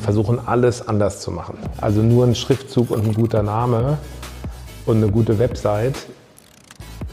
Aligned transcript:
versuchen 0.00 0.40
alles 0.46 0.86
anders 0.86 1.20
zu 1.20 1.30
machen. 1.30 1.58
Also 1.80 2.02
nur 2.02 2.26
ein 2.26 2.34
Schriftzug 2.34 2.90
und 2.90 3.06
ein 3.06 3.14
guter 3.14 3.42
Name 3.42 3.98
und 4.86 4.96
eine 4.96 5.10
gute 5.10 5.38
Website 5.38 5.96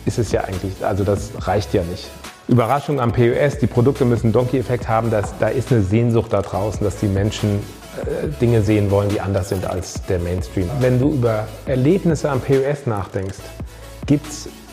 ist 0.05 0.19
es 0.19 0.31
ja 0.31 0.41
eigentlich, 0.41 0.73
also 0.83 1.03
das 1.03 1.31
reicht 1.39 1.73
ja 1.73 1.83
nicht. 1.83 2.09
Überraschung 2.47 3.01
am 3.01 3.11
POS, 3.11 3.57
die 3.59 3.67
Produkte 3.67 4.05
müssen 4.05 4.31
Donkey-Effekt 4.31 4.87
haben, 4.87 5.11
dass, 5.11 5.37
da 5.37 5.49
ist 5.49 5.71
eine 5.71 5.81
Sehnsucht 5.81 6.31
da 6.31 6.41
draußen, 6.41 6.81
dass 6.81 6.97
die 6.97 7.07
Menschen 7.07 7.59
äh, 7.97 8.27
Dinge 8.39 8.61
sehen 8.61 8.89
wollen, 8.89 9.09
die 9.09 9.19
anders 9.19 9.49
sind 9.49 9.65
als 9.65 10.01
der 10.05 10.19
Mainstream. 10.19 10.69
Wenn 10.79 10.97
du 10.97 11.11
über 11.11 11.47
Erlebnisse 11.65 12.29
am 12.29 12.39
POS 12.39 12.85
nachdenkst, 12.85 13.39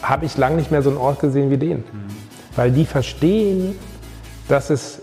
habe 0.03 0.27
ich 0.27 0.37
lange 0.37 0.57
nicht 0.57 0.71
mehr 0.71 0.83
so 0.83 0.91
einen 0.91 0.99
Ort 0.99 1.19
gesehen 1.19 1.51
wie 1.51 1.57
den. 1.57 1.83
Weil 2.55 2.71
die 2.71 2.85
verstehen, 2.85 3.77
dass 4.49 4.71
es 4.71 5.03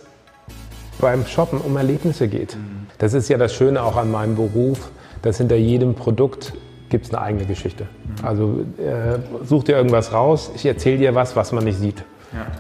beim 1.02 1.26
Shoppen 1.26 1.60
um 1.60 1.76
Erlebnisse 1.76 2.28
geht. 2.28 2.56
Das 3.00 3.14
ist 3.14 3.28
ja 3.28 3.38
das 3.38 3.54
Schöne 3.54 3.84
auch 3.84 3.98
an 3.98 4.12
meinem 4.12 4.36
Beruf, 4.36 4.92
dass 5.22 5.38
hinter 5.38 5.56
jedem 5.56 5.96
Produkt 5.96 6.54
gibt 6.90 7.06
es 7.06 7.14
eine 7.14 7.22
eigene 7.22 7.46
Geschichte. 7.46 7.88
Also 8.22 8.66
äh, 8.78 9.18
such 9.46 9.64
dir 9.64 9.76
irgendwas 9.76 10.14
raus, 10.14 10.52
ich 10.56 10.66
erzähle 10.66 10.98
dir 11.00 11.16
was, 11.16 11.36
was 11.36 11.52
man 11.52 11.64
nicht 11.64 11.80
sieht. 11.80 12.04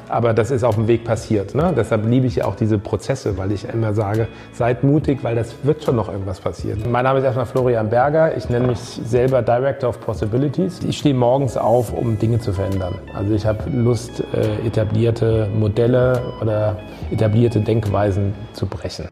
Aber 0.09 0.33
das 0.33 0.51
ist 0.51 0.63
auf 0.63 0.75
dem 0.75 0.87
Weg 0.87 1.03
passiert. 1.03 1.55
Ne? 1.55 1.73
Deshalb 1.75 2.05
liebe 2.05 2.27
ich 2.27 2.43
auch 2.43 2.55
diese 2.55 2.77
Prozesse, 2.77 3.37
weil 3.37 3.51
ich 3.51 3.67
immer 3.67 3.93
sage, 3.93 4.27
seid 4.53 4.83
mutig, 4.83 5.23
weil 5.23 5.35
das 5.35 5.55
wird 5.63 5.83
schon 5.83 5.95
noch 5.95 6.09
irgendwas 6.09 6.39
passieren. 6.39 6.83
Mein 6.89 7.03
Name 7.03 7.19
ist 7.19 7.25
erstmal 7.25 7.45
Florian 7.45 7.89
Berger. 7.89 8.35
Ich 8.35 8.49
nenne 8.49 8.67
mich 8.67 8.79
selber 8.79 9.41
Director 9.41 9.89
of 9.89 9.99
Possibilities. 10.01 10.79
Ich 10.87 10.97
stehe 10.97 11.15
morgens 11.15 11.57
auf, 11.57 11.93
um 11.93 12.17
Dinge 12.19 12.39
zu 12.39 12.53
verändern. 12.53 12.95
Also 13.15 13.33
ich 13.33 13.45
habe 13.45 13.69
Lust, 13.69 14.23
äh, 14.33 14.67
etablierte 14.67 15.47
Modelle 15.57 16.21
oder 16.41 16.77
etablierte 17.11 17.59
Denkweisen 17.61 18.33
zu 18.53 18.65
brechen. 18.65 19.07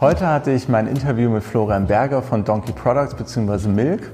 Heute 0.00 0.28
hatte 0.28 0.52
ich 0.52 0.68
mein 0.68 0.86
Interview 0.86 1.28
mit 1.28 1.42
Florian 1.42 1.88
Berger 1.88 2.22
von 2.22 2.44
Donkey 2.44 2.70
Products 2.70 3.16
bzw. 3.16 3.66
Milk. 3.66 4.12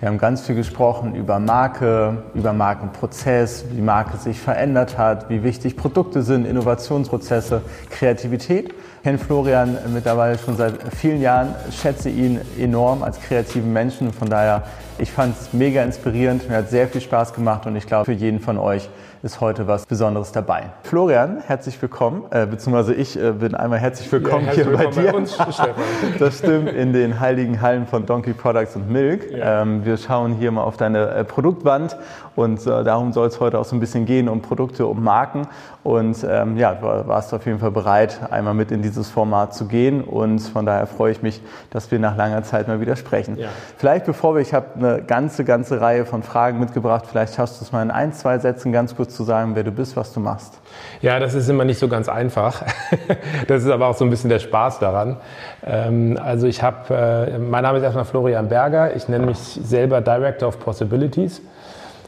Wir 0.00 0.08
haben 0.08 0.16
ganz 0.16 0.40
viel 0.40 0.54
gesprochen 0.54 1.14
über 1.14 1.38
Marke, 1.38 2.22
über 2.32 2.54
Markenprozess, 2.54 3.66
wie 3.70 3.82
Marke 3.82 4.16
sich 4.16 4.40
verändert 4.40 4.96
hat, 4.96 5.28
wie 5.28 5.42
wichtig 5.42 5.76
Produkte 5.76 6.22
sind, 6.22 6.46
Innovationsprozesse, 6.46 7.60
Kreativität. 7.90 8.70
Ich 8.70 9.02
kenne 9.02 9.18
Florian 9.18 9.76
mittlerweile 9.92 10.38
schon 10.38 10.56
seit 10.56 10.72
vielen 10.94 11.20
Jahren, 11.20 11.54
schätze 11.70 12.08
ihn 12.08 12.40
enorm 12.58 13.02
als 13.02 13.20
kreativen 13.20 13.74
Menschen. 13.74 14.14
Von 14.14 14.30
daher, 14.30 14.62
ich 14.96 15.12
fand 15.12 15.36
es 15.38 15.52
mega 15.52 15.82
inspirierend, 15.82 16.48
mir 16.48 16.56
hat 16.56 16.70
sehr 16.70 16.88
viel 16.88 17.02
Spaß 17.02 17.34
gemacht 17.34 17.66
und 17.66 17.76
ich 17.76 17.86
glaube, 17.86 18.06
für 18.06 18.12
jeden 18.12 18.40
von 18.40 18.56
euch 18.56 18.88
ist 19.26 19.40
heute 19.40 19.66
was 19.66 19.86
Besonderes 19.86 20.30
dabei. 20.30 20.70
Florian, 20.84 21.42
herzlich 21.44 21.82
willkommen, 21.82 22.26
äh, 22.30 22.46
beziehungsweise 22.46 22.94
ich 22.94 23.20
äh, 23.20 23.32
bin 23.32 23.56
einmal 23.56 23.80
herzlich 23.80 24.10
willkommen 24.12 24.46
ja, 24.46 24.52
herzlich 24.52 24.66
hier 24.66 24.78
willkommen 24.78 24.94
bei 24.94 25.02
dir. 25.02 25.10
Bei 25.10 25.18
uns, 25.18 25.34
Stefan. 25.34 25.70
Das 26.20 26.38
stimmt, 26.38 26.68
in 26.68 26.92
den 26.92 27.18
heiligen 27.18 27.60
Hallen 27.60 27.88
von 27.88 28.06
Donkey 28.06 28.34
Products 28.34 28.76
und 28.76 28.88
Milk. 28.88 29.32
Ja. 29.32 29.62
Ähm, 29.62 29.84
wir 29.84 29.96
schauen 29.96 30.34
hier 30.34 30.52
mal 30.52 30.62
auf 30.62 30.76
deine 30.76 31.08
äh, 31.08 31.24
Produktwand 31.24 31.96
und 32.36 32.64
äh, 32.66 32.84
darum 32.84 33.12
soll 33.12 33.26
es 33.26 33.40
heute 33.40 33.58
auch 33.58 33.64
so 33.64 33.74
ein 33.74 33.80
bisschen 33.80 34.06
gehen, 34.06 34.28
um 34.28 34.42
Produkte, 34.42 34.86
um 34.86 35.02
Marken. 35.02 35.48
Und 35.82 36.24
ähm, 36.28 36.56
ja, 36.56 36.74
du 36.74 36.86
warst 37.08 37.34
auf 37.34 37.46
jeden 37.46 37.58
Fall 37.58 37.70
bereit, 37.70 38.20
einmal 38.30 38.54
mit 38.54 38.70
in 38.70 38.82
dieses 38.82 39.10
Format 39.10 39.54
zu 39.54 39.66
gehen 39.66 40.02
und 40.02 40.40
von 40.40 40.66
daher 40.66 40.86
freue 40.86 41.12
ich 41.12 41.22
mich, 41.22 41.40
dass 41.70 41.90
wir 41.90 41.98
nach 41.98 42.16
langer 42.16 42.42
Zeit 42.42 42.68
mal 42.68 42.80
wieder 42.80 42.94
sprechen. 42.94 43.36
Ja. 43.38 43.48
Vielleicht 43.76 44.04
bevor 44.04 44.34
wir, 44.34 44.42
ich 44.42 44.52
habe 44.52 44.66
eine 44.76 45.02
ganze, 45.02 45.44
ganze 45.44 45.80
Reihe 45.80 46.04
von 46.04 46.22
Fragen 46.22 46.60
mitgebracht, 46.60 47.06
vielleicht 47.08 47.38
hast 47.38 47.60
du 47.60 47.64
es 47.64 47.72
mal 47.72 47.82
in 47.82 47.90
ein, 47.90 48.12
zwei 48.12 48.38
Sätzen 48.38 48.72
ganz 48.72 48.94
kurz 48.94 49.15
zu 49.16 49.24
sagen, 49.24 49.52
wer 49.54 49.64
du 49.64 49.70
bist, 49.70 49.96
was 49.96 50.12
du 50.12 50.20
machst? 50.20 50.60
Ja, 51.00 51.18
das 51.18 51.34
ist 51.34 51.48
immer 51.48 51.64
nicht 51.64 51.78
so 51.78 51.88
ganz 51.88 52.08
einfach. 52.08 52.62
das 53.48 53.64
ist 53.64 53.70
aber 53.70 53.88
auch 53.88 53.96
so 53.96 54.04
ein 54.04 54.10
bisschen 54.10 54.30
der 54.30 54.38
Spaß 54.38 54.78
daran. 54.78 55.16
Ähm, 55.64 56.18
also 56.22 56.46
ich 56.46 56.62
habe, 56.62 56.94
äh, 56.94 57.38
mein 57.38 57.62
Name 57.62 57.78
ist 57.78 57.84
erstmal 57.84 58.04
Florian 58.04 58.48
Berger. 58.48 58.94
Ich 58.94 59.08
nenne 59.08 59.26
mich 59.26 59.38
selber 59.38 60.00
Director 60.00 60.48
of 60.48 60.60
Possibilities. 60.60 61.42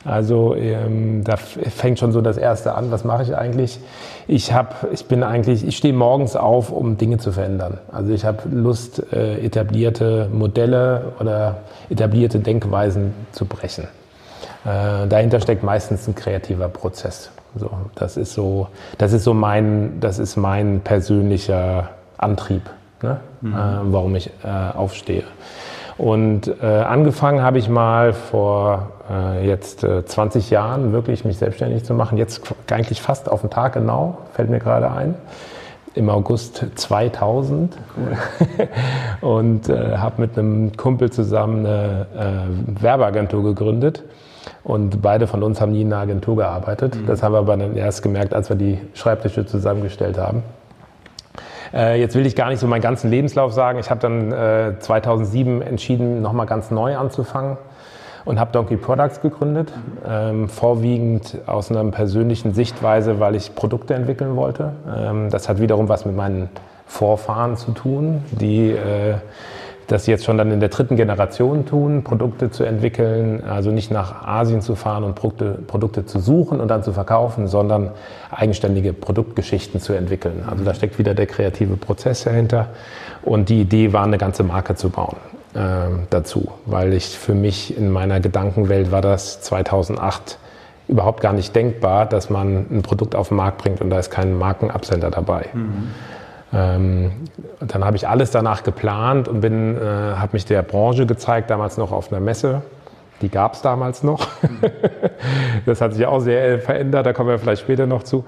Also 0.04 0.54
ähm, 0.54 1.24
da 1.24 1.36
fängt 1.36 1.98
schon 1.98 2.12
so 2.12 2.20
das 2.20 2.36
Erste 2.36 2.74
an. 2.74 2.90
Was 2.90 3.04
mache 3.04 3.24
ich 3.24 3.36
eigentlich? 3.36 3.80
Ich 4.26 4.52
habe, 4.52 4.74
ich 4.92 5.06
bin 5.06 5.22
eigentlich, 5.22 5.66
ich 5.66 5.76
stehe 5.76 5.92
morgens 5.92 6.36
auf, 6.36 6.70
um 6.70 6.96
Dinge 6.96 7.18
zu 7.18 7.32
verändern. 7.32 7.78
Also 7.90 8.12
ich 8.12 8.24
habe 8.24 8.48
Lust, 8.50 9.12
äh, 9.12 9.44
etablierte 9.44 10.28
Modelle 10.32 11.12
oder 11.20 11.58
etablierte 11.90 12.38
Denkweisen 12.38 13.12
zu 13.32 13.44
brechen. 13.44 13.88
Äh, 14.64 15.06
dahinter 15.06 15.40
steckt 15.40 15.62
meistens 15.62 16.06
ein 16.08 16.14
kreativer 16.14 16.68
Prozess. 16.68 17.30
So, 17.54 17.70
das 17.94 18.16
ist 18.16 18.34
so, 18.34 18.68
das 18.98 19.12
ist 19.12 19.24
so 19.24 19.34
mein, 19.34 20.00
das 20.00 20.18
ist 20.18 20.36
mein 20.36 20.80
persönlicher 20.80 21.90
Antrieb, 22.18 22.62
ne? 23.02 23.20
mhm. 23.40 23.54
äh, 23.54 23.56
warum 23.84 24.14
ich 24.16 24.30
äh, 24.44 24.76
aufstehe. 24.76 25.24
Und 25.96 26.46
äh, 26.62 26.66
angefangen 26.66 27.42
habe 27.42 27.58
ich 27.58 27.68
mal 27.68 28.12
vor 28.12 28.92
äh, 29.10 29.46
jetzt 29.46 29.80
20 29.80 30.50
Jahren 30.50 30.92
wirklich 30.92 31.24
mich 31.24 31.38
selbstständig 31.38 31.84
zu 31.84 31.92
machen. 31.94 32.18
Jetzt 32.18 32.42
eigentlich 32.70 33.02
fast 33.02 33.28
auf 33.28 33.40
den 33.40 33.50
Tag 33.50 33.72
genau, 33.72 34.18
fällt 34.32 34.48
mir 34.48 34.60
gerade 34.60 34.90
ein 34.92 35.16
im 35.94 36.08
August 36.10 36.64
2000 36.76 37.76
cool. 37.96 38.18
und 39.28 39.68
äh, 39.68 39.96
habe 39.96 40.20
mit 40.20 40.38
einem 40.38 40.76
Kumpel 40.76 41.10
zusammen 41.10 41.66
eine 41.66 42.06
äh, 42.16 42.82
Werbeagentur 42.82 43.42
gegründet. 43.42 44.04
Und 44.64 45.02
beide 45.02 45.26
von 45.26 45.42
uns 45.42 45.60
haben 45.60 45.72
nie 45.72 45.82
in 45.82 45.92
einer 45.92 46.02
Agentur 46.02 46.36
gearbeitet. 46.36 46.94
Mhm. 46.94 47.06
Das 47.06 47.22
haben 47.22 47.32
wir 47.32 47.38
aber 47.38 47.56
dann 47.56 47.76
erst 47.76 48.02
gemerkt, 48.02 48.34
als 48.34 48.48
wir 48.48 48.56
die 48.56 48.78
Schreibtische 48.94 49.46
zusammengestellt 49.46 50.18
haben. 50.18 50.42
Äh, 51.72 52.00
jetzt 52.00 52.14
will 52.14 52.26
ich 52.26 52.34
gar 52.34 52.48
nicht 52.48 52.60
so 52.60 52.66
meinen 52.66 52.80
ganzen 52.80 53.10
Lebenslauf 53.10 53.52
sagen. 53.52 53.78
Ich 53.78 53.90
habe 53.90 54.00
dann 54.00 54.32
äh, 54.32 54.78
2007 54.78 55.62
entschieden, 55.62 56.22
nochmal 56.22 56.46
ganz 56.46 56.70
neu 56.70 56.96
anzufangen 56.96 57.58
und 58.24 58.38
habe 58.38 58.52
Donkey 58.52 58.76
Products 58.76 59.20
gegründet. 59.20 59.72
Ähm, 60.06 60.48
vorwiegend 60.48 61.38
aus 61.46 61.70
einer 61.70 61.84
persönlichen 61.90 62.54
Sichtweise, 62.54 63.20
weil 63.20 63.34
ich 63.34 63.54
Produkte 63.54 63.94
entwickeln 63.94 64.36
wollte. 64.36 64.72
Ähm, 64.96 65.30
das 65.30 65.48
hat 65.48 65.60
wiederum 65.60 65.88
was 65.88 66.04
mit 66.04 66.16
meinen 66.16 66.48
Vorfahren 66.86 67.56
zu 67.56 67.72
tun, 67.72 68.22
die 68.30 68.70
äh, 68.70 69.14
das 69.88 70.06
jetzt 70.06 70.24
schon 70.24 70.38
dann 70.38 70.52
in 70.52 70.60
der 70.60 70.68
dritten 70.68 70.96
Generation 70.96 71.66
tun, 71.66 72.04
Produkte 72.04 72.50
zu 72.50 72.62
entwickeln, 72.62 73.42
also 73.42 73.70
nicht 73.70 73.90
nach 73.90 74.26
Asien 74.26 74.60
zu 74.60 74.74
fahren 74.74 75.02
und 75.02 75.14
Produkte, 75.14 75.58
Produkte 75.66 76.04
zu 76.04 76.20
suchen 76.20 76.60
und 76.60 76.68
dann 76.68 76.82
zu 76.82 76.92
verkaufen, 76.92 77.48
sondern 77.48 77.90
eigenständige 78.30 78.92
Produktgeschichten 78.92 79.80
zu 79.80 79.94
entwickeln. 79.94 80.44
Also 80.48 80.62
da 80.62 80.74
steckt 80.74 80.98
wieder 80.98 81.14
der 81.14 81.26
kreative 81.26 81.76
Prozess 81.76 82.24
dahinter 82.24 82.68
und 83.22 83.48
die 83.48 83.62
Idee 83.62 83.92
war, 83.92 84.04
eine 84.04 84.18
ganze 84.18 84.42
Marke 84.42 84.74
zu 84.74 84.90
bauen 84.90 85.16
äh, 85.54 85.58
dazu, 86.10 86.52
weil 86.66 86.92
ich 86.92 87.18
für 87.18 87.34
mich 87.34 87.76
in 87.76 87.90
meiner 87.90 88.20
Gedankenwelt 88.20 88.92
war 88.92 89.00
das 89.00 89.40
2008 89.40 90.38
überhaupt 90.86 91.20
gar 91.20 91.32
nicht 91.32 91.54
denkbar, 91.56 92.06
dass 92.06 92.30
man 92.30 92.66
ein 92.70 92.82
Produkt 92.82 93.14
auf 93.14 93.28
den 93.28 93.38
Markt 93.38 93.58
bringt 93.58 93.80
und 93.80 93.90
da 93.90 93.98
ist 93.98 94.10
kein 94.10 94.36
Markenabsender 94.36 95.10
dabei. 95.10 95.46
Mhm. 95.52 95.90
Ähm, 96.52 97.10
dann 97.60 97.84
habe 97.84 97.96
ich 97.96 98.08
alles 98.08 98.30
danach 98.30 98.62
geplant 98.62 99.28
und 99.28 99.40
bin, 99.40 99.76
äh, 99.76 99.80
habe 99.80 100.30
mich 100.32 100.46
der 100.46 100.62
Branche 100.62 101.06
gezeigt, 101.06 101.50
damals 101.50 101.76
noch 101.76 101.92
auf 101.92 102.10
einer 102.10 102.20
Messe. 102.20 102.62
Die 103.20 103.28
gab 103.28 103.54
es 103.54 103.62
damals 103.62 104.02
noch. 104.02 104.28
das 105.66 105.80
hat 105.80 105.94
sich 105.94 106.06
auch 106.06 106.20
sehr 106.20 106.44
äh, 106.44 106.58
verändert, 106.58 107.04
da 107.04 107.12
kommen 107.12 107.28
wir 107.28 107.38
vielleicht 107.38 107.62
später 107.62 107.86
noch 107.86 108.02
zu. 108.02 108.24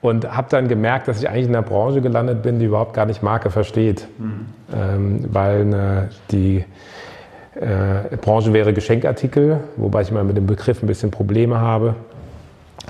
Und 0.00 0.34
habe 0.34 0.46
dann 0.50 0.66
gemerkt, 0.66 1.08
dass 1.08 1.20
ich 1.20 1.28
eigentlich 1.28 1.46
in 1.46 1.54
einer 1.54 1.66
Branche 1.66 2.00
gelandet 2.00 2.42
bin, 2.42 2.58
die 2.58 2.64
überhaupt 2.64 2.94
gar 2.94 3.04
nicht 3.04 3.22
Marke 3.22 3.50
versteht. 3.50 4.08
Mhm. 4.18 4.46
Ähm, 4.74 5.24
weil 5.30 5.64
ne, 5.66 6.08
die 6.30 6.64
äh, 7.54 8.16
Branche 8.16 8.54
wäre 8.54 8.72
Geschenkartikel, 8.72 9.60
wobei 9.76 10.00
ich 10.00 10.10
immer 10.10 10.24
mit 10.24 10.38
dem 10.38 10.46
Begriff 10.46 10.82
ein 10.82 10.86
bisschen 10.86 11.10
Probleme 11.10 11.60
habe. 11.60 11.94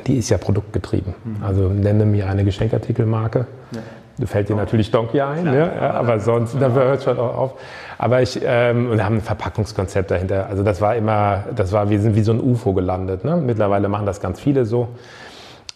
Die 0.07 0.17
ist 0.19 0.31
ja 0.31 0.39
produktgetrieben. 0.39 1.15
Mhm. 1.25 1.43
Also 1.43 1.69
nenne 1.69 2.07
mir 2.07 2.29
eine 2.29 2.45
Geschenkartikelmarke. 2.45 3.47
Ja 3.73 3.81
fällt 4.27 4.49
dir 4.49 4.57
natürlich 4.57 4.91
Donkey 4.91 5.21
ein, 5.21 5.45
ne? 5.45 5.73
ja, 5.81 5.91
aber 5.93 6.21
sonst, 6.21 6.57
da 6.61 6.71
hört 6.71 7.03
schon 7.03 7.19
auch 7.19 7.37
auf. 7.37 7.55
Aber 7.99 8.23
ich, 8.23 8.41
ähm, 8.43 8.97
wir 8.97 9.05
haben 9.05 9.17
ein 9.17 9.21
Verpackungskonzept 9.21 10.11
dahinter. 10.11 10.47
Also 10.49 10.63
das 10.63 10.81
war 10.81 10.97
immer, 10.97 11.45
das 11.55 11.73
war, 11.73 11.91
wir 11.91 12.01
sind 12.01 12.17
wie 12.17 12.23
so 12.23 12.33
ein 12.33 12.41
UFO 12.41 12.73
gelandet. 12.73 13.25
Ne? 13.25 13.37
Mittlerweile 13.37 13.89
machen 13.89 14.07
das 14.07 14.21
ganz 14.21 14.41
viele 14.41 14.65
so. 14.65 14.89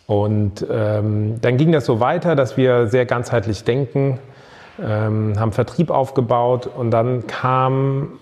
Und 0.07 0.67
ähm, 0.71 1.41
dann 1.41 1.57
ging 1.57 1.73
das 1.73 1.87
so 1.87 2.01
weiter, 2.01 2.37
dass 2.37 2.57
wir 2.57 2.89
sehr 2.89 3.07
ganzheitlich 3.07 3.65
denken, 3.65 4.19
ähm, 4.83 5.35
haben 5.39 5.53
Vertrieb 5.53 5.91
aufgebaut 5.91 6.67
und 6.67 6.91
dann 6.91 7.27
kam 7.27 8.19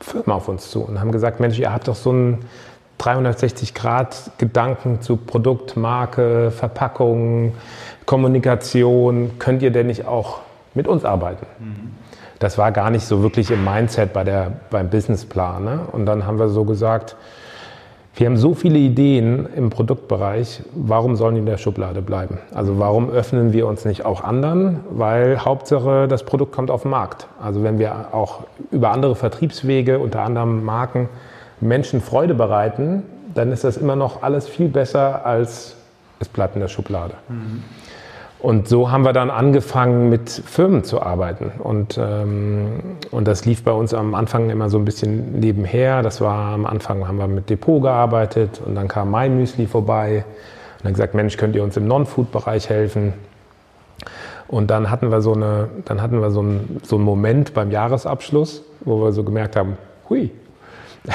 Firmen 0.00 0.32
auf 0.32 0.48
uns 0.48 0.70
zu 0.70 0.82
und 0.82 1.00
haben 1.00 1.12
gesagt, 1.12 1.40
Mensch, 1.40 1.58
ihr 1.58 1.72
habt 1.72 1.88
doch 1.88 1.94
so 1.94 2.10
einen 2.10 2.38
360-Grad-Gedanken 2.98 5.00
zu 5.00 5.16
Produkt, 5.16 5.76
Marke, 5.76 6.50
Verpackung, 6.50 7.54
Kommunikation, 8.08 9.32
könnt 9.38 9.60
ihr 9.60 9.70
denn 9.70 9.88
nicht 9.88 10.06
auch 10.06 10.38
mit 10.72 10.88
uns 10.88 11.04
arbeiten? 11.04 11.44
Mhm. 11.58 11.90
Das 12.38 12.56
war 12.56 12.72
gar 12.72 12.88
nicht 12.88 13.04
so 13.04 13.22
wirklich 13.22 13.50
im 13.50 13.62
Mindset 13.62 14.14
bei 14.14 14.24
der, 14.24 14.50
beim 14.70 14.88
Businessplan. 14.88 15.62
Ne? 15.62 15.80
Und 15.92 16.06
dann 16.06 16.24
haben 16.24 16.38
wir 16.38 16.48
so 16.48 16.64
gesagt, 16.64 17.16
wir 18.14 18.26
haben 18.26 18.38
so 18.38 18.54
viele 18.54 18.78
Ideen 18.78 19.46
im 19.54 19.68
Produktbereich, 19.68 20.62
warum 20.72 21.16
sollen 21.16 21.34
die 21.34 21.40
in 21.40 21.46
der 21.46 21.58
Schublade 21.58 22.00
bleiben? 22.00 22.38
Also 22.54 22.78
warum 22.78 23.10
öffnen 23.10 23.52
wir 23.52 23.66
uns 23.66 23.84
nicht 23.84 24.06
auch 24.06 24.24
anderen? 24.24 24.80
Weil 24.88 25.44
Hauptsache, 25.44 26.08
das 26.08 26.22
Produkt 26.24 26.52
kommt 26.52 26.70
auf 26.70 26.82
den 26.82 26.92
Markt. 26.92 27.26
Also 27.42 27.62
wenn 27.62 27.78
wir 27.78 28.14
auch 28.14 28.44
über 28.70 28.90
andere 28.90 29.16
Vertriebswege, 29.16 29.98
unter 29.98 30.22
anderem 30.22 30.64
Marken, 30.64 31.10
Menschen 31.60 32.00
Freude 32.00 32.32
bereiten, 32.32 33.02
dann 33.34 33.52
ist 33.52 33.64
das 33.64 33.76
immer 33.76 33.96
noch 33.96 34.22
alles 34.22 34.48
viel 34.48 34.68
besser, 34.68 35.26
als 35.26 35.76
es 36.20 36.28
bleibt 36.28 36.54
in 36.54 36.62
der 36.62 36.68
Schublade. 36.68 37.12
Mhm. 37.28 37.62
Und 38.40 38.68
so 38.68 38.90
haben 38.92 39.04
wir 39.04 39.12
dann 39.12 39.30
angefangen, 39.30 40.10
mit 40.10 40.30
Firmen 40.30 40.84
zu 40.84 41.02
arbeiten. 41.02 41.50
Und, 41.58 41.98
ähm, 42.00 42.80
und 43.10 43.26
das 43.26 43.44
lief 43.44 43.64
bei 43.64 43.72
uns 43.72 43.92
am 43.94 44.14
Anfang 44.14 44.50
immer 44.50 44.70
so 44.70 44.78
ein 44.78 44.84
bisschen 44.84 45.40
nebenher. 45.40 46.02
Das 46.02 46.20
war 46.20 46.52
am 46.52 46.64
Anfang 46.64 47.08
haben 47.08 47.18
wir 47.18 47.26
mit 47.26 47.50
Depot 47.50 47.82
gearbeitet 47.82 48.60
und 48.64 48.76
dann 48.76 48.86
kam 48.86 49.10
MyMüsli 49.10 49.66
vorbei 49.66 50.24
und 50.78 50.84
dann 50.84 50.92
gesagt, 50.92 51.14
Mensch, 51.14 51.36
könnt 51.36 51.56
ihr 51.56 51.64
uns 51.64 51.76
im 51.76 51.88
Non-Food-Bereich 51.88 52.68
helfen? 52.68 53.14
Und 54.46 54.70
dann 54.70 54.88
hatten 54.88 55.10
wir 55.10 55.20
so, 55.20 55.34
eine, 55.34 55.68
dann 55.84 56.00
hatten 56.00 56.20
wir 56.20 56.30
so, 56.30 56.40
einen, 56.40 56.80
so 56.84 56.94
einen 56.94 57.04
Moment 57.04 57.54
beim 57.54 57.72
Jahresabschluss, 57.72 58.62
wo 58.80 59.02
wir 59.02 59.12
so 59.12 59.24
gemerkt 59.24 59.56
haben, 59.56 59.76
hui, 60.08 60.30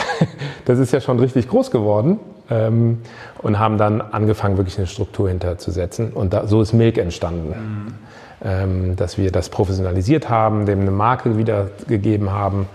das 0.65 0.77
ist 0.77 0.91
ja 0.91 0.99
schon 0.99 1.19
richtig 1.19 1.47
groß 1.47 1.71
geworden 1.71 2.19
ähm, 2.49 3.01
und 3.41 3.59
haben 3.59 3.77
dann 3.77 4.01
angefangen, 4.01 4.57
wirklich 4.57 4.77
eine 4.77 4.87
Struktur 4.87 5.29
hinterzusetzen. 5.29 6.11
Und 6.11 6.33
da, 6.33 6.47
so 6.47 6.61
ist 6.61 6.73
Milk 6.73 6.97
entstanden. 6.97 7.49
Mhm. 7.49 7.93
Ähm, 8.45 8.95
dass 8.97 9.17
wir 9.17 9.31
das 9.31 9.47
professionalisiert 9.47 10.29
haben, 10.29 10.65
dem 10.65 10.81
eine 10.81 10.91
Marke 10.91 11.37
wiedergegeben 11.37 12.31
haben. 12.31 12.67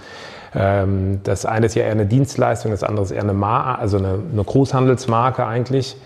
Ähm, 0.55 1.20
das 1.25 1.44
eine 1.44 1.67
ist 1.67 1.75
ja 1.75 1.82
eher 1.82 1.93
eine 1.93 2.06
Dienstleistung, 2.06 2.70
das 2.70 2.82
andere 2.82 3.05
ist 3.05 3.11
eher 3.11 3.23
eine, 3.23 3.35
Mar 3.35 3.79
also 3.79 3.99
eine, 3.99 4.19
eine 4.32 4.44
Großhandelsmarke 4.44 5.47
eigentlich. 5.47 5.97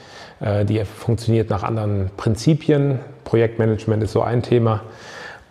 Äh, 0.41 0.64
die 0.64 0.85
funktioniert 0.85 1.49
nach 1.49 1.62
anderen 1.62 2.11
Prinzipien. 2.17 2.99
Projektmanagement 3.25 4.03
ist 4.03 4.12
so 4.12 4.23
ein 4.23 4.43
Thema. 4.43 4.81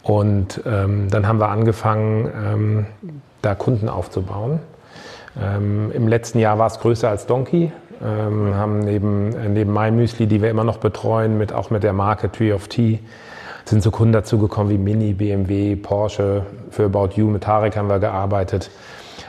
Und 0.03 0.61
ähm, 0.65 1.07
dann 1.09 1.27
haben 1.27 1.39
wir 1.39 1.47
angefangen, 1.49 2.29
ähm, 2.35 2.85
da 3.41 3.55
Kunden 3.55 3.87
aufzubauen. 3.87 4.59
Ähm, 5.41 5.91
Im 5.93 6.07
letzten 6.07 6.39
Jahr 6.39 6.59
war 6.59 6.67
es 6.67 6.79
größer 6.79 7.09
als 7.09 7.27
Donkey 7.27 7.71
ähm, 8.03 8.55
haben 8.55 8.79
neben, 8.79 9.33
äh, 9.35 9.49
neben 9.49 9.73
MyMüsli, 9.73 10.27
die 10.27 10.41
wir 10.41 10.49
immer 10.49 10.63
noch 10.63 10.77
betreuen, 10.77 11.37
mit, 11.37 11.53
auch 11.53 11.69
mit 11.69 11.83
der 11.83 11.93
Marke 11.93 12.31
Tree 12.31 12.53
of 12.53 12.67
Tea, 12.67 12.99
sind 13.65 13.83
so 13.83 13.91
Kunden 13.91 14.13
dazugekommen 14.13 14.71
wie 14.71 14.77
Mini, 14.77 15.13
BMW, 15.13 15.75
Porsche. 15.75 16.45
Für 16.71 16.85
About 16.85 17.09
You 17.15 17.27
mit 17.27 17.43
Tarek 17.43 17.77
haben 17.77 17.89
wir 17.89 17.99
gearbeitet. 17.99 18.71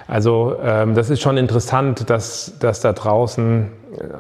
Also 0.09 0.57
ähm, 0.63 0.95
das 0.95 1.11
ist 1.11 1.21
schon 1.21 1.37
interessant, 1.37 2.09
dass, 2.11 2.55
dass 2.59 2.81
da 2.81 2.93
draußen 2.93 3.71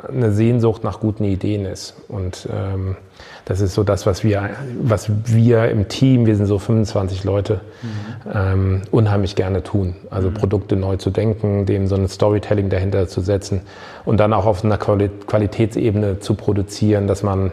eine 0.08 0.32
Sehnsucht 0.32 0.84
nach 0.84 1.00
guten 1.00 1.24
Ideen 1.24 1.64
ist. 1.64 1.94
Und 2.08 2.48
ähm, 2.52 2.96
das 3.44 3.60
ist 3.60 3.74
so 3.74 3.82
das, 3.82 4.06
was 4.06 4.22
wir, 4.22 4.50
was 4.80 5.10
wir 5.26 5.68
im 5.68 5.88
Team, 5.88 6.26
wir 6.26 6.36
sind 6.36 6.46
so 6.46 6.58
25 6.58 7.24
Leute, 7.24 7.60
mhm. 7.82 8.30
ähm, 8.32 8.82
unheimlich 8.92 9.34
gerne 9.34 9.62
tun. 9.62 9.96
Also 10.10 10.30
mhm. 10.30 10.34
Produkte 10.34 10.76
neu 10.76 10.96
zu 10.96 11.10
denken, 11.10 11.66
dem 11.66 11.88
so 11.88 11.96
ein 11.96 12.08
Storytelling 12.08 12.70
dahinter 12.70 13.08
zu 13.08 13.20
setzen 13.20 13.62
und 14.04 14.18
dann 14.18 14.32
auch 14.32 14.46
auf 14.46 14.64
einer 14.64 14.78
Qualitätsebene 14.78 16.20
zu 16.20 16.34
produzieren, 16.34 17.08
dass 17.08 17.22
man 17.22 17.50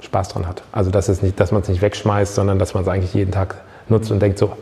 Spaß 0.00 0.28
dran 0.28 0.46
hat. 0.46 0.62
Also 0.70 0.90
dass, 0.90 1.08
es 1.08 1.22
nicht, 1.22 1.40
dass 1.40 1.50
man 1.50 1.62
es 1.62 1.68
nicht 1.68 1.82
wegschmeißt, 1.82 2.34
sondern 2.34 2.58
dass 2.58 2.74
man 2.74 2.84
es 2.84 2.88
eigentlich 2.88 3.14
jeden 3.14 3.32
Tag 3.32 3.56
nutzt 3.88 4.10
mhm. 4.10 4.14
und 4.14 4.20
denkt 4.20 4.38
so, 4.38 4.52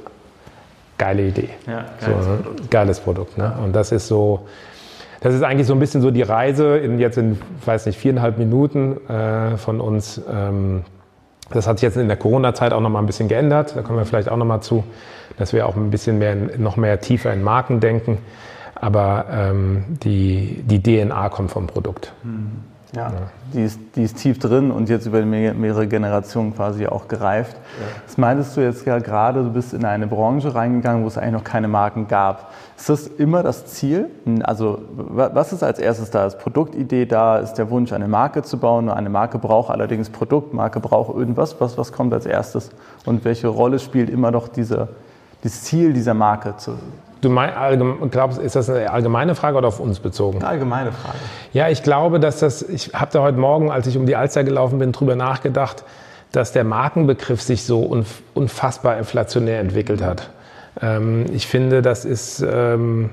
geile 0.96 1.22
Idee. 1.22 1.48
Ja, 1.66 1.84
geiles, 2.00 2.24
so, 2.24 2.30
Produkt. 2.30 2.70
geiles 2.70 3.00
Produkt. 3.00 3.38
Ne? 3.38 3.52
Und 3.62 3.74
das 3.74 3.92
ist 3.92 4.06
so, 4.06 4.46
das 5.20 5.34
ist 5.34 5.42
eigentlich 5.42 5.66
so 5.66 5.74
ein 5.74 5.78
bisschen 5.78 6.00
so 6.00 6.10
die 6.10 6.22
Reise 6.22 6.78
in 6.78 6.98
jetzt 6.98 7.18
in, 7.18 7.38
weiß 7.64 7.86
nicht, 7.86 7.98
viereinhalb 7.98 8.38
Minuten 8.38 8.96
äh, 9.08 9.56
von 9.56 9.80
uns. 9.80 10.20
Ähm, 10.30 10.82
das 11.50 11.66
hat 11.66 11.78
sich 11.78 11.82
jetzt 11.82 11.96
in 11.96 12.08
der 12.08 12.16
Corona-Zeit 12.16 12.72
auch 12.72 12.80
noch 12.80 12.90
mal 12.90 13.00
ein 13.00 13.06
bisschen 13.06 13.28
geändert. 13.28 13.76
Da 13.76 13.82
kommen 13.82 13.98
wir 13.98 14.06
vielleicht 14.06 14.30
auch 14.30 14.36
noch 14.36 14.46
mal 14.46 14.60
zu, 14.60 14.84
dass 15.36 15.52
wir 15.52 15.66
auch 15.66 15.76
ein 15.76 15.90
bisschen 15.90 16.18
mehr, 16.18 16.36
noch 16.56 16.76
mehr 16.76 17.00
tiefer 17.00 17.32
in 17.32 17.42
Marken 17.42 17.80
denken. 17.80 18.18
Aber 18.74 19.26
ähm, 19.30 19.84
die, 20.02 20.62
die 20.64 20.82
DNA 20.82 21.28
kommt 21.28 21.50
vom 21.50 21.66
Produkt. 21.66 22.12
Mhm. 22.22 22.69
Ja, 22.94 23.08
ja. 23.10 23.12
Die, 23.54 23.62
ist, 23.62 23.78
die 23.94 24.02
ist 24.02 24.16
tief 24.16 24.38
drin 24.38 24.70
und 24.70 24.88
jetzt 24.88 25.06
über 25.06 25.22
mehrere 25.22 25.86
Generationen 25.86 26.54
quasi 26.54 26.86
auch 26.86 27.06
gereift. 27.06 27.56
Ja. 27.56 27.86
Das 28.04 28.18
meintest 28.18 28.56
du 28.56 28.62
jetzt 28.62 28.84
ja 28.84 28.98
gerade, 28.98 29.44
du 29.44 29.52
bist 29.52 29.72
in 29.72 29.84
eine 29.84 30.08
Branche 30.08 30.54
reingegangen, 30.54 31.04
wo 31.04 31.08
es 31.08 31.16
eigentlich 31.16 31.32
noch 31.32 31.44
keine 31.44 31.68
Marken 31.68 32.08
gab. 32.08 32.52
Ist 32.76 32.88
das 32.88 33.06
immer 33.06 33.42
das 33.42 33.66
Ziel? 33.66 34.10
Also 34.42 34.80
was 34.94 35.52
ist 35.52 35.62
als 35.62 35.78
erstes 35.78 36.10
da? 36.10 36.26
Ist 36.26 36.38
Produktidee 36.38 37.06
da? 37.06 37.38
Ist 37.38 37.54
der 37.54 37.70
Wunsch, 37.70 37.92
eine 37.92 38.08
Marke 38.08 38.42
zu 38.42 38.58
bauen? 38.58 38.88
Eine 38.88 39.10
Marke 39.10 39.38
braucht 39.38 39.70
allerdings 39.70 40.10
Produkt, 40.10 40.52
Marke 40.52 40.80
braucht 40.80 41.14
irgendwas. 41.14 41.60
Was, 41.60 41.78
was 41.78 41.92
kommt 41.92 42.12
als 42.12 42.26
erstes? 42.26 42.70
Und 43.06 43.24
welche 43.24 43.48
Rolle 43.48 43.78
spielt 43.78 44.10
immer 44.10 44.30
noch 44.30 44.48
diese, 44.48 44.88
das 45.42 45.62
Ziel 45.62 45.92
dieser 45.92 46.14
Marke 46.14 46.56
zu, 46.56 46.72
Du 47.20 47.28
mein, 47.28 47.52
glaubst, 48.10 48.38
ist 48.38 48.56
das 48.56 48.70
eine 48.70 48.90
allgemeine 48.90 49.34
Frage 49.34 49.58
oder 49.58 49.68
auf 49.68 49.78
uns 49.78 50.00
bezogen? 50.00 50.38
Eine 50.38 50.48
allgemeine 50.48 50.92
Frage. 50.92 51.18
Ja, 51.52 51.68
ich 51.68 51.82
glaube, 51.82 52.18
dass 52.18 52.40
das, 52.40 52.62
ich 52.62 52.94
habe 52.94 53.10
da 53.12 53.20
heute 53.20 53.38
Morgen, 53.38 53.70
als 53.70 53.86
ich 53.86 53.96
um 53.98 54.06
die 54.06 54.16
Alster 54.16 54.42
gelaufen 54.42 54.78
bin, 54.78 54.92
drüber 54.92 55.16
nachgedacht, 55.16 55.84
dass 56.32 56.52
der 56.52 56.64
Markenbegriff 56.64 57.42
sich 57.42 57.64
so 57.64 57.80
unfassbar 58.34 58.96
inflationär 58.96 59.60
entwickelt 59.60 60.02
hat. 60.02 60.30
Ähm, 60.80 61.26
ich 61.32 61.46
finde, 61.46 61.82
das 61.82 62.04
ist, 62.04 62.40
ähm, 62.40 63.10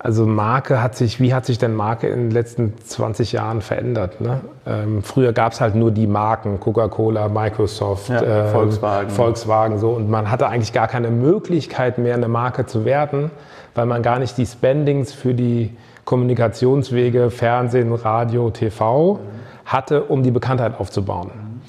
also 0.00 0.26
Marke 0.26 0.80
hat 0.80 0.94
sich, 0.94 1.20
wie 1.20 1.34
hat 1.34 1.44
sich 1.44 1.58
denn 1.58 1.74
Marke 1.74 2.06
in 2.06 2.26
den 2.26 2.30
letzten 2.30 2.74
20 2.78 3.32
Jahren 3.32 3.60
verändert? 3.60 4.20
Ne? 4.20 4.40
Ähm, 4.64 5.02
früher 5.02 5.32
gab 5.32 5.52
es 5.52 5.60
halt 5.60 5.74
nur 5.74 5.90
die 5.90 6.06
Marken, 6.06 6.60
Coca-Cola, 6.60 7.28
Microsoft, 7.28 8.08
ja, 8.08 8.22
äh, 8.22 8.48
Volkswagen. 8.48 9.10
Volkswagen 9.10 9.78
so 9.78 9.90
und 9.90 10.08
man 10.08 10.30
hatte 10.30 10.48
eigentlich 10.48 10.72
gar 10.72 10.86
keine 10.86 11.10
Möglichkeit 11.10 11.98
mehr, 11.98 12.14
eine 12.14 12.28
Marke 12.28 12.66
zu 12.66 12.84
werden, 12.84 13.32
weil 13.74 13.86
man 13.86 14.02
gar 14.02 14.20
nicht 14.20 14.38
die 14.38 14.46
Spendings 14.46 15.12
für 15.12 15.34
die 15.34 15.76
Kommunikationswege, 16.04 17.30
Fernsehen, 17.30 17.92
Radio, 17.92 18.50
TV 18.50 19.14
mhm. 19.14 19.18
hatte, 19.66 20.04
um 20.04 20.22
die 20.22 20.30
Bekanntheit 20.30 20.78
aufzubauen. 20.78 21.32
Mhm. 21.34 21.60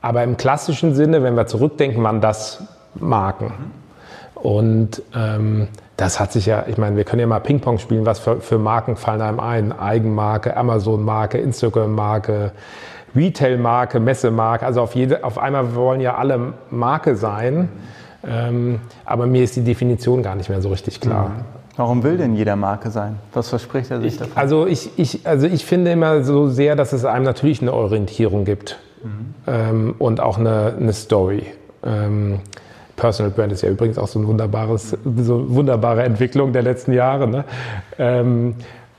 Aber 0.00 0.24
im 0.24 0.36
klassischen 0.36 0.94
Sinne, 0.94 1.22
wenn 1.22 1.36
wir 1.36 1.46
zurückdenken, 1.46 2.02
waren 2.02 2.20
das 2.20 2.64
Marken. 2.96 3.46
Mhm. 3.46 4.40
Und 4.42 5.02
ähm, 5.14 5.68
das 5.96 6.20
hat 6.20 6.32
sich 6.32 6.46
ja, 6.46 6.64
ich 6.66 6.76
meine, 6.76 6.96
wir 6.96 7.04
können 7.04 7.20
ja 7.20 7.26
mal 7.26 7.40
Ping-Pong 7.40 7.78
spielen, 7.78 8.04
was 8.04 8.18
für, 8.18 8.40
für 8.40 8.58
Marken 8.58 8.96
fallen 8.96 9.22
einem 9.22 9.40
ein? 9.40 9.72
Eigenmarke, 9.72 10.56
Amazon-Marke, 10.56 11.38
Instagram-Marke, 11.38 12.52
Retail-Marke, 13.14 13.98
Messemarke. 13.98 14.66
Also 14.66 14.82
auf, 14.82 14.94
jede, 14.94 15.24
auf 15.24 15.38
einmal 15.38 15.74
wollen 15.74 16.00
ja 16.00 16.16
alle 16.16 16.52
Marke 16.70 17.16
sein. 17.16 17.70
Ähm, 18.26 18.80
aber 19.04 19.26
mir 19.26 19.44
ist 19.44 19.56
die 19.56 19.64
Definition 19.64 20.22
gar 20.22 20.34
nicht 20.34 20.50
mehr 20.50 20.60
so 20.60 20.68
richtig 20.68 21.00
klar. 21.00 21.30
Mhm. 21.30 21.32
Warum 21.76 22.02
will 22.02 22.16
denn 22.16 22.34
jeder 22.34 22.56
Marke 22.56 22.90
sein? 22.90 23.16
Was 23.32 23.50
verspricht 23.50 23.90
er 23.90 24.00
sich 24.00 24.14
ich, 24.14 24.18
davon? 24.18 24.36
Also 24.36 24.66
ich, 24.66 24.98
ich, 24.98 25.26
also 25.26 25.46
ich 25.46 25.64
finde 25.64 25.92
immer 25.92 26.24
so 26.24 26.48
sehr, 26.48 26.74
dass 26.74 26.92
es 26.92 27.04
einem 27.04 27.24
natürlich 27.24 27.60
eine 27.62 27.72
Orientierung 27.72 28.44
gibt 28.44 28.78
mhm. 29.02 29.34
ähm, 29.46 29.94
und 29.98 30.20
auch 30.20 30.38
eine, 30.38 30.74
eine 30.78 30.92
Story. 30.92 31.46
Ähm, 31.84 32.40
Personal 32.96 33.30
Brand 33.30 33.52
ist 33.52 33.62
ja 33.62 33.68
übrigens 33.68 33.98
auch 33.98 34.08
so 34.08 34.18
eine 34.18 34.28
wunderbares, 34.28 34.96
so 35.16 35.54
wunderbare 35.54 36.02
Entwicklung 36.02 36.52
der 36.52 36.62
letzten 36.62 36.92
Jahre. 36.92 37.28
Ne? 37.28 37.44
Ähm, 37.98 38.54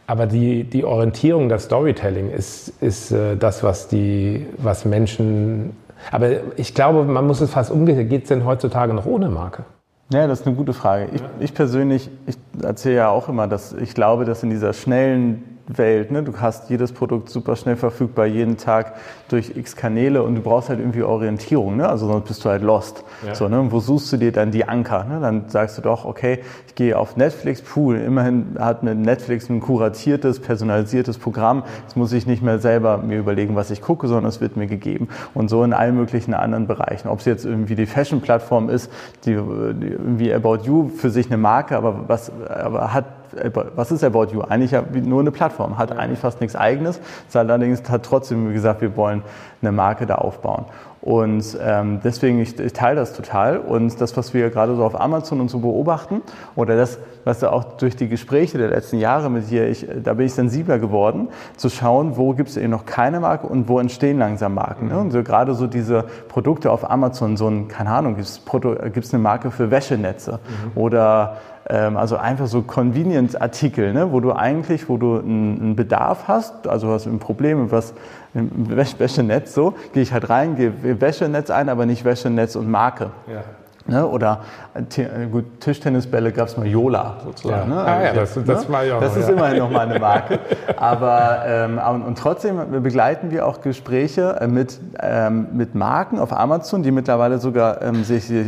aber 0.05 0.25
die, 0.25 0.63
die 0.63 0.85
Orientierung, 0.85 1.49
das 1.49 1.65
Storytelling 1.65 2.31
ist, 2.31 2.69
ist 2.81 3.11
äh, 3.11 3.35
das, 3.35 3.63
was, 3.63 3.87
die, 3.87 4.45
was 4.57 4.85
Menschen. 4.85 5.75
Aber 6.11 6.29
ich 6.55 6.73
glaube, 6.73 7.03
man 7.03 7.27
muss 7.27 7.41
es 7.41 7.51
fast 7.51 7.71
umgehen. 7.71 8.07
Geht 8.07 8.23
es 8.23 8.29
denn 8.29 8.45
heutzutage 8.45 8.93
noch 8.93 9.05
ohne 9.05 9.29
Marke? 9.29 9.65
Ja, 10.09 10.25
das 10.25 10.41
ist 10.41 10.47
eine 10.47 10.55
gute 10.55 10.71
Frage. 10.71 11.09
Ich, 11.13 11.21
ich 11.39 11.53
persönlich, 11.53 12.09
ich 12.25 12.37
erzähle 12.63 12.95
ja 12.95 13.09
auch 13.09 13.27
immer, 13.27 13.47
dass 13.47 13.73
ich 13.73 13.93
glaube, 13.93 14.23
dass 14.23 14.41
in 14.43 14.49
dieser 14.49 14.71
schnellen 14.71 15.56
Welt. 15.67 16.12
Ne? 16.12 16.24
Du 16.24 16.33
hast 16.39 16.69
jedes 16.69 16.93
Produkt 16.93 17.29
super 17.29 17.55
schnell 17.55 17.75
verfügbar, 17.75 18.25
jeden 18.25 18.57
Tag 18.57 18.93
durch 19.27 19.55
x 19.55 19.75
Kanäle 19.75 20.24
und 20.24 20.36
du 20.36 20.41
brauchst 20.41 20.69
halt 20.69 20.79
irgendwie 20.79 21.03
Orientierung. 21.03 21.77
Ne? 21.77 21.88
Also 21.88 22.07
sonst 22.07 22.27
bist 22.27 22.45
du 22.45 22.50
halt 22.50 22.63
lost. 22.63 23.03
Ja. 23.25 23.36
So, 23.36 23.50
ne? 23.50 23.65
Wo 23.69 23.79
suchst 23.79 24.12
du 24.13 24.17
dir 24.17 24.31
dann 24.31 24.51
die 24.51 24.65
Anker? 24.65 25.03
Ne? 25.03 25.19
Dann 25.19 25.50
sagst 25.50 25.77
du 25.77 25.81
doch, 25.81 26.05
okay, 26.05 26.39
ich 26.67 26.75
gehe 26.75 26.97
auf 26.97 27.17
Netflix, 27.17 27.62
Pool. 27.62 27.97
Immerhin 27.97 28.55
hat 28.59 28.83
mit 28.83 28.97
Netflix 28.97 29.50
ein 29.50 29.59
kuratiertes, 29.59 30.39
personalisiertes 30.39 31.17
Programm. 31.17 31.63
Jetzt 31.83 31.97
muss 31.97 32.13
ich 32.13 32.25
nicht 32.25 32.41
mehr 32.41 32.59
selber 32.59 33.00
mir 33.00 33.17
überlegen, 33.17 33.55
was 33.55 33.69
ich 33.71 33.81
gucke, 33.81 34.07
sondern 34.07 34.29
es 34.29 34.39
wird 34.39 34.55
mir 34.55 34.67
gegeben. 34.67 35.09
Und 35.33 35.50
so 35.50 35.63
in 35.63 35.74
allen 35.74 35.95
möglichen 35.95 36.33
anderen 36.33 36.67
Bereichen. 36.67 37.09
Ob 37.09 37.19
es 37.19 37.25
jetzt 37.25 37.45
irgendwie 37.45 37.75
die 37.75 37.86
Fashion-Plattform 37.86 38.69
ist, 38.69 38.91
die, 39.25 39.33
die 39.33 39.88
irgendwie 39.88 40.33
About 40.33 40.59
You 40.63 40.89
für 40.89 41.09
sich 41.09 41.27
eine 41.27 41.38
Marke, 41.38 41.75
aber 41.75 42.07
was 42.07 42.31
aber 42.47 42.93
hat 42.93 43.05
was 43.75 43.91
ist 43.91 44.03
About 44.03 44.27
You? 44.34 44.41
Eigentlich 44.41 44.74
nur 45.06 45.22
eine 45.22 45.32
Plattform, 45.32 45.77
hat 45.77 45.91
eigentlich 45.91 46.20
fast 46.20 46.41
nichts 46.41 46.56
eigenes. 46.56 47.00
Allerdings 47.34 47.89
hat 47.89 48.03
trotzdem 48.03 48.53
gesagt, 48.53 48.82
wir 48.82 48.96
wollen 48.98 49.24
eine 49.62 49.72
Marke 49.72 50.06
da 50.06 50.15
aufbauen. 50.15 50.65
Und 51.08 51.58
ähm, 51.62 52.01
deswegen, 52.03 52.41
ich, 52.41 52.60
ich 52.60 52.74
teile 52.74 53.00
das 53.00 53.13
total. 53.13 53.60
Und 53.60 54.01
das, 54.01 54.17
was 54.17 54.34
wir 54.34 54.50
gerade 54.50 54.75
so 54.75 54.84
auf 54.84 55.00
Amazon 55.00 55.39
und 55.39 55.50
so 55.50 55.60
beobachten, 55.60 56.22
oder 56.56 56.75
das, 56.75 57.00
was 57.24 57.44
auch 57.46 57.63
durch 57.77 57.96
die 57.96 58.10
Gespräche 58.10 58.58
der 58.58 58.70
letzten 58.70 58.98
Jahre 58.98 59.29
mit 59.29 59.50
dir, 59.50 59.70
ich, 59.70 59.88
da 60.03 60.15
bin 60.15 60.25
ich 60.25 60.34
sensibler 60.34 60.79
geworden, 60.79 61.29
zu 61.56 61.70
schauen, 61.70 62.17
wo 62.17 62.34
gibt 62.34 62.50
es 62.50 62.58
eben 62.58 62.72
noch 62.72 62.86
keine 62.86 63.22
Marke 63.22 63.48
und 63.48 63.70
wo 63.70 63.79
entstehen 63.79 64.20
langsam 64.20 64.56
Marken. 64.56 64.89
Ne? 64.89 64.98
Und 64.98 65.12
so 65.12 65.24
gerade 65.24 65.53
so 65.53 65.67
diese 65.67 66.03
Produkte 66.27 66.72
auf 66.72 66.89
Amazon, 66.89 67.38
so 67.38 67.48
ein, 67.48 67.70
keine 67.70 67.91
Ahnung, 67.91 68.15
gibt 68.15 68.27
es 69.06 69.13
eine 69.13 69.24
Marke 69.24 69.51
für 69.51 69.72
Wäschenetze 69.72 70.39
mhm. 70.44 70.72
oder 70.82 71.38
also 71.69 72.17
einfach 72.17 72.47
so 72.47 72.62
Convenience-Artikel, 72.62 73.93
ne, 73.93 74.12
wo 74.12 74.19
du 74.19 74.31
eigentlich, 74.31 74.88
wo 74.88 74.97
du 74.97 75.19
einen 75.19 75.75
Bedarf 75.75 76.27
hast, 76.27 76.67
also 76.67 76.89
hast 76.91 77.07
ein 77.07 77.19
Problem, 77.19 77.71
was 77.71 77.93
im 78.33 78.69
Wäschenetz 78.69 79.53
so, 79.53 79.74
gehe 79.93 80.03
ich 80.03 80.13
halt 80.13 80.29
rein, 80.29 80.55
gehe 80.55 81.01
Wäschenetz 81.01 81.50
ein, 81.50 81.69
aber 81.69 81.86
nicht 81.86 82.05
Wäschenetz 82.05 82.55
und 82.55 82.69
Marke. 82.69 83.12
Ja. 83.27 83.43
Ne? 83.88 84.06
Oder 84.06 84.41
äh, 84.74 85.27
gut, 85.27 85.62
Tischtennisbälle 85.62 86.32
gab 86.32 86.48
es 86.48 86.58
mal 86.58 86.67
Yola 86.67 87.17
sozusagen. 87.24 87.72
Ja. 87.72 87.75
Ne? 87.75 87.82
Ah, 87.82 88.03
ja, 88.03 88.13
das, 88.13 88.34
das, 88.34 88.67
ne? 88.67 88.74
war 88.74 88.84
ja 88.84 88.98
auch, 88.98 89.01
Das 89.01 89.15
ist 89.15 89.27
ja. 89.27 89.34
immerhin 89.34 89.60
noch 89.60 89.72
mal 89.72 89.89
eine 89.89 90.00
Marke. 90.00 90.39
Aber 90.75 91.44
ähm, 91.46 91.79
und, 91.79 92.01
und, 92.03 92.17
trotzdem 92.17 92.84
begleiten 92.84 93.32
wir 93.32 93.48
auch 93.48 93.62
Gespräche 93.62 94.38
äh, 94.41 94.48
mit, 94.48 94.79
ähm, 95.01 95.48
mit 95.53 95.74
Marken 95.74 96.20
auf 96.20 96.34
Amazon, 96.34 96.84
die 96.84 96.91
mittlerweile 96.91 97.38
sogar 97.39 97.82
ähm, 97.82 98.03
sich, 98.03 98.29
äh, 98.29 98.44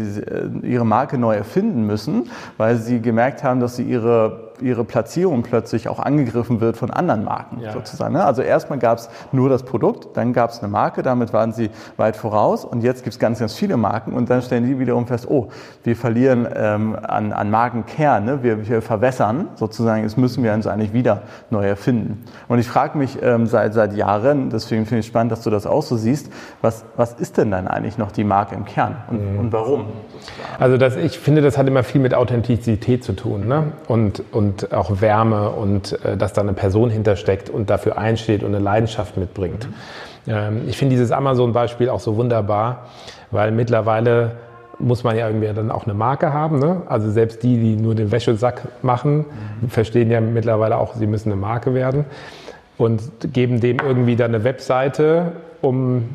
ihre 0.61 0.85
Marke 0.85 1.17
neu 1.17 1.35
erfinden 1.35 1.85
müssen, 1.85 2.29
weil 2.57 2.75
sie 2.75 3.01
gemerkt 3.01 3.43
haben, 3.43 3.59
dass 3.59 3.77
sie 3.77 3.83
ihre 3.83 4.48
ihre 4.61 4.83
Platzierung 4.83 5.43
plötzlich 5.43 5.87
auch 5.87 5.99
angegriffen 5.99 6.61
wird 6.61 6.77
von 6.77 6.91
anderen 6.91 7.23
Marken 7.23 7.59
ja. 7.61 7.73
sozusagen. 7.73 8.13
Ne? 8.13 8.23
Also 8.23 8.41
erstmal 8.41 8.79
gab 8.79 8.97
es 8.97 9.09
nur 9.31 9.49
das 9.49 9.63
Produkt, 9.63 10.17
dann 10.17 10.33
gab 10.33 10.51
es 10.51 10.59
eine 10.59 10.67
Marke, 10.67 11.03
damit 11.03 11.33
waren 11.33 11.51
sie 11.51 11.69
weit 11.97 12.15
voraus 12.15 12.65
und 12.65 12.81
jetzt 12.81 13.03
gibt 13.03 13.13
es 13.13 13.19
ganz, 13.19 13.39
ganz 13.39 13.53
viele 13.53 13.77
Marken 13.77 14.13
und 14.13 14.29
dann 14.29 14.41
stellen 14.41 14.65
die 14.65 14.79
wiederum 14.79 15.07
fest, 15.07 15.27
oh, 15.29 15.49
wir 15.83 15.95
verlieren 15.95 16.47
ähm, 16.55 16.97
an, 17.01 17.33
an 17.33 17.49
Markenkern, 17.49 18.25
ne? 18.25 18.43
wir, 18.43 18.67
wir 18.67 18.81
verwässern 18.81 19.49
sozusagen, 19.55 20.03
jetzt 20.03 20.17
müssen 20.17 20.43
wir 20.43 20.53
uns 20.53 20.67
eigentlich 20.67 20.93
wieder 20.93 21.23
neu 21.49 21.67
erfinden. 21.67 22.25
Und 22.47 22.59
ich 22.59 22.67
frage 22.67 22.97
mich 22.97 23.17
ähm, 23.21 23.47
seit, 23.47 23.73
seit 23.73 23.93
Jahren, 23.93 24.49
deswegen 24.49 24.85
finde 24.85 25.01
ich 25.01 25.07
spannend, 25.07 25.31
dass 25.31 25.41
du 25.41 25.49
das 25.49 25.65
auch 25.65 25.83
so 25.83 25.97
siehst, 25.97 26.31
was, 26.61 26.85
was 26.95 27.13
ist 27.13 27.37
denn 27.37 27.51
dann 27.51 27.67
eigentlich 27.67 27.97
noch 27.97 28.11
die 28.11 28.23
Marke 28.23 28.55
im 28.55 28.65
Kern 28.65 28.97
und, 29.09 29.33
mhm. 29.33 29.39
und 29.39 29.53
warum? 29.53 29.85
Also 30.59 30.77
das, 30.77 30.95
ich 30.95 31.19
finde, 31.19 31.41
das 31.41 31.57
hat 31.57 31.67
immer 31.67 31.83
viel 31.83 32.01
mit 32.01 32.13
Authentizität 32.13 33.03
zu 33.03 33.13
tun 33.13 33.47
ne? 33.47 33.71
und, 33.87 34.23
und 34.31 34.48
und 34.49 34.73
auch 34.73 35.01
Wärme 35.01 35.49
und 35.49 36.03
äh, 36.03 36.17
dass 36.17 36.33
da 36.33 36.41
eine 36.41 36.53
Person 36.53 36.89
hintersteckt 36.89 37.49
und 37.49 37.69
dafür 37.69 37.97
einsteht 37.97 38.43
und 38.43 38.53
eine 38.53 38.63
Leidenschaft 38.63 39.17
mitbringt. 39.17 39.67
Mhm. 39.67 40.33
Ähm, 40.33 40.61
ich 40.67 40.77
finde 40.77 40.95
dieses 40.95 41.11
Amazon-Beispiel 41.11 41.89
auch 41.89 41.99
so 41.99 42.15
wunderbar, 42.15 42.87
weil 43.31 43.51
mittlerweile 43.51 44.31
muss 44.79 45.03
man 45.03 45.17
ja 45.17 45.27
irgendwie 45.27 45.47
dann 45.53 45.71
auch 45.71 45.85
eine 45.85 45.93
Marke 45.93 46.33
haben. 46.33 46.59
Ne? 46.59 46.81
Also 46.87 47.11
selbst 47.11 47.43
die, 47.43 47.57
die 47.57 47.75
nur 47.75 47.95
den 47.95 48.11
Wäschesack 48.11 48.67
machen, 48.81 49.25
mhm. 49.61 49.69
verstehen 49.69 50.09
ja 50.09 50.21
mittlerweile 50.21 50.77
auch, 50.77 50.95
sie 50.95 51.07
müssen 51.07 51.31
eine 51.31 51.39
Marke 51.39 51.73
werden 51.73 52.05
und 52.77 53.01
geben 53.33 53.59
dem 53.59 53.77
irgendwie 53.79 54.15
dann 54.15 54.33
eine 54.33 54.43
Webseite, 54.43 55.33
um 55.61 56.05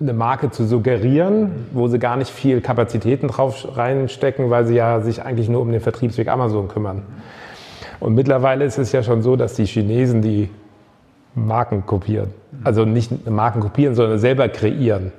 eine 0.00 0.12
Marke 0.14 0.50
zu 0.50 0.64
suggerieren, 0.64 1.66
wo 1.72 1.86
sie 1.88 1.98
gar 1.98 2.16
nicht 2.16 2.30
viel 2.30 2.60
Kapazitäten 2.60 3.28
drauf 3.28 3.76
reinstecken, 3.76 4.48
weil 4.48 4.64
sie 4.66 4.74
ja 4.74 5.00
sich 5.00 5.22
eigentlich 5.22 5.48
nur 5.48 5.60
um 5.60 5.70
den 5.70 5.80
Vertriebsweg 5.80 6.28
Amazon 6.28 6.68
kümmern. 6.68 7.02
Und 8.00 8.14
mittlerweile 8.14 8.64
ist 8.64 8.78
es 8.78 8.92
ja 8.92 9.02
schon 9.02 9.20
so, 9.20 9.36
dass 9.36 9.54
die 9.54 9.66
Chinesen 9.66 10.22
die 10.22 10.48
Marken 11.34 11.84
kopieren. 11.84 12.32
Also 12.64 12.86
nicht 12.86 13.28
Marken 13.28 13.60
kopieren, 13.60 13.94
sondern 13.94 14.18
selber 14.18 14.48
kreieren 14.48 15.12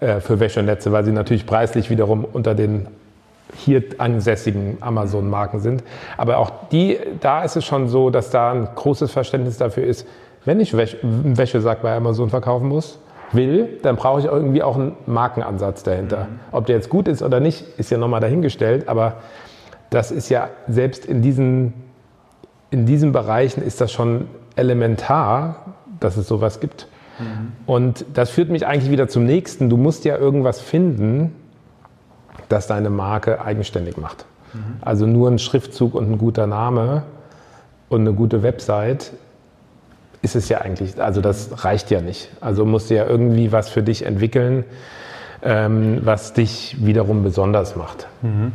äh, 0.00 0.20
für 0.20 0.40
Wäschenetze, 0.40 0.90
weil 0.90 1.04
sie 1.04 1.12
natürlich 1.12 1.46
preislich 1.46 1.88
wiederum 1.88 2.24
unter 2.24 2.54
den 2.54 2.88
hier 3.54 3.82
ansässigen 3.98 4.78
Amazon-Marken 4.80 5.60
sind. 5.60 5.84
Aber 6.16 6.38
auch 6.38 6.50
die, 6.70 6.98
da 7.20 7.44
ist 7.44 7.56
es 7.56 7.64
schon 7.64 7.88
so, 7.88 8.10
dass 8.10 8.30
da 8.30 8.52
ein 8.52 8.68
großes 8.74 9.10
Verständnis 9.10 9.56
dafür 9.56 9.84
ist, 9.84 10.06
wenn 10.44 10.60
ich 10.60 10.74
einen 10.74 11.36
Wäschesack 11.38 11.82
bei 11.82 11.94
Amazon 11.94 12.30
verkaufen 12.30 12.68
muss, 12.68 12.98
will, 13.32 13.78
dann 13.82 13.96
brauche 13.96 14.20
ich 14.20 14.26
irgendwie 14.26 14.62
auch 14.62 14.76
einen 14.76 14.96
Markenansatz 15.06 15.82
dahinter. 15.82 16.24
Mhm. 16.30 16.40
Ob 16.52 16.66
der 16.66 16.76
jetzt 16.76 16.88
gut 16.88 17.08
ist 17.08 17.22
oder 17.22 17.40
nicht, 17.40 17.64
ist 17.78 17.90
ja 17.90 17.98
nochmal 17.98 18.20
dahingestellt, 18.20 18.88
aber 18.88 19.16
das 19.90 20.10
ist 20.10 20.28
ja 20.28 20.50
selbst 20.66 21.06
in 21.06 21.22
diesen, 21.22 21.72
in 22.70 22.86
diesen 22.86 23.12
Bereichen 23.12 23.62
ist 23.62 23.80
das 23.80 23.92
schon 23.92 24.28
elementar, 24.56 25.74
dass 26.00 26.16
es 26.16 26.28
sowas 26.28 26.60
gibt. 26.60 26.88
Mhm. 27.18 27.52
Und 27.66 28.04
das 28.14 28.30
führt 28.30 28.50
mich 28.50 28.66
eigentlich 28.66 28.90
wieder 28.90 29.08
zum 29.08 29.24
nächsten. 29.24 29.70
Du 29.70 29.76
musst 29.76 30.04
ja 30.04 30.16
irgendwas 30.16 30.60
finden, 30.60 31.34
das 32.48 32.66
deine 32.66 32.90
Marke 32.90 33.42
eigenständig 33.42 33.96
macht. 33.96 34.26
Mhm. 34.52 34.76
Also 34.80 35.06
nur 35.06 35.30
ein 35.30 35.38
Schriftzug 35.38 35.94
und 35.94 36.10
ein 36.10 36.18
guter 36.18 36.46
Name 36.46 37.02
und 37.88 38.02
eine 38.02 38.12
gute 38.12 38.42
Website 38.42 39.12
ist 40.22 40.36
es 40.36 40.48
ja 40.48 40.60
eigentlich, 40.60 41.00
also 41.00 41.20
das 41.20 41.64
reicht 41.64 41.90
ja 41.90 42.00
nicht. 42.00 42.30
Also 42.40 42.64
musst 42.64 42.90
du 42.90 42.96
ja 42.96 43.06
irgendwie 43.06 43.52
was 43.52 43.68
für 43.68 43.82
dich 43.82 44.04
entwickeln, 44.04 44.64
ähm, 45.42 46.00
was 46.02 46.32
dich 46.32 46.76
wiederum 46.84 47.22
besonders 47.22 47.76
macht. 47.76 48.08
Mhm. 48.22 48.52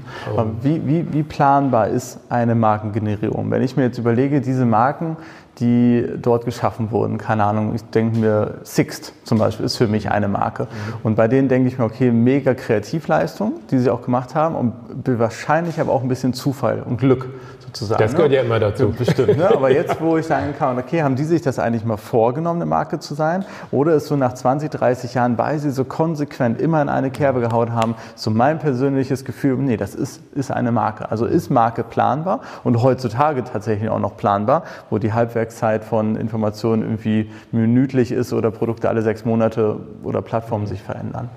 Wie, 0.61 0.85
wie, 0.85 1.13
wie 1.13 1.23
planbar 1.23 1.87
ist 1.87 2.19
eine 2.29 2.55
Markengenerierung? 2.55 3.49
Wenn 3.51 3.61
ich 3.61 3.77
mir 3.77 3.83
jetzt 3.83 3.97
überlege, 3.97 4.41
diese 4.41 4.65
Marken, 4.65 5.15
die 5.59 6.05
dort 6.21 6.45
geschaffen 6.45 6.91
wurden. 6.91 7.17
Keine 7.17 7.43
Ahnung, 7.43 7.75
ich 7.75 7.83
denke 7.83 8.17
mir, 8.17 8.55
Sixt 8.63 9.13
zum 9.23 9.37
Beispiel 9.37 9.65
ist 9.65 9.77
für 9.77 9.87
mich 9.87 10.09
eine 10.09 10.27
Marke. 10.27 10.63
Mhm. 10.63 10.67
Und 11.03 11.15
bei 11.15 11.27
denen 11.27 11.47
denke 11.47 11.67
ich 11.67 11.77
mir, 11.77 11.85
okay, 11.85 12.11
mega 12.11 12.53
Kreativleistung, 12.53 13.53
die 13.69 13.79
sie 13.79 13.89
auch 13.89 14.01
gemacht 14.01 14.35
haben 14.35 14.55
und 14.55 14.73
wahrscheinlich 15.05 15.79
aber 15.79 15.91
auch 15.91 16.01
ein 16.01 16.09
bisschen 16.09 16.33
Zufall 16.33 16.83
und 16.83 16.97
Glück 16.97 17.27
sozusagen. 17.73 18.01
Das 18.01 18.13
gehört 18.13 18.31
ne? 18.31 18.37
ja 18.37 18.43
immer 18.43 18.59
dazu. 18.59 18.91
Bestimmt. 18.91 19.23
Ne? 19.33 19.49
Aber 19.49 19.71
jetzt, 19.71 19.99
wo 19.99 20.17
ich 20.17 20.27
sagen 20.27 20.53
kann, 20.57 20.77
okay, 20.77 21.01
haben 21.01 21.15
die 21.15 21.23
sich 21.23 21.41
das 21.41 21.57
eigentlich 21.57 21.85
mal 21.85 21.97
vorgenommen, 21.97 22.61
eine 22.61 22.69
Marke 22.69 22.99
zu 22.99 23.15
sein? 23.15 23.45
Oder 23.71 23.95
ist 23.95 24.07
so 24.07 24.15
nach 24.15 24.33
20, 24.33 24.69
30 24.69 25.13
Jahren, 25.15 25.37
weil 25.37 25.57
sie 25.59 25.71
so 25.71 25.85
konsequent 25.85 26.61
immer 26.61 26.81
in 26.81 26.89
eine 26.89 27.09
Kerbe 27.09 27.39
gehaut 27.39 27.71
haben, 27.71 27.95
so 28.15 28.29
mein 28.29 28.59
persönliches 28.59 29.25
Gefühl, 29.25 29.57
nee, 29.57 29.77
das 29.77 29.95
ist, 29.95 30.21
ist 30.35 30.51
eine 30.51 30.71
Marke. 30.71 31.09
Also 31.09 31.25
ist 31.25 31.49
Marke 31.49 31.83
planbar 31.83 32.41
und 32.63 32.83
heutzutage 32.83 33.43
tatsächlich 33.43 33.89
auch 33.89 33.99
noch 33.99 34.17
planbar, 34.17 34.63
wo 34.89 34.99
die 34.99 35.13
Halbwertszeit 35.43 35.83
von 35.83 36.15
Informationen 36.15 36.83
irgendwie 36.83 37.29
minütlich 37.51 38.11
ist 38.11 38.33
oder 38.33 38.51
Produkte 38.51 38.89
alle 38.89 39.01
sechs 39.01 39.25
Monate 39.25 39.77
oder 40.03 40.21
Plattformen 40.21 40.67
sich 40.67 40.81
verändern. 40.81 41.29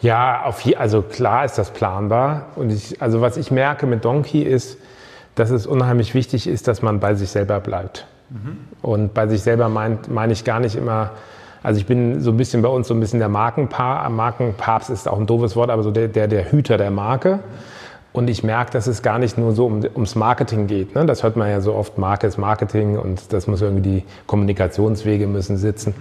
Ja, 0.00 0.44
auf 0.44 0.60
je, 0.60 0.76
also 0.76 1.02
klar 1.02 1.44
ist 1.44 1.58
das 1.58 1.70
planbar. 1.70 2.46
Und 2.56 2.70
ich, 2.70 3.02
also 3.02 3.20
was 3.20 3.36
ich 3.36 3.50
merke 3.50 3.86
mit 3.86 4.04
Donkey 4.04 4.42
ist, 4.42 4.78
dass 5.34 5.50
es 5.50 5.66
unheimlich 5.66 6.14
wichtig 6.14 6.46
ist, 6.46 6.68
dass 6.68 6.82
man 6.82 7.00
bei 7.00 7.14
sich 7.14 7.30
selber 7.30 7.60
bleibt. 7.60 8.06
Mhm. 8.30 8.58
Und 8.82 9.14
bei 9.14 9.26
sich 9.26 9.42
selber 9.42 9.68
meine 9.68 9.98
mein 10.08 10.30
ich 10.30 10.44
gar 10.44 10.60
nicht 10.60 10.76
immer, 10.76 11.10
also 11.62 11.80
ich 11.80 11.86
bin 11.86 12.20
so 12.20 12.30
ein 12.30 12.36
bisschen 12.36 12.62
bei 12.62 12.68
uns 12.68 12.88
so 12.88 12.94
ein 12.94 13.00
bisschen 13.00 13.18
der 13.18 13.28
Markenpa 13.28 14.08
Markenpapst 14.08 14.90
ist 14.90 15.08
auch 15.08 15.18
ein 15.18 15.26
doofes 15.26 15.56
Wort, 15.56 15.70
aber 15.70 15.82
so 15.82 15.90
der, 15.90 16.08
der, 16.08 16.28
der 16.28 16.52
Hüter 16.52 16.76
der 16.78 16.90
Marke. 16.90 17.36
Mhm 17.36 17.77
und 18.18 18.28
ich 18.28 18.42
merke, 18.42 18.72
dass 18.72 18.88
es 18.88 19.02
gar 19.02 19.20
nicht 19.20 19.38
nur 19.38 19.52
so 19.52 19.64
um, 19.64 19.84
ums 19.94 20.16
Marketing 20.16 20.66
geht. 20.66 20.96
Ne? 20.96 21.06
Das 21.06 21.22
hört 21.22 21.36
man 21.36 21.48
ja 21.48 21.60
so 21.60 21.74
oft, 21.74 21.98
Marke 21.98 22.26
ist 22.26 22.36
Marketing 22.36 22.98
und 22.98 23.32
das 23.32 23.46
muss 23.46 23.62
irgendwie 23.62 23.88
die 23.88 24.04
Kommunikationswege 24.26 25.28
müssen 25.28 25.56
sitzen. 25.56 25.94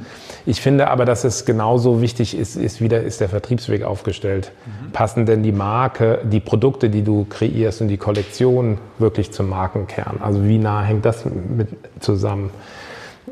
Ich 0.47 0.59
finde 0.59 0.89
aber, 0.89 1.05
dass 1.05 1.23
es 1.23 1.45
genauso 1.45 2.01
wichtig 2.01 2.35
ist, 2.35 2.55
ist 2.55 2.81
wieder 2.81 3.03
ist 3.03 3.21
der 3.21 3.29
Vertriebsweg 3.29 3.83
aufgestellt. 3.83 4.51
Mhm. 4.65 4.91
Passen 4.93 5.27
denn 5.27 5.43
die 5.43 5.51
Marke, 5.51 6.21
die 6.23 6.39
Produkte, 6.39 6.89
die 6.89 7.03
du 7.03 7.27
kreierst 7.29 7.81
und 7.81 7.87
die 7.87 7.97
Kollektion 7.97 8.79
wirklich 8.97 9.31
zum 9.31 9.47
Markenkern? 9.47 10.17
Also 10.19 10.43
wie 10.43 10.57
nah 10.57 10.81
hängt 10.81 11.05
das 11.05 11.23
mit 11.23 11.69
zusammen? 11.99 12.49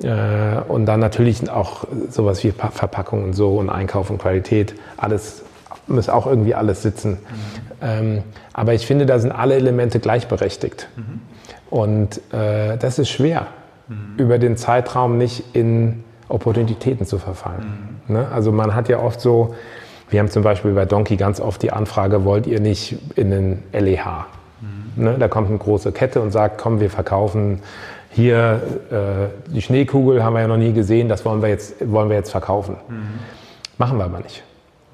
Äh, 0.04 0.62
und 0.68 0.86
dann 0.86 1.00
natürlich 1.00 1.50
auch 1.50 1.86
sowas 2.12 2.44
wie 2.44 2.52
Verpackung 2.52 3.24
und 3.24 3.34
so 3.34 3.58
und 3.58 3.72
Einkauf 3.72 4.12
und 4.12 4.20
Qualität, 4.20 4.76
alles 4.96 5.42
muss 5.88 6.10
auch 6.10 6.26
irgendwie 6.26 6.56
alles 6.56 6.82
sitzen. 6.82 7.12
Mhm. 7.12 7.18
Ähm, 7.86 8.24
aber 8.54 8.74
ich 8.74 8.88
finde, 8.88 9.06
da 9.06 9.20
sind 9.20 9.32
alle 9.32 9.56
Elemente 9.56 10.00
gleichberechtigt. 10.00 10.90
Mhm. 10.96 11.22
Und 11.70 12.18
äh, 12.34 12.78
das 12.78 12.98
ist 13.00 13.10
schwer, 13.10 13.48
mhm. 13.88 14.16
über 14.18 14.40
den 14.40 14.58
Zeitraum 14.58 15.18
nicht 15.18 15.56
in 15.56 16.04
Opportunitäten 16.28 17.06
zu 17.06 17.20
verfallen. 17.20 18.00
Mhm. 18.08 18.16
Ne? 18.16 18.28
Also 18.34 18.52
man 18.52 18.74
hat 18.74 18.90
ja 18.90 19.00
oft 19.00 19.22
so, 19.22 19.54
wir 20.10 20.20
haben 20.20 20.30
zum 20.30 20.42
Beispiel 20.42 20.72
bei 20.72 20.86
Donkey 20.86 21.16
ganz 21.16 21.40
oft 21.40 21.62
die 21.62 21.72
Anfrage, 21.72 22.26
wollt 22.26 22.48
ihr 22.48 22.60
nicht 22.60 22.98
in 23.16 23.30
den 23.30 23.64
LEH? 23.72 24.26
Mhm. 24.62 25.04
Ne? 25.04 25.16
Da 25.20 25.28
kommt 25.28 25.50
eine 25.50 25.60
große 25.60 25.92
Kette 25.92 26.22
und 26.22 26.32
sagt, 26.32 26.58
komm, 26.58 26.80
wir 26.80 26.90
verkaufen 26.90 27.62
hier 28.10 28.62
äh, 28.90 29.52
die 29.52 29.62
Schneekugel, 29.62 30.24
haben 30.24 30.34
wir 30.34 30.42
ja 30.42 30.48
noch 30.48 30.58
nie 30.58 30.74
gesehen, 30.74 31.10
das 31.10 31.26
wollen 31.26 31.42
wir 31.42 31.50
jetzt, 31.50 31.76
wollen 31.92 32.10
wir 32.10 32.16
jetzt 32.16 32.32
verkaufen. 32.32 32.78
Mhm. 32.88 33.20
Machen 33.78 33.98
wir 33.98 34.06
aber 34.06 34.20
nicht 34.20 34.42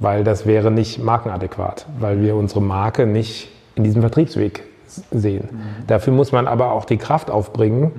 weil 0.02 0.24
das 0.24 0.46
wäre 0.46 0.72
nicht 0.72 1.02
markenadäquat, 1.02 1.86
weil 2.00 2.22
wir 2.22 2.36
unsere 2.36 2.62
Marke 2.62 3.06
nicht 3.06 3.50
in 3.76 3.84
diesem 3.84 4.02
Vertriebsweg 4.02 4.64
sehen. 5.12 5.48
Mhm. 5.52 5.88
Dafür 5.88 6.12
muss 6.12 6.32
man 6.32 6.48
aber 6.48 6.72
auch 6.72 6.86
die 6.86 6.98
Kraft 6.98 7.30
aufbringen, 7.30 7.84
mhm. 7.84 7.92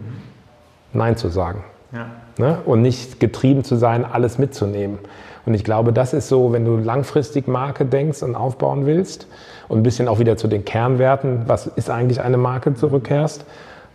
Nein 0.93 1.17
zu 1.17 1.29
sagen. 1.29 1.65
Ja. 1.93 2.07
Ne? 2.39 2.59
Und 2.67 2.83
nicht 2.83 3.21
getrieben 3.21 3.63
zu 3.65 3.77
sein, 3.77 4.05
alles 4.05 4.37
mitzunehmen. 4.37 4.99
Und 5.47 5.55
ich 5.55 5.65
glaube, 5.65 5.93
das 5.93 6.13
ist 6.13 6.29
so, 6.29 6.53
wenn 6.53 6.65
du 6.65 6.77
langfristig 6.77 7.49
Marke 7.49 7.87
denkst 7.87 8.23
und 8.23 8.35
aufbauen 8.35 8.85
willst 8.85 9.29
und 9.69 9.79
ein 9.79 9.83
bisschen 9.83 10.09
auch 10.09 10.19
wieder 10.19 10.37
zu 10.37 10.49
den 10.49 10.65
Kernwerten, 10.65 11.45
was 11.47 11.67
ist 11.67 11.89
eigentlich 11.89 12.21
eine 12.21 12.37
Marke, 12.37 12.75
zurückkehrst, 12.75 13.45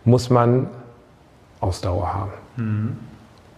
muss 0.04 0.30
man 0.30 0.68
Ausdauer 1.60 2.14
haben 2.14 2.32
mhm. 2.56 2.96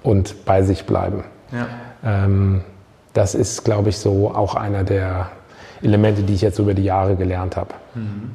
und 0.03 0.45
bei 0.45 0.63
sich 0.63 0.87
bleiben. 0.87 1.25
Ja. 1.53 1.67
Ähm, 2.05 2.63
das 3.13 3.35
ist, 3.35 3.65
glaube 3.65 3.89
ich, 3.89 3.99
so 3.99 4.33
auch 4.35 4.55
einer 4.55 4.85
der 4.85 5.31
Elemente, 5.83 6.23
die 6.23 6.35
ich 6.35 6.43
jetzt 6.43 6.59
über 6.59 6.75
die 6.75 6.85
Jahre 6.85 7.17
gelernt 7.17 7.57
habe. 7.57 7.75
Mhm. 7.95 8.31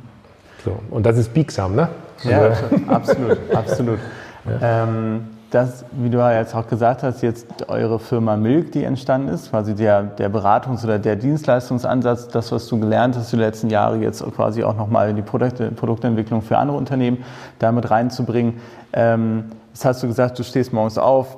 So. 0.64 0.78
Und 0.90 1.06
das 1.06 1.18
ist 1.18 1.34
biegsam, 1.34 1.76
ne? 1.76 1.90
Ja, 2.24 2.40
also 2.42 2.64
absolut, 2.88 3.38
absolut. 3.54 4.00
Ja. 4.46 4.84
Ähm, 4.84 5.28
das, 5.52 5.86
wie 5.92 6.10
du 6.10 6.18
ja 6.18 6.34
jetzt 6.34 6.54
auch 6.54 6.68
gesagt 6.68 7.04
hast, 7.04 7.22
jetzt 7.22 7.70
eure 7.70 8.00
Firma 8.00 8.36
Milk, 8.36 8.74
die 8.74 8.84
entstanden 8.84 9.30
ist, 9.30 9.52
quasi 9.52 9.74
der, 9.74 10.04
der 10.04 10.30
Beratungs- 10.30 10.84
oder 10.84 11.00
der 11.00 11.16
Dienstleistungsansatz, 11.16 12.28
das, 12.28 12.52
was 12.52 12.68
du 12.68 12.80
gelernt 12.80 13.16
hast 13.16 13.32
die 13.32 13.38
letzten 13.38 13.70
Jahre, 13.70 13.98
jetzt 13.98 14.24
quasi 14.36 14.64
auch 14.64 14.76
nochmal 14.76 15.10
in 15.10 15.16
die 15.16 15.22
Produkte, 15.22 15.72
Produktentwicklung 15.72 16.42
für 16.42 16.58
andere 16.58 16.78
Unternehmen 16.78 17.24
damit 17.60 17.90
reinzubringen. 17.90 18.56
Ähm, 18.92 19.46
jetzt 19.72 19.86
hast 19.86 20.04
du 20.04 20.08
gesagt, 20.08 20.38
du 20.40 20.44
stehst 20.44 20.74
morgens 20.74 20.98
auf, 20.98 21.38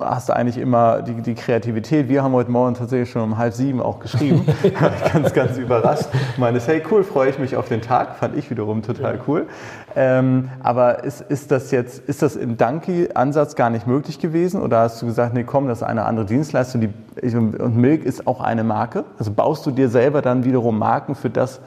hast 0.00 0.28
du 0.28 0.34
eigentlich 0.34 0.58
immer 0.58 1.02
die, 1.02 1.14
die, 1.22 1.34
Kreativität. 1.34 2.08
Wir 2.08 2.22
haben 2.22 2.32
heute 2.32 2.50
Morgen 2.50 2.74
tatsächlich 2.74 3.10
schon 3.10 3.22
um 3.22 3.38
halb 3.38 3.54
sieben 3.54 3.80
auch 3.80 4.00
geschrieben. 4.00 4.44
ganz, 5.12 5.32
ganz 5.32 5.56
überrascht. 5.58 6.06
Ich 6.32 6.38
meine, 6.38 6.58
hey, 6.60 6.82
cool, 6.90 7.04
freue 7.04 7.30
ich 7.30 7.38
mich 7.38 7.56
auf 7.56 7.68
den 7.68 7.82
Tag. 7.82 8.16
Fand 8.16 8.36
ich 8.36 8.50
wiederum 8.50 8.82
total 8.82 9.20
cool. 9.26 9.46
Ähm, 9.94 10.50
aber 10.62 11.04
ist, 11.04 11.20
ist 11.20 11.50
das 11.50 11.70
jetzt, 11.70 12.00
ist 12.08 12.22
das 12.22 12.36
im 12.36 12.56
Donkey-Ansatz 12.56 13.54
gar 13.54 13.70
nicht 13.70 13.86
möglich 13.86 14.18
gewesen? 14.18 14.60
Oder 14.60 14.80
hast 14.80 15.00
du 15.00 15.06
gesagt, 15.06 15.34
nee, 15.34 15.44
komm, 15.44 15.68
das 15.68 15.78
ist 15.78 15.84
eine 15.84 16.04
andere 16.04 16.26
Dienstleistung 16.26 16.80
die, 16.80 17.36
und 17.36 17.76
Milk 17.76 18.04
ist 18.04 18.26
auch 18.26 18.40
eine 18.40 18.64
Marke? 18.64 19.04
Also 19.18 19.30
baust 19.30 19.64
du 19.66 19.70
dir 19.70 19.88
selber 19.88 20.20
dann 20.20 20.44
wiederum 20.44 20.78
Marken 20.78 21.14
für 21.14 21.30
das, 21.30 21.60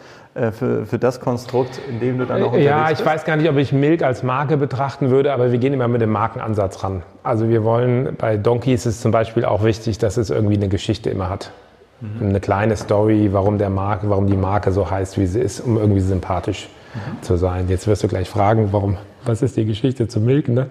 für, 0.51 0.85
für 0.85 0.99
das 0.99 1.19
Konstrukt, 1.19 1.79
in 1.89 1.99
dem 1.99 2.17
du 2.17 2.25
dann 2.25 2.41
auch 2.41 2.47
unterwegs 2.47 2.65
Ja, 2.65 2.85
ich 2.85 2.97
bist? 2.97 3.05
weiß 3.05 3.25
gar 3.25 3.35
nicht, 3.35 3.49
ob 3.49 3.57
ich 3.57 3.73
Milk 3.73 4.03
als 4.03 4.23
Marke 4.23 4.57
betrachten 4.57 5.09
würde, 5.09 5.33
aber 5.33 5.51
wir 5.51 5.59
gehen 5.59 5.73
immer 5.73 5.87
mit 5.87 6.01
dem 6.01 6.11
Markenansatz 6.11 6.83
ran. 6.83 7.03
Also 7.23 7.49
wir 7.49 7.63
wollen, 7.63 8.15
bei 8.17 8.37
Donkey 8.37 8.73
ist 8.73 8.85
es 8.85 9.01
zum 9.01 9.11
Beispiel 9.11 9.45
auch 9.45 9.63
wichtig, 9.63 9.97
dass 9.97 10.17
es 10.17 10.29
irgendwie 10.29 10.55
eine 10.55 10.69
Geschichte 10.69 11.09
immer 11.09 11.29
hat. 11.29 11.51
Mhm. 12.01 12.29
Eine 12.29 12.39
kleine 12.39 12.77
Story, 12.77 13.29
warum, 13.31 13.57
der 13.57 13.69
Marke, 13.69 14.09
warum 14.09 14.27
die 14.27 14.37
Marke 14.37 14.71
so 14.71 14.89
heißt, 14.89 15.17
wie 15.19 15.25
sie 15.25 15.41
ist, 15.41 15.59
um 15.59 15.77
irgendwie 15.77 16.01
sympathisch 16.01 16.69
mhm. 16.93 17.21
zu 17.21 17.35
sein. 17.35 17.67
Jetzt 17.67 17.87
wirst 17.87 18.03
du 18.03 18.07
gleich 18.07 18.29
fragen, 18.29 18.69
warum, 18.71 18.97
was 19.25 19.41
ist 19.41 19.57
die 19.57 19.65
Geschichte 19.65 20.07
zu 20.07 20.19
Milk, 20.21 20.47
ne? 20.47 20.67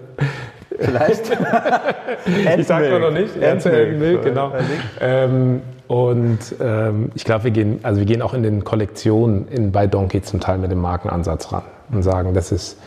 Vielleicht. 0.79 1.29
ich 2.57 2.67
sage 2.67 2.89
mal 2.89 2.99
noch 2.99 3.11
nicht. 3.11 3.35
Endmilk, 3.35 3.99
Milk, 3.99 4.23
genau. 4.23 4.53
Ähm, 5.01 5.61
und 5.89 6.37
ähm, 6.61 7.11
ich 7.15 7.25
glaube, 7.25 7.45
wir 7.45 7.51
gehen, 7.51 7.79
also 7.81 7.97
wir 7.97 8.05
gehen 8.05 8.21
auch 8.21 8.35
in 8.35 8.43
den 8.43 8.63
Kollektionen 8.63 9.47
in, 9.47 9.71
bei 9.71 9.87
Donkey 9.87 10.21
zum 10.21 10.39
Teil 10.39 10.59
mit 10.59 10.69
dem 10.69 10.81
Markenansatz 10.81 11.51
ran 11.51 11.63
und 11.91 12.03
sagen, 12.03 12.35
das 12.35 12.51
ist, 12.51 12.77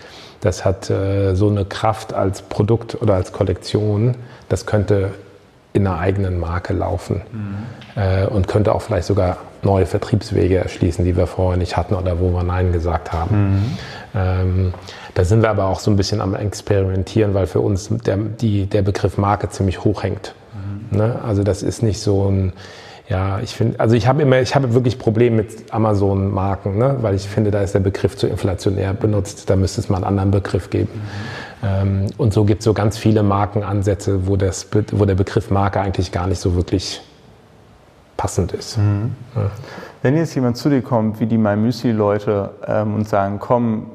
das 0.40 0.64
hat 0.64 0.88
äh, 0.88 1.34
so 1.34 1.48
eine 1.48 1.64
Kraft 1.64 2.14
als 2.14 2.42
Produkt 2.42 3.02
oder 3.02 3.14
als 3.14 3.32
Kollektion, 3.32 4.14
das 4.48 4.66
könnte 4.66 5.10
in 5.72 5.84
einer 5.84 5.98
eigenen 5.98 6.38
Marke 6.38 6.74
laufen 6.74 7.22
mhm. 7.32 8.00
äh, 8.00 8.24
und 8.26 8.46
könnte 8.46 8.72
auch 8.72 8.82
vielleicht 8.82 9.08
sogar 9.08 9.38
neue 9.62 9.86
Vertriebswege 9.86 10.58
erschließen, 10.58 11.04
die 11.04 11.16
wir 11.16 11.26
vorher 11.26 11.58
nicht 11.58 11.76
hatten 11.76 11.96
oder 11.96 12.20
wo 12.20 12.30
wir 12.30 12.44
Nein 12.44 12.70
gesagt 12.70 13.12
haben. 13.12 13.54
Mhm. 13.54 13.78
Ähm, 14.14 14.74
da 15.14 15.24
sind 15.24 15.42
wir 15.42 15.50
aber 15.50 15.64
auch 15.64 15.80
so 15.80 15.90
ein 15.90 15.96
bisschen 15.96 16.20
am 16.20 16.36
Experimentieren, 16.36 17.34
weil 17.34 17.48
für 17.48 17.60
uns 17.60 17.88
der, 17.88 18.16
die, 18.16 18.66
der 18.66 18.82
Begriff 18.82 19.18
Marke 19.18 19.48
ziemlich 19.48 19.82
hoch 19.82 20.04
hängt. 20.04 20.36
Mhm. 20.54 20.98
Ne? 20.98 21.20
Also 21.24 21.42
das 21.42 21.64
ist 21.64 21.82
nicht 21.82 22.00
so 22.00 22.30
ein, 22.30 22.52
ja, 23.08 23.40
ich 23.40 23.54
finde, 23.54 23.80
also 23.80 23.96
ich 23.96 24.06
habe 24.06 24.22
immer, 24.22 24.40
ich 24.40 24.54
habe 24.54 24.74
wirklich 24.74 24.98
Probleme 24.98 25.36
mit 25.36 25.72
Amazon-Marken, 25.72 26.78
ne? 26.78 26.98
weil 27.00 27.14
ich 27.14 27.28
finde, 27.28 27.50
da 27.50 27.60
ist 27.60 27.74
der 27.74 27.80
Begriff 27.80 28.16
zu 28.16 28.26
inflationär 28.26 28.94
benutzt. 28.94 29.50
Da 29.50 29.56
müsste 29.56 29.80
es 29.80 29.88
mal 29.88 29.96
einen 29.96 30.04
anderen 30.04 30.30
Begriff 30.30 30.70
geben. 30.70 30.90
Mhm. 30.94 31.68
Ähm, 31.68 32.06
und 32.16 32.32
so 32.32 32.44
gibt 32.44 32.60
es 32.60 32.64
so 32.64 32.74
ganz 32.74 32.98
viele 32.98 33.22
Markenansätze, 33.22 34.26
wo, 34.26 34.36
das, 34.36 34.68
wo 34.92 35.04
der 35.04 35.14
Begriff 35.14 35.50
Marke 35.50 35.80
eigentlich 35.80 36.12
gar 36.12 36.26
nicht 36.26 36.38
so 36.38 36.54
wirklich 36.54 37.02
passend 38.16 38.52
ist. 38.52 38.78
Mhm. 38.78 39.14
Ja. 39.34 39.50
Wenn 40.02 40.16
jetzt 40.16 40.34
jemand 40.34 40.56
zu 40.56 40.68
dir 40.68 40.82
kommt, 40.82 41.18
wie 41.20 41.26
die 41.26 41.38
MyMüsli-Leute, 41.38 42.50
ähm, 42.66 42.94
und 42.94 43.08
sagen, 43.08 43.38
komm, 43.40 43.90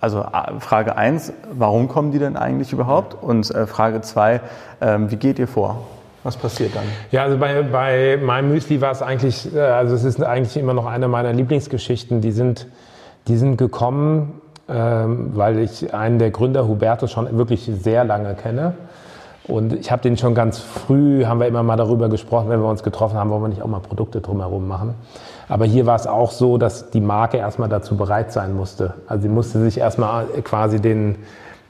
also 0.00 0.24
Frage 0.58 0.96
1, 0.96 1.32
warum 1.52 1.88
kommen 1.88 2.10
die 2.10 2.18
denn 2.18 2.36
eigentlich 2.36 2.72
überhaupt? 2.72 3.20
Und 3.22 3.52
äh, 3.52 3.66
Frage 3.66 4.00
2, 4.00 4.40
ähm, 4.80 5.10
wie 5.10 5.16
geht 5.16 5.38
ihr 5.38 5.46
vor? 5.46 5.84
Was 6.24 6.36
passiert 6.36 6.76
dann? 6.76 6.84
Ja, 7.10 7.24
also 7.24 7.36
bei, 7.36 7.62
bei 7.62 8.18
meinem 8.22 8.50
Müsli 8.50 8.80
war 8.80 8.92
es 8.92 9.02
eigentlich, 9.02 9.52
äh, 9.54 9.60
also 9.60 9.94
es 9.94 10.04
ist 10.04 10.22
eigentlich 10.22 10.56
immer 10.56 10.74
noch 10.74 10.86
eine 10.86 11.08
meiner 11.08 11.32
Lieblingsgeschichten. 11.32 12.20
Die 12.20 12.32
sind, 12.32 12.68
die 13.26 13.36
sind 13.36 13.56
gekommen, 13.56 14.40
ähm, 14.68 15.32
weil 15.34 15.58
ich 15.58 15.92
einen 15.92 16.18
der 16.18 16.30
Gründer, 16.30 16.68
Hubertus, 16.68 17.10
schon 17.10 17.36
wirklich 17.36 17.68
sehr 17.80 18.04
lange 18.04 18.34
kenne. 18.34 18.74
Und 19.48 19.72
ich 19.72 19.90
habe 19.90 20.02
den 20.02 20.16
schon 20.16 20.36
ganz 20.36 20.60
früh, 20.60 21.24
haben 21.24 21.40
wir 21.40 21.48
immer 21.48 21.64
mal 21.64 21.76
darüber 21.76 22.08
gesprochen, 22.08 22.48
wenn 22.48 22.60
wir 22.60 22.68
uns 22.68 22.84
getroffen 22.84 23.16
haben, 23.16 23.30
wollen 23.30 23.42
wir 23.42 23.48
nicht 23.48 23.62
auch 23.62 23.66
mal 23.66 23.80
Produkte 23.80 24.20
drumherum 24.20 24.68
machen. 24.68 24.94
Aber 25.48 25.64
hier 25.64 25.84
war 25.84 25.96
es 25.96 26.06
auch 26.06 26.30
so, 26.30 26.58
dass 26.58 26.90
die 26.90 27.00
Marke 27.00 27.38
erstmal 27.38 27.68
dazu 27.68 27.96
bereit 27.96 28.32
sein 28.32 28.54
musste. 28.54 28.94
Also 29.08 29.22
sie 29.24 29.28
musste 29.28 29.58
sich 29.60 29.78
erstmal 29.78 30.26
quasi 30.44 30.80
den, 30.80 31.16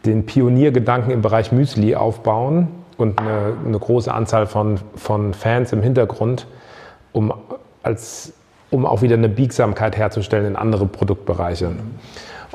den 0.04 0.26
Pioniergedanken 0.26 1.10
im 1.10 1.22
Bereich 1.22 1.50
Müsli 1.50 1.96
aufbauen 1.96 2.68
und 2.96 3.18
eine, 3.20 3.54
eine 3.64 3.78
große 3.78 4.12
Anzahl 4.12 4.46
von, 4.46 4.78
von 4.96 5.34
Fans 5.34 5.72
im 5.72 5.82
Hintergrund, 5.82 6.46
um, 7.12 7.32
als, 7.82 8.32
um 8.70 8.86
auch 8.86 9.02
wieder 9.02 9.16
eine 9.16 9.28
Biegsamkeit 9.28 9.96
herzustellen 9.96 10.46
in 10.46 10.56
andere 10.56 10.86
Produktbereiche. 10.86 11.72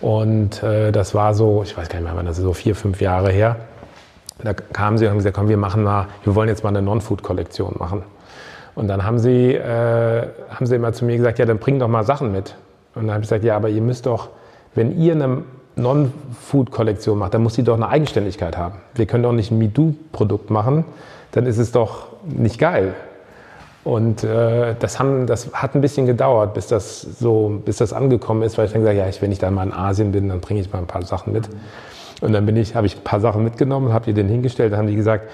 Und 0.02 0.62
äh, 0.64 0.92
das 0.92 1.16
war 1.16 1.34
so, 1.34 1.64
ich 1.64 1.76
weiß 1.76 1.90
gar 1.90 2.00
nicht 2.00 2.08
mehr, 2.08 2.16
wann 2.16 2.26
das 2.26 2.38
ist, 2.38 2.44
so 2.44 2.54
vier, 2.54 2.76
fünf 2.76 3.02
Jahre 3.02 3.32
her. 3.32 3.58
Da 4.44 4.54
kamen 4.54 4.98
sie 4.98 5.06
und 5.06 5.12
haben 5.12 5.18
gesagt, 5.18 5.36
komm, 5.36 5.50
wir 5.50 5.58
machen 5.58 5.84
mal, 5.84 6.08
wir 6.24 6.36
wollen 6.36 6.50
jetzt 6.50 6.64
mal 6.64 6.70
eine 6.70 6.82
Non-Food-Kollektion 6.82 7.76
machen. 7.80 8.04
Und 8.76 8.88
dann 8.88 9.04
haben 9.04 9.18
sie, 9.18 9.56
äh, 9.56 10.28
haben 10.52 10.66
sie 10.68 10.76
immer 10.76 10.94
zu 10.94 11.04
mir 11.06 11.18
gesagt, 11.18 11.40
ja, 11.40 11.46
dann 11.46 11.58
bring 11.58 11.80
doch 11.80 11.88
mal 11.88 12.04
Sachen 12.04 12.32
mit. 12.32 12.56
Und 12.94 13.08
dann 13.08 13.14
habe 13.14 13.24
ich 13.24 13.30
gesagt, 13.30 13.44
ja, 13.44 13.56
aber 13.56 13.70
ihr 13.70 13.82
müsst 13.82 14.06
doch, 14.06 14.30
wenn 14.76 14.96
ihr 15.00 15.14
eine 15.14 15.44
Non-Food-Kollektion 15.78 17.18
macht, 17.18 17.34
dann 17.34 17.44
muss 17.44 17.56
sie 17.56 17.64
doch 17.64 17.76
eine 17.76 17.88
Eigenständigkeit 17.88 18.58
haben. 18.58 18.76
Wir 18.96 19.06
können 19.06 19.24
doch 19.24 19.32
nicht 19.32 19.52
ein 19.52 19.58
MeDo-Produkt 19.58 20.50
machen, 20.50 20.86
dann 21.32 21.46
ist 21.46 21.58
es 21.58 21.72
doch 21.72 22.08
nicht 22.24 22.60
geil. 22.60 22.96
Und 23.84 24.24
äh, 24.24 24.76
das, 24.78 25.00
haben, 25.00 25.28
das 25.28 25.54
hat 25.54 25.74
ein 25.74 25.82
bisschen 25.82 26.06
gedauert, 26.06 26.54
bis 26.54 26.68
das 26.68 27.02
so, 27.02 27.62
bis 27.64 27.78
das 27.78 27.94
angekommen 27.94 28.42
ist, 28.42 28.58
weil 28.58 28.66
ich 28.66 28.74
dann 28.74 28.82
gesagt 28.82 29.00
habe, 29.00 29.10
ja, 29.10 29.22
wenn 29.22 29.32
ich 29.32 29.40
dann 29.40 29.54
mal 29.54 29.64
in 29.64 29.72
Asien 29.72 30.12
bin, 30.12 30.28
dann 30.28 30.42
bringe 30.42 30.60
ich 30.60 30.74
mal 30.74 30.80
ein 30.80 30.88
paar 30.88 31.04
Sachen 31.04 31.32
mit. 31.32 31.48
Und 32.20 32.34
dann 32.34 32.46
bin 32.46 32.58
ich, 32.58 32.76
habe 32.76 32.86
ich 32.86 32.98
ein 32.98 33.04
paar 33.04 33.22
Sachen 33.22 33.44
mitgenommen, 33.44 33.94
habe 33.94 34.06
die 34.06 34.14
denen 34.14 34.28
hingestellt, 34.28 34.74
dann 34.74 34.80
haben 34.80 34.88
die 34.88 34.96
gesagt, 34.96 35.30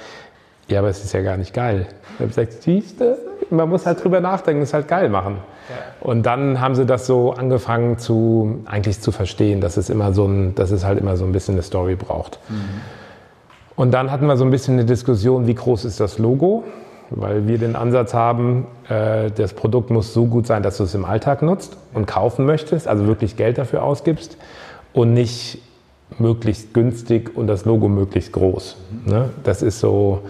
ja, 0.67 0.79
aber 0.79 0.89
es 0.89 1.03
ist 1.03 1.13
ja 1.13 1.21
gar 1.21 1.37
nicht 1.37 1.53
geil. 1.53 1.87
Ich 2.13 2.19
habe 2.19 2.27
gesagt, 2.27 2.63
siehst 2.63 3.01
du, 3.01 3.17
man 3.49 3.69
muss 3.69 3.85
halt 3.85 4.03
drüber 4.03 4.19
nachdenken, 4.19 4.61
es 4.61 4.73
halt 4.73 4.87
geil 4.87 5.09
machen. 5.09 5.37
Und 6.01 6.25
dann 6.25 6.59
haben 6.59 6.75
sie 6.75 6.85
das 6.85 7.07
so 7.07 7.33
angefangen 7.33 7.97
zu, 7.97 8.61
eigentlich 8.65 8.99
zu 8.99 9.11
verstehen, 9.11 9.61
dass 9.61 9.77
es 9.77 9.89
immer 9.89 10.13
so 10.13 10.25
ein, 10.25 10.55
dass 10.55 10.71
es 10.71 10.85
halt 10.85 10.99
immer 10.99 11.15
so 11.15 11.25
ein 11.25 11.31
bisschen 11.31 11.55
eine 11.55 11.63
Story 11.63 11.95
braucht. 11.95 12.39
Mhm. 12.49 12.81
Und 13.75 13.91
dann 13.91 14.11
hatten 14.11 14.27
wir 14.27 14.37
so 14.37 14.43
ein 14.43 14.51
bisschen 14.51 14.75
eine 14.75 14.85
Diskussion, 14.85 15.47
wie 15.47 15.55
groß 15.55 15.85
ist 15.85 15.99
das 15.99 16.19
Logo? 16.19 16.63
Weil 17.09 17.47
wir 17.47 17.57
den 17.57 17.75
Ansatz 17.75 18.13
haben, 18.13 18.67
äh, 18.89 19.31
das 19.31 19.53
Produkt 19.53 19.89
muss 19.89 20.13
so 20.13 20.25
gut 20.25 20.47
sein, 20.47 20.63
dass 20.63 20.77
du 20.77 20.83
es 20.83 20.95
im 20.95 21.05
Alltag 21.05 21.41
nutzt 21.41 21.77
und 21.93 22.05
kaufen 22.05 22.45
möchtest, 22.45 22.87
also 22.87 23.07
wirklich 23.07 23.35
Geld 23.35 23.57
dafür 23.57 23.83
ausgibst 23.83 24.37
und 24.93 25.13
nicht 25.13 25.59
möglichst 26.19 26.73
günstig 26.73 27.35
und 27.35 27.47
das 27.47 27.65
Logo 27.65 27.87
möglichst 27.87 28.33
groß. 28.33 28.77
Mhm. 29.05 29.11
Ne? 29.11 29.29
Das 29.43 29.61
ist 29.61 29.79
so, 29.79 30.21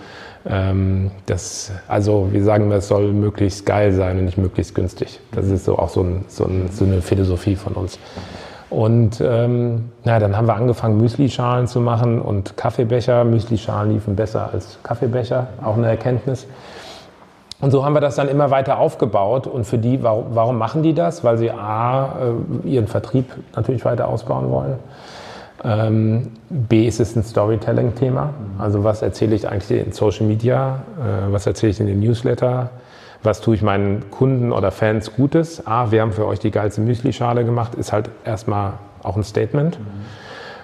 ähm, 0.45 1.12
das, 1.25 1.71
also 1.88 2.29
wir 2.32 2.43
sagen, 2.43 2.69
das 2.69 2.88
soll 2.88 3.13
möglichst 3.13 3.65
geil 3.65 3.93
sein 3.93 4.17
und 4.19 4.25
nicht 4.25 4.38
möglichst 4.38 4.75
günstig. 4.75 5.19
Das 5.32 5.47
ist 5.47 5.65
so 5.65 5.77
auch 5.77 5.89
so, 5.89 6.01
ein, 6.01 6.25
so, 6.27 6.45
ein, 6.45 6.69
so 6.71 6.86
eine 6.86 7.01
Philosophie 7.01 7.56
von 7.56 7.73
uns. 7.73 7.97
Und 8.69 9.21
ähm, 9.21 9.91
na, 10.03 10.17
dann 10.17 10.36
haben 10.36 10.47
wir 10.47 10.56
angefangen, 10.56 10.97
Müslischalen 10.97 11.67
zu 11.67 11.79
machen 11.79 12.19
und 12.19 12.58
Kaffeebecher. 12.58 13.23
Müslischalen 13.23 13.91
liefen 13.93 14.15
besser 14.15 14.49
als 14.51 14.79
Kaffeebecher, 14.82 15.47
auch 15.63 15.77
eine 15.77 15.88
Erkenntnis. 15.88 16.47
Und 17.62 17.71
so 17.71 17.86
haben 17.86 17.93
wir 17.93 18.01
das 18.01 18.15
dann 18.15 18.27
immer 18.27 18.51
weiter 18.51 18.79
aufgebaut. 18.79 19.47
Und 19.47 19.65
für 19.65 19.77
die, 19.77 20.03
warum, 20.03 20.58
machen 20.58 20.84
die 20.84 20.93
das? 20.93 21.23
Weil 21.23 21.38
sie 21.38 21.51
A, 21.51 22.15
äh, 22.65 22.67
ihren 22.67 22.88
Vertrieb 22.88 23.32
natürlich 23.56 23.86
weiter 23.86 24.08
ausbauen 24.08 24.49
wollen. 24.49 24.75
Ähm, 25.63 26.32
B 26.49 26.88
ist 26.88 26.99
es 26.99 27.15
ein 27.15 27.23
Storytelling-Thema. 27.23 28.34
Also 28.60 28.84
was 28.84 29.02
erzähle 29.02 29.36
ich 29.36 29.47
eigentlich 29.47 29.86
in 29.86 29.91
Social 29.93 30.26
Media? 30.26 30.84
Äh, 30.99 31.32
was 31.32 31.45
erzähle 31.47 31.71
ich 31.71 31.80
in 31.80 31.88
den 31.88 31.99
Newsletter? 31.99 32.71
Was 33.23 33.39
tue 33.39 33.56
ich 33.56 33.62
meinen 33.62 34.10
Kunden 34.12 34.52
oder 34.52 34.71
Fans 34.71 35.13
Gutes? 35.15 35.65
A, 35.65 35.91
wir 35.91 36.02
haben 36.02 36.12
für 36.12 36.28
euch 36.28 36.39
die 36.39 36.52
geilste 36.52 36.82
Müsli-Schale 36.82 37.45
gemacht, 37.45 37.76
ist 37.76 37.93
halt 37.93 38.10
erstmal 38.26 38.73
auch 39.02 39.15
ein 39.15 39.23
Statement. 39.23 39.80
Mhm. 39.80 39.86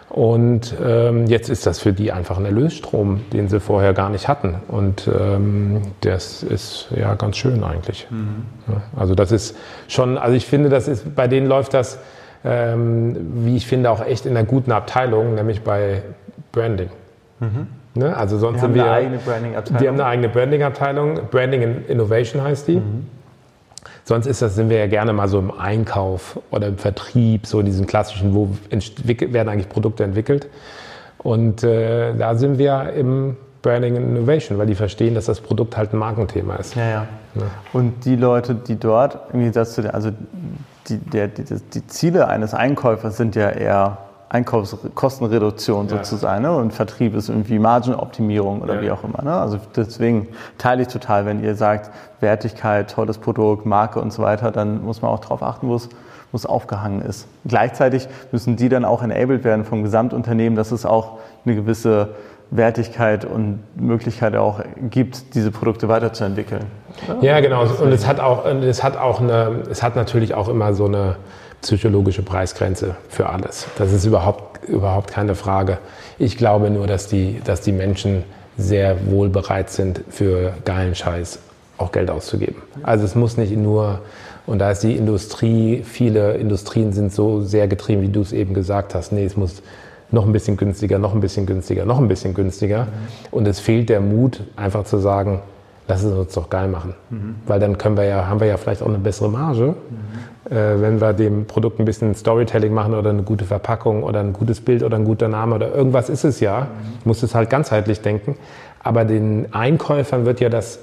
Und 0.09 0.73
ähm, 0.83 1.27
jetzt 1.27 1.49
ist 1.49 1.67
das 1.67 1.79
für 1.79 1.93
die 1.93 2.12
einfach 2.12 2.38
ein 2.38 2.45
Erlösstrom, 2.45 3.21
den 3.31 3.47
sie 3.47 3.59
vorher 3.59 3.93
gar 3.93 4.09
nicht 4.09 4.27
hatten. 4.27 4.55
Und 4.67 5.07
ähm, 5.07 5.81
das 6.01 6.41
ist 6.41 6.88
ja 6.95 7.13
ganz 7.13 7.38
schön 7.38 7.63
eigentlich. 7.63 8.07
Mhm. 8.09 8.45
Ja, 8.67 8.81
also 8.97 9.13
das 9.13 9.31
ist 9.31 9.55
schon, 9.88 10.17
also 10.17 10.35
ich 10.35 10.47
finde, 10.47 10.69
das 10.69 10.88
ist, 10.88 11.15
bei 11.15 11.27
denen 11.27 11.47
läuft 11.47 11.75
das, 11.75 11.99
ähm, 12.43 13.45
wie 13.45 13.58
ich 13.58 13.67
finde, 13.67 13.91
auch 13.91 14.06
echt 14.06 14.25
in 14.25 14.36
einer 14.36 14.45
guten 14.45 14.71
Abteilung, 14.71 15.36
nämlich 15.36 15.62
bei 15.62 16.02
Branding. 16.52 16.89
Mhm. 17.39 17.67
Ne? 17.95 18.15
Also 18.15 18.38
sonst 18.38 18.58
die 18.58 18.62
sind 18.62 18.75
wir. 18.75 18.84
Eine 18.84 18.93
eigene 18.93 19.17
Branding-Abteilung. 19.17 19.82
Die 19.82 19.88
haben 19.88 19.95
eine 19.95 20.06
eigene 20.06 20.30
Branding-Abteilung. 20.30 21.19
Branding 21.32 21.86
Innovation 21.88 22.41
heißt 22.41 22.67
die. 22.67 22.78
Mhm. 22.78 23.08
Sonst 24.04 24.25
ist 24.25 24.41
das, 24.41 24.56
sind 24.56 24.69
wir 24.69 24.78
ja 24.78 24.88
gerne 24.88 25.13
mal 25.13 25.28
so 25.28 25.38
im 25.38 25.52
Einkauf 25.52 26.39
oder 26.49 26.67
im 26.67 26.78
Vertrieb, 26.78 27.45
so 27.45 27.60
in 27.60 27.67
diesen 27.67 27.86
klassischen, 27.86 28.34
wo 28.34 28.49
werden 28.71 29.49
eigentlich 29.49 29.69
Produkte 29.69 30.04
entwickelt. 30.04 30.47
Und 31.19 31.63
äh, 31.63 32.15
da 32.15 32.36
sind 32.36 32.58
wir 32.58 32.93
im 32.93 33.38
Branding 33.62 33.97
and 33.97 34.08
Innovation, 34.08 34.58
weil 34.58 34.67
die 34.67 34.75
verstehen, 34.75 35.15
dass 35.15 35.25
das 35.25 35.41
Produkt 35.41 35.78
halt 35.78 35.93
ein 35.93 35.99
Markenthema 35.99 36.56
ist. 36.56 36.75
Ja, 36.75 36.89
ja. 36.89 37.08
ja. 37.36 37.41
Und 37.73 38.06
die 38.06 38.15
Leute, 38.15 38.56
die 38.56 38.80
dort, 38.80 39.19
im 39.34 39.39
Gegensatz 39.39 39.75
zu 39.75 39.82
der, 39.82 39.93
also 39.93 40.10
die, 40.87 40.97
der, 40.97 41.27
die, 41.27 41.43
die 41.43 41.87
Ziele 41.87 42.27
eines 42.27 42.53
Einkäufers 42.53 43.17
sind 43.17 43.35
ja 43.35 43.49
eher 43.49 43.97
Einkaufskostenreduktion 44.29 45.87
ja. 45.87 45.97
sozusagen 45.97 46.43
ne? 46.43 46.55
und 46.55 46.71
Vertrieb 46.71 47.15
ist 47.15 47.29
irgendwie 47.29 47.57
Margenoptimierung 47.57 48.61
oder 48.61 48.75
ja. 48.75 48.81
wie 48.81 48.91
auch 48.91 49.03
immer. 49.03 49.23
Ne? 49.23 49.33
Also 49.33 49.59
deswegen 49.75 50.27
teile 50.59 50.83
ich 50.83 50.87
total, 50.87 51.25
wenn 51.25 51.43
ihr 51.43 51.55
sagt 51.55 51.89
Wertigkeit, 52.19 52.91
tolles 52.91 53.17
Produkt, 53.17 53.65
Marke 53.65 53.99
und 53.99 54.13
so 54.13 54.21
weiter, 54.21 54.51
dann 54.51 54.83
muss 54.83 55.01
man 55.01 55.09
auch 55.09 55.19
darauf 55.19 55.41
achten, 55.41 55.67
wo 55.67 55.75
es, 55.75 55.89
wo 56.31 56.35
es 56.35 56.45
aufgehangen 56.45 57.01
ist. 57.01 57.27
Gleichzeitig 57.45 58.07
müssen 58.31 58.55
die 58.55 58.69
dann 58.69 58.85
auch 58.85 59.01
enabled 59.01 59.43
werden 59.43 59.65
vom 59.65 59.81
Gesamtunternehmen, 59.81 60.55
dass 60.55 60.71
es 60.71 60.85
auch 60.85 61.17
eine 61.43 61.55
gewisse 61.55 62.09
Wertigkeit 62.51 63.25
und 63.25 63.59
Möglichkeit 63.75 64.35
auch 64.35 64.62
gibt, 64.89 65.35
diese 65.35 65.51
Produkte 65.51 65.88
weiterzuentwickeln. 65.88 66.65
Ja, 67.21 67.39
genau. 67.39 67.62
Und 67.62 67.91
es 67.91 68.07
hat 68.07 68.19
auch, 68.19 68.45
es 68.45 68.83
hat 68.83 68.97
auch 68.97 69.21
eine, 69.21 69.63
es 69.69 69.83
hat 69.83 69.95
natürlich 69.95 70.33
auch 70.33 70.49
immer 70.49 70.73
so 70.73 70.85
eine 70.85 71.17
psychologische 71.62 72.23
Preisgrenze 72.23 72.95
für 73.07 73.29
alles. 73.29 73.67
Das 73.77 73.91
ist 73.93 74.05
überhaupt, 74.05 74.67
überhaupt 74.67 75.12
keine 75.12 75.35
Frage. 75.35 75.77
Ich 76.17 76.38
glaube 76.38 76.69
nur, 76.69 76.88
dass 76.88 77.07
die, 77.07 77.41
dass 77.43 77.62
die 77.62 77.71
Menschen 77.71 78.23
sehr 78.57 79.09
wohl 79.09 79.29
bereit 79.29 79.69
sind, 79.69 80.01
für 80.09 80.53
geilen 80.65 80.95
Scheiß 80.95 81.39
auch 81.77 81.91
Geld 81.91 82.09
auszugeben. 82.09 82.62
Also 82.83 83.05
es 83.05 83.15
muss 83.15 83.38
nicht 83.38 83.55
nur, 83.55 84.01
und 84.45 84.59
da 84.59 84.71
ist 84.71 84.83
die 84.83 84.95
Industrie, 84.95 85.83
viele 85.83 86.33
Industrien 86.33 86.91
sind 86.91 87.13
so 87.13 87.41
sehr 87.41 87.67
getrieben, 87.67 88.01
wie 88.01 88.09
du 88.09 88.21
es 88.21 88.33
eben 88.33 88.53
gesagt 88.53 88.95
hast. 88.95 89.12
Nee, 89.12 89.25
es 89.25 89.38
muss 89.38 89.62
noch 90.11 90.25
ein 90.25 90.31
bisschen 90.31 90.57
günstiger, 90.57 90.99
noch 90.99 91.13
ein 91.13 91.21
bisschen 91.21 91.45
günstiger, 91.45 91.85
noch 91.85 91.99
ein 91.99 92.07
bisschen 92.07 92.33
günstiger. 92.33 92.87
Und 93.31 93.47
es 93.47 93.59
fehlt 93.59 93.89
der 93.89 94.01
Mut, 94.01 94.41
einfach 94.55 94.83
zu 94.83 94.97
sagen, 94.97 95.41
lass 95.87 96.03
es 96.03 96.13
uns 96.13 96.33
doch 96.33 96.49
geil 96.49 96.67
machen. 96.67 96.93
Mhm. 97.09 97.35
Weil 97.45 97.59
dann 97.59 97.77
können 97.77 97.97
wir 97.97 98.05
ja, 98.05 98.27
haben 98.27 98.39
wir 98.39 98.47
ja 98.47 98.57
vielleicht 98.57 98.81
auch 98.81 98.87
eine 98.87 98.99
bessere 98.99 99.29
Marge, 99.29 99.75
mhm. 99.75 100.55
äh, 100.55 100.81
wenn 100.81 101.01
wir 101.01 101.13
dem 101.13 101.45
Produkt 101.45 101.79
ein 101.79 101.85
bisschen 101.85 102.15
Storytelling 102.15 102.73
machen 102.73 102.93
oder 102.93 103.09
eine 103.09 103.23
gute 103.23 103.45
Verpackung 103.45 104.03
oder 104.03 104.19
ein 104.19 104.33
gutes 104.33 104.61
Bild 104.61 104.83
oder 104.83 104.97
ein 104.97 105.05
guter 105.05 105.27
Name 105.27 105.55
oder 105.55 105.73
irgendwas 105.73 106.09
ist 106.09 106.23
es 106.23 106.39
ja. 106.39 106.61
Mhm. 106.61 106.65
Muss 107.05 107.23
es 107.23 107.35
halt 107.35 107.49
ganzheitlich 107.49 108.01
denken. 108.01 108.37
Aber 108.81 109.03
den 109.03 109.53
Einkäufern 109.53 110.25
wird 110.25 110.39
ja 110.39 110.49
das 110.49 110.79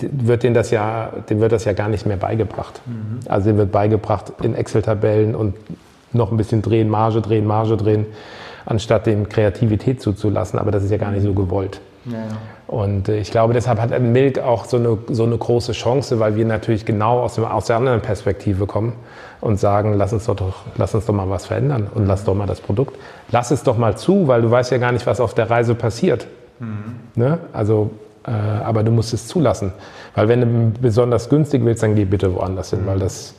wird 0.00 0.42
denen 0.42 0.54
das 0.54 0.70
ja, 0.70 1.12
dem 1.30 1.40
wird 1.40 1.52
das 1.52 1.64
ja 1.64 1.72
gar 1.72 1.88
nicht 1.88 2.04
mehr 2.04 2.16
beigebracht. 2.16 2.80
Mhm. 2.84 3.20
Also 3.28 3.50
dem 3.50 3.58
wird 3.58 3.72
beigebracht 3.72 4.32
in 4.42 4.54
Excel-Tabellen 4.54 5.34
und 5.34 5.54
noch 6.14 6.30
ein 6.30 6.36
bisschen 6.36 6.62
drehen, 6.62 6.88
Marge 6.88 7.20
drehen, 7.20 7.46
Marge 7.46 7.76
drehen, 7.76 8.06
anstatt 8.66 9.06
dem 9.06 9.28
Kreativität 9.28 10.00
zuzulassen. 10.00 10.58
Aber 10.58 10.70
das 10.70 10.84
ist 10.84 10.90
ja 10.90 10.96
gar 10.96 11.10
nicht 11.10 11.22
so 11.22 11.34
gewollt. 11.34 11.80
Ja. 12.06 12.18
Und 12.66 13.08
äh, 13.08 13.18
ich 13.18 13.30
glaube, 13.30 13.52
deshalb 13.52 13.80
hat 13.80 13.98
Milk 14.00 14.38
auch 14.38 14.64
so 14.64 14.76
eine, 14.76 14.98
so 15.08 15.24
eine 15.24 15.36
große 15.36 15.72
Chance, 15.72 16.18
weil 16.20 16.36
wir 16.36 16.44
natürlich 16.44 16.84
genau 16.84 17.20
aus, 17.20 17.34
dem, 17.34 17.44
aus 17.44 17.66
der 17.66 17.76
anderen 17.76 18.00
Perspektive 18.00 18.66
kommen 18.66 18.94
und 19.40 19.58
sagen, 19.58 19.94
lass 19.94 20.12
uns, 20.12 20.26
doch, 20.26 20.64
lass 20.76 20.94
uns 20.94 21.06
doch 21.06 21.14
mal 21.14 21.28
was 21.28 21.46
verändern 21.46 21.88
und 21.94 22.06
lass 22.06 22.24
doch 22.24 22.34
mal 22.34 22.46
das 22.46 22.60
Produkt. 22.60 22.96
Lass 23.30 23.50
es 23.50 23.62
doch 23.62 23.76
mal 23.76 23.96
zu, 23.96 24.26
weil 24.28 24.42
du 24.42 24.50
weißt 24.50 24.70
ja 24.72 24.78
gar 24.78 24.92
nicht, 24.92 25.06
was 25.06 25.20
auf 25.20 25.34
der 25.34 25.50
Reise 25.50 25.74
passiert. 25.74 26.26
Mhm. 26.60 26.96
Ne? 27.14 27.38
Also, 27.52 27.90
äh, 28.26 28.30
aber 28.30 28.82
du 28.82 28.90
musst 28.90 29.12
es 29.12 29.28
zulassen. 29.28 29.72
Weil 30.14 30.28
wenn 30.28 30.40
du 30.40 30.80
besonders 30.80 31.28
günstig 31.28 31.64
willst, 31.64 31.82
dann 31.82 31.94
geh 31.94 32.04
bitte 32.06 32.34
woanders 32.34 32.70
hin, 32.70 32.82
mhm. 32.82 32.86
weil 32.86 32.98
das, 32.98 33.34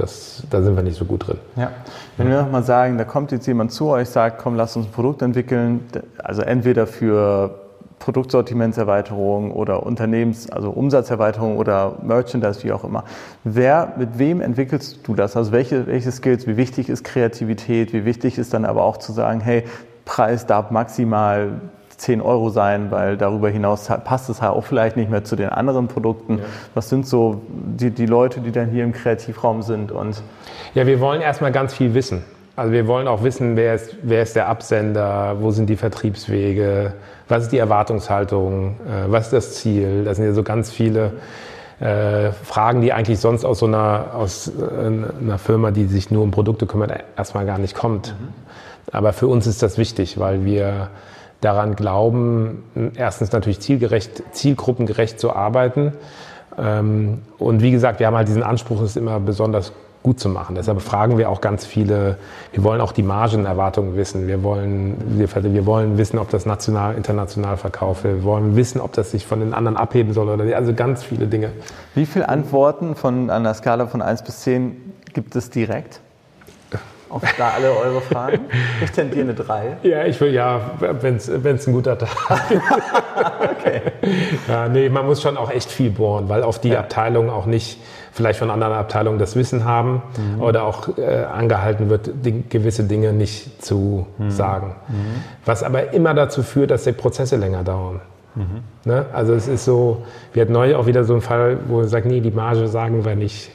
das, 0.00 0.42
da 0.50 0.62
sind 0.62 0.76
wir 0.76 0.82
nicht 0.82 0.96
so 0.96 1.04
gut 1.04 1.26
drin. 1.26 1.38
Ja. 1.56 1.70
Wenn 2.16 2.28
wir 2.28 2.40
nochmal 2.42 2.62
sagen, 2.62 2.98
da 2.98 3.04
kommt 3.04 3.32
jetzt 3.32 3.46
jemand 3.46 3.72
zu 3.72 3.88
euch, 3.88 4.08
sagt, 4.08 4.38
komm, 4.38 4.56
lass 4.56 4.76
uns 4.76 4.86
ein 4.86 4.92
Produkt 4.92 5.22
entwickeln, 5.22 5.86
also 6.18 6.42
entweder 6.42 6.86
für 6.86 7.54
Produktsortimentserweiterung 8.00 9.52
oder 9.52 9.84
Unternehmens-, 9.84 10.50
also 10.50 10.70
Umsatzerweiterung 10.70 11.58
oder 11.58 11.96
Merchandise, 12.02 12.64
wie 12.64 12.72
auch 12.72 12.82
immer. 12.82 13.04
Wer, 13.44 13.92
mit 13.96 14.18
wem 14.18 14.40
entwickelst 14.40 15.00
du 15.06 15.14
das? 15.14 15.36
Also 15.36 15.52
welche, 15.52 15.86
welche 15.86 16.10
Skills, 16.10 16.46
wie 16.46 16.56
wichtig 16.56 16.88
ist 16.88 17.04
Kreativität, 17.04 17.92
wie 17.92 18.04
wichtig 18.04 18.38
ist 18.38 18.54
dann 18.54 18.64
aber 18.64 18.82
auch 18.82 18.96
zu 18.96 19.12
sagen, 19.12 19.40
hey, 19.40 19.64
Preis 20.06 20.46
darf 20.46 20.70
maximal 20.70 21.60
10 22.00 22.20
Euro 22.20 22.50
sein, 22.50 22.90
weil 22.90 23.16
darüber 23.16 23.50
hinaus 23.50 23.88
passt 24.04 24.30
es 24.30 24.40
halt 24.40 24.52
auch 24.52 24.64
vielleicht 24.64 24.96
nicht 24.96 25.10
mehr 25.10 25.22
zu 25.22 25.36
den 25.36 25.50
anderen 25.50 25.88
Produkten. 25.88 26.38
Ja. 26.38 26.44
Was 26.74 26.88
sind 26.88 27.06
so 27.06 27.42
die, 27.48 27.90
die 27.90 28.06
Leute, 28.06 28.40
die 28.40 28.52
dann 28.52 28.70
hier 28.70 28.84
im 28.84 28.92
Kreativraum 28.92 29.62
sind? 29.62 29.92
Und 29.92 30.22
ja, 30.74 30.86
wir 30.86 31.00
wollen 31.00 31.20
erstmal 31.20 31.52
ganz 31.52 31.74
viel 31.74 31.94
wissen. 31.94 32.24
Also 32.56 32.72
wir 32.72 32.86
wollen 32.86 33.06
auch 33.06 33.22
wissen, 33.22 33.56
wer 33.56 33.74
ist, 33.74 33.96
wer 34.02 34.22
ist 34.22 34.36
der 34.36 34.48
Absender, 34.48 35.36
wo 35.40 35.50
sind 35.50 35.68
die 35.68 35.76
Vertriebswege, 35.76 36.94
was 37.28 37.44
ist 37.44 37.52
die 37.52 37.58
Erwartungshaltung, 37.58 38.76
äh, 38.86 39.10
was 39.10 39.26
ist 39.26 39.32
das 39.32 39.54
Ziel. 39.54 40.04
Das 40.04 40.16
sind 40.16 40.26
ja 40.26 40.32
so 40.32 40.42
ganz 40.42 40.70
viele 40.70 41.12
äh, 41.80 42.32
Fragen, 42.32 42.80
die 42.80 42.92
eigentlich 42.92 43.20
sonst 43.20 43.44
aus 43.44 43.60
so 43.60 43.66
einer, 43.66 44.14
aus 44.14 44.48
äh, 44.48 44.86
einer 44.86 45.38
Firma, 45.38 45.70
die 45.70 45.86
sich 45.86 46.10
nur 46.10 46.22
um 46.22 46.30
Produkte 46.30 46.66
kümmert, 46.66 46.92
erstmal 47.16 47.46
gar 47.46 47.58
nicht 47.58 47.74
kommt. 47.74 48.14
Mhm. 48.18 48.28
Aber 48.92 49.12
für 49.12 49.28
uns 49.28 49.46
ist 49.46 49.62
das 49.62 49.78
wichtig, 49.78 50.18
weil 50.18 50.44
wir 50.44 50.88
daran 51.40 51.76
glauben, 51.76 52.92
erstens 52.96 53.32
natürlich 53.32 53.60
zielgerecht, 53.60 54.22
zielgruppengerecht 54.32 55.18
zu 55.18 55.32
arbeiten. 55.32 55.92
Ähm, 56.58 57.22
und 57.38 57.62
wie 57.62 57.70
gesagt, 57.70 58.00
wir 58.00 58.06
haben 58.06 58.16
halt 58.16 58.28
diesen 58.28 58.42
Anspruch, 58.42 58.82
es 58.82 58.96
immer 58.96 59.20
besonders 59.20 59.72
gut 60.02 60.18
zu 60.18 60.28
machen. 60.28 60.54
Deshalb 60.54 60.80
fragen 60.80 61.18
wir 61.18 61.28
auch 61.28 61.40
ganz 61.40 61.66
viele, 61.66 62.16
wir 62.52 62.64
wollen 62.64 62.80
auch 62.80 62.92
die 62.92 63.02
Margenerwartungen 63.02 63.96
wissen. 63.96 64.26
Wir 64.26 64.42
wollen, 64.42 64.96
wir, 65.18 65.66
wollen 65.66 65.98
wissen, 65.98 66.18
ob 66.18 66.30
das 66.30 66.46
national, 66.46 66.94
international 66.96 67.56
verkauft 67.56 68.04
wird. 68.04 68.16
Wir 68.16 68.24
wollen 68.24 68.56
wissen, 68.56 68.80
ob 68.80 68.92
das 68.92 69.10
sich 69.10 69.26
von 69.26 69.40
den 69.40 69.52
anderen 69.52 69.76
abheben 69.76 70.14
soll 70.14 70.28
oder 70.28 70.56
also 70.56 70.72
ganz 70.72 71.02
viele 71.02 71.26
Dinge. 71.26 71.50
Wie 71.94 72.06
viele 72.06 72.28
Antworten 72.28 72.94
von 72.94 73.28
einer 73.28 73.52
Skala 73.52 73.86
von 73.86 74.00
1 74.00 74.22
bis 74.22 74.40
10 74.40 74.76
gibt 75.12 75.36
es 75.36 75.50
direkt? 75.50 76.00
Auf 77.10 77.22
da 77.36 77.50
alle 77.50 77.70
eure 77.70 78.00
Fragen? 78.00 78.40
Ich 78.82 78.92
tendiere 78.92 79.22
eine 79.22 79.34
3. 79.34 79.76
Ja, 79.82 80.04
ich 80.04 80.20
will 80.20 80.32
ja, 80.32 80.60
wenn 80.78 81.16
es 81.16 81.28
ein 81.28 81.72
guter 81.72 81.98
Tag 81.98 82.10
ist. 82.50 82.62
okay. 83.42 83.82
Ja, 84.48 84.68
nee, 84.68 84.88
man 84.88 85.04
muss 85.04 85.20
schon 85.20 85.36
auch 85.36 85.50
echt 85.50 85.70
viel 85.70 85.90
bohren, 85.90 86.28
weil 86.28 86.42
auf 86.42 86.58
die 86.60 86.70
ja. 86.70 86.80
Abteilungen 86.80 87.28
auch 87.28 87.46
nicht 87.46 87.78
vielleicht 88.12 88.38
von 88.38 88.50
anderen 88.50 88.72
Abteilungen 88.72 89.18
das 89.18 89.36
Wissen 89.36 89.64
haben 89.64 90.02
mhm. 90.16 90.42
oder 90.42 90.64
auch 90.64 90.98
äh, 90.98 91.24
angehalten 91.24 91.90
wird, 91.90 92.10
die, 92.24 92.42
gewisse 92.48 92.84
Dinge 92.84 93.12
nicht 93.12 93.62
zu 93.64 94.06
mhm. 94.18 94.30
sagen. 94.30 94.76
Mhm. 94.88 95.24
Was 95.44 95.62
aber 95.62 95.92
immer 95.92 96.14
dazu 96.14 96.42
führt, 96.42 96.70
dass 96.70 96.84
die 96.84 96.92
Prozesse 96.92 97.36
länger 97.36 97.62
dauern. 97.62 98.00
Mhm. 98.34 98.62
Ne? 98.84 99.06
Also 99.12 99.34
es 99.34 99.48
ist 99.48 99.64
so, 99.64 100.04
wir 100.32 100.42
hatten 100.42 100.52
neulich 100.52 100.74
auch 100.74 100.86
wieder 100.86 101.04
so 101.04 101.12
einen 101.12 101.22
Fall, 101.22 101.58
wo 101.68 101.78
wir 101.78 101.88
sagen, 101.88 102.08
nee, 102.08 102.20
die 102.20 102.30
Marge 102.30 102.68
sagen 102.68 103.04
wir 103.04 103.14
nicht. 103.16 103.50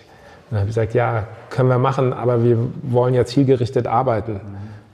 Dann 0.56 0.62
habe 0.62 0.70
ich 0.70 0.76
gesagt, 0.76 0.94
ja, 0.94 1.28
können 1.50 1.68
wir 1.68 1.80
machen, 1.80 2.14
aber 2.14 2.42
wir 2.42 2.58
wollen 2.84 3.14
ja 3.14 3.26
zielgerichtet 3.26 3.88
arbeiten. 3.88 4.40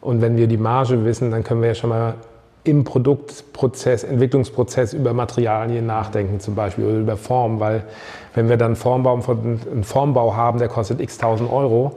Und 0.02 0.19
wenn 0.19 0.36
wir 0.36 0.47
die 0.47 0.58
Marge 0.58 1.06
wissen, 1.06 1.30
dann 1.30 1.43
können 1.43 1.62
wir 1.62 1.67
ja 1.67 1.76
schon 1.76 1.91
mal 1.91 2.15
im 2.63 2.84
Produktprozess, 2.84 4.04
Entwicklungsprozess 4.04 4.93
über 4.93 5.13
Materialien 5.13 5.86
nachdenken 5.86 6.39
zum 6.39 6.56
Beispiel 6.56 6.86
oder 6.86 6.97
über 6.97 7.15
Form, 7.15 7.60
weil 7.60 7.84
wenn 8.34 8.50
wir 8.50 8.58
dann 8.58 8.69
einen 8.69 8.76
Formbau, 8.76 9.13
einen 9.13 9.84
Formbau 9.84 10.36
haben, 10.36 10.58
der 10.58 10.67
kostet 10.67 11.00
x 11.00 11.19
tausend 11.19 11.52
Euro, 11.52 11.91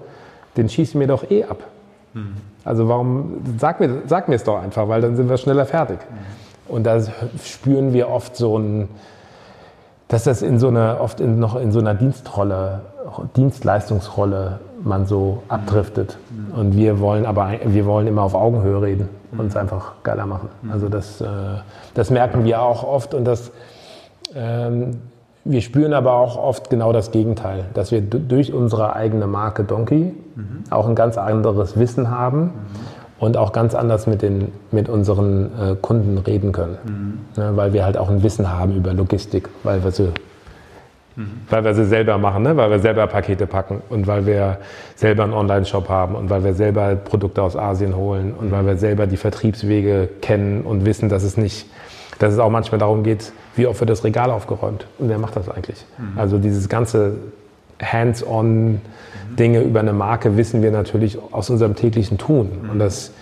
den 0.58 0.68
schießen 0.68 1.00
wir 1.00 1.06
doch 1.06 1.30
eh 1.30 1.44
ab. 1.44 1.64
Mhm. 2.12 2.36
Also 2.66 2.86
warum, 2.86 3.40
sag 3.56 3.80
mir, 3.80 4.02
sag 4.04 4.28
mir 4.28 4.34
es 4.34 4.44
doch 4.44 4.62
einfach, 4.62 4.88
weil 4.88 5.00
dann 5.00 5.16
sind 5.16 5.30
wir 5.30 5.38
schneller 5.38 5.64
fertig. 5.64 6.00
Mhm. 6.00 6.74
Und 6.74 6.84
da 6.84 7.00
spüren 7.42 7.94
wir 7.94 8.10
oft 8.10 8.36
so 8.36 8.58
ein, 8.58 8.90
dass 10.08 10.24
das 10.24 10.42
in 10.42 10.58
so 10.58 10.68
einer, 10.68 10.98
oft 11.00 11.20
in, 11.20 11.38
noch 11.38 11.56
in 11.56 11.72
so 11.72 11.78
einer 11.78 11.94
Dienstrolle, 11.94 12.82
Dienstleistungsrolle 13.36 14.60
man 14.82 15.06
so 15.06 15.42
abdriftet. 15.48 16.16
Mhm. 16.30 16.58
Und 16.58 16.76
wir 16.76 17.00
wollen 17.00 17.26
aber, 17.26 17.52
wir 17.64 17.86
wollen 17.86 18.06
immer 18.06 18.22
auf 18.22 18.34
Augenhöhe 18.34 18.82
reden 18.82 19.08
und 19.36 19.46
es 19.46 19.56
einfach 19.56 19.94
geiler 20.02 20.26
machen. 20.26 20.48
Also 20.70 20.88
das, 20.88 21.20
äh, 21.20 21.26
das 21.94 22.10
merken 22.10 22.44
wir 22.44 22.62
auch 22.62 22.84
oft 22.84 23.14
und 23.14 23.24
das, 23.24 23.50
ähm, 24.34 24.98
wir 25.44 25.60
spüren 25.60 25.92
aber 25.92 26.14
auch 26.14 26.36
oft 26.36 26.70
genau 26.70 26.92
das 26.92 27.10
Gegenteil, 27.10 27.66
dass 27.74 27.92
wir 27.92 28.00
durch 28.00 28.52
unsere 28.52 28.94
eigene 28.96 29.26
Marke 29.26 29.64
Donkey 29.64 30.14
mhm. 30.36 30.64
auch 30.70 30.88
ein 30.88 30.94
ganz 30.94 31.18
anderes 31.18 31.78
Wissen 31.78 32.10
haben 32.10 32.40
mhm. 32.42 32.50
und 33.18 33.36
auch 33.36 33.52
ganz 33.52 33.74
anders 33.74 34.06
mit, 34.06 34.22
den, 34.22 34.52
mit 34.70 34.88
unseren 34.88 35.50
äh, 35.60 35.76
Kunden 35.80 36.18
reden 36.18 36.52
können. 36.52 36.78
Mhm. 37.36 37.42
Ne, 37.42 37.56
weil 37.56 37.72
wir 37.72 37.84
halt 37.84 37.98
auch 37.98 38.08
ein 38.08 38.22
Wissen 38.22 38.50
haben 38.50 38.74
über 38.76 38.94
Logistik, 38.94 39.50
weil 39.64 39.84
wir 39.84 39.90
sie, 39.90 40.12
mhm. 41.16 41.42
weil 41.50 41.64
wir 41.64 41.74
sie 41.74 41.84
selber 41.84 42.18
machen, 42.18 42.42
ne? 42.42 42.56
weil 42.56 42.70
wir 42.70 42.78
selber 42.78 43.06
Pakete 43.06 43.46
packen 43.46 43.82
und 43.88 44.06
weil 44.06 44.26
wir 44.26 44.58
selber 44.94 45.24
einen 45.24 45.32
Online-Shop 45.32 45.88
haben 45.88 46.14
und 46.14 46.30
weil 46.30 46.44
wir 46.44 46.54
selber 46.54 46.94
Produkte 46.96 47.42
aus 47.42 47.56
Asien 47.56 47.96
holen 47.96 48.32
und 48.32 48.50
weil 48.50 48.66
wir 48.66 48.76
selber 48.76 49.06
die 49.06 49.16
Vertriebswege 49.16 50.08
kennen 50.20 50.62
und 50.62 50.84
wissen, 50.84 51.08
dass 51.08 51.22
es 51.22 51.36
nicht, 51.36 51.66
dass 52.18 52.32
es 52.32 52.38
auch 52.38 52.50
manchmal 52.50 52.78
darum 52.78 53.02
geht, 53.02 53.32
wie 53.56 53.66
oft 53.66 53.80
wird 53.80 53.90
das 53.90 54.04
Regal 54.04 54.30
aufgeräumt? 54.30 54.86
Und 54.98 55.08
wer 55.08 55.18
macht 55.18 55.36
das 55.36 55.48
eigentlich? 55.48 55.84
Mhm. 55.98 56.18
Also 56.18 56.38
dieses 56.38 56.68
ganze 56.68 57.16
Hands-on 57.82 58.80
Dinge 59.38 59.62
über 59.62 59.80
eine 59.80 59.92
Marke 59.92 60.36
wissen 60.36 60.62
wir 60.62 60.70
natürlich 60.70 61.18
aus 61.32 61.50
unserem 61.50 61.74
täglichen 61.74 62.18
Tun. 62.18 62.50
Mhm. 62.62 62.70
Und 62.70 62.78
das 62.78 63.12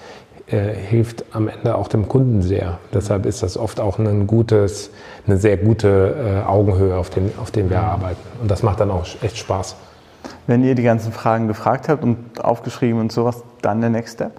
äh, 0.46 0.74
hilft 0.74 1.24
am 1.32 1.48
Ende 1.48 1.76
auch 1.76 1.88
dem 1.88 2.08
Kunden 2.08 2.42
sehr. 2.42 2.78
Deshalb 2.92 3.26
ist 3.26 3.42
das 3.42 3.56
oft 3.56 3.80
auch 3.80 3.98
ein 3.98 4.26
gutes, 4.26 4.90
eine 5.26 5.36
sehr 5.36 5.56
gute 5.56 6.42
äh, 6.44 6.48
Augenhöhe, 6.48 6.96
auf 6.96 7.10
dem, 7.10 7.30
auf 7.40 7.50
dem 7.50 7.70
wir 7.70 7.80
arbeiten. 7.80 8.20
Und 8.40 8.50
das 8.50 8.62
macht 8.62 8.80
dann 8.80 8.90
auch 8.90 9.06
echt 9.22 9.38
Spaß. 9.38 9.76
Wenn 10.46 10.64
ihr 10.64 10.74
die 10.74 10.82
ganzen 10.82 11.12
Fragen 11.12 11.48
gefragt 11.48 11.88
habt 11.88 12.02
und 12.02 12.44
aufgeschrieben 12.44 13.00
und 13.00 13.12
sowas, 13.12 13.42
dann 13.62 13.80
der 13.80 13.90
Next 13.90 14.14
Step? 14.14 14.32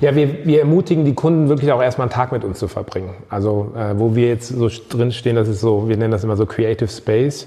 Ja, 0.00 0.14
wir, 0.14 0.44
wir 0.44 0.60
ermutigen 0.60 1.04
die 1.04 1.14
Kunden 1.14 1.48
wirklich 1.48 1.72
auch 1.72 1.82
erstmal 1.82 2.06
einen 2.06 2.12
Tag 2.12 2.32
mit 2.32 2.44
uns 2.44 2.58
zu 2.58 2.68
verbringen. 2.68 3.14
Also 3.28 3.72
äh, 3.76 3.98
wo 3.98 4.14
wir 4.14 4.28
jetzt 4.28 4.48
so 4.48 4.68
drinstehen, 4.68 5.36
das 5.36 5.48
ist 5.48 5.60
so, 5.60 5.88
wir 5.88 5.96
nennen 5.96 6.10
das 6.10 6.24
immer 6.24 6.36
so 6.36 6.46
Creative 6.46 6.88
Space. 6.88 7.46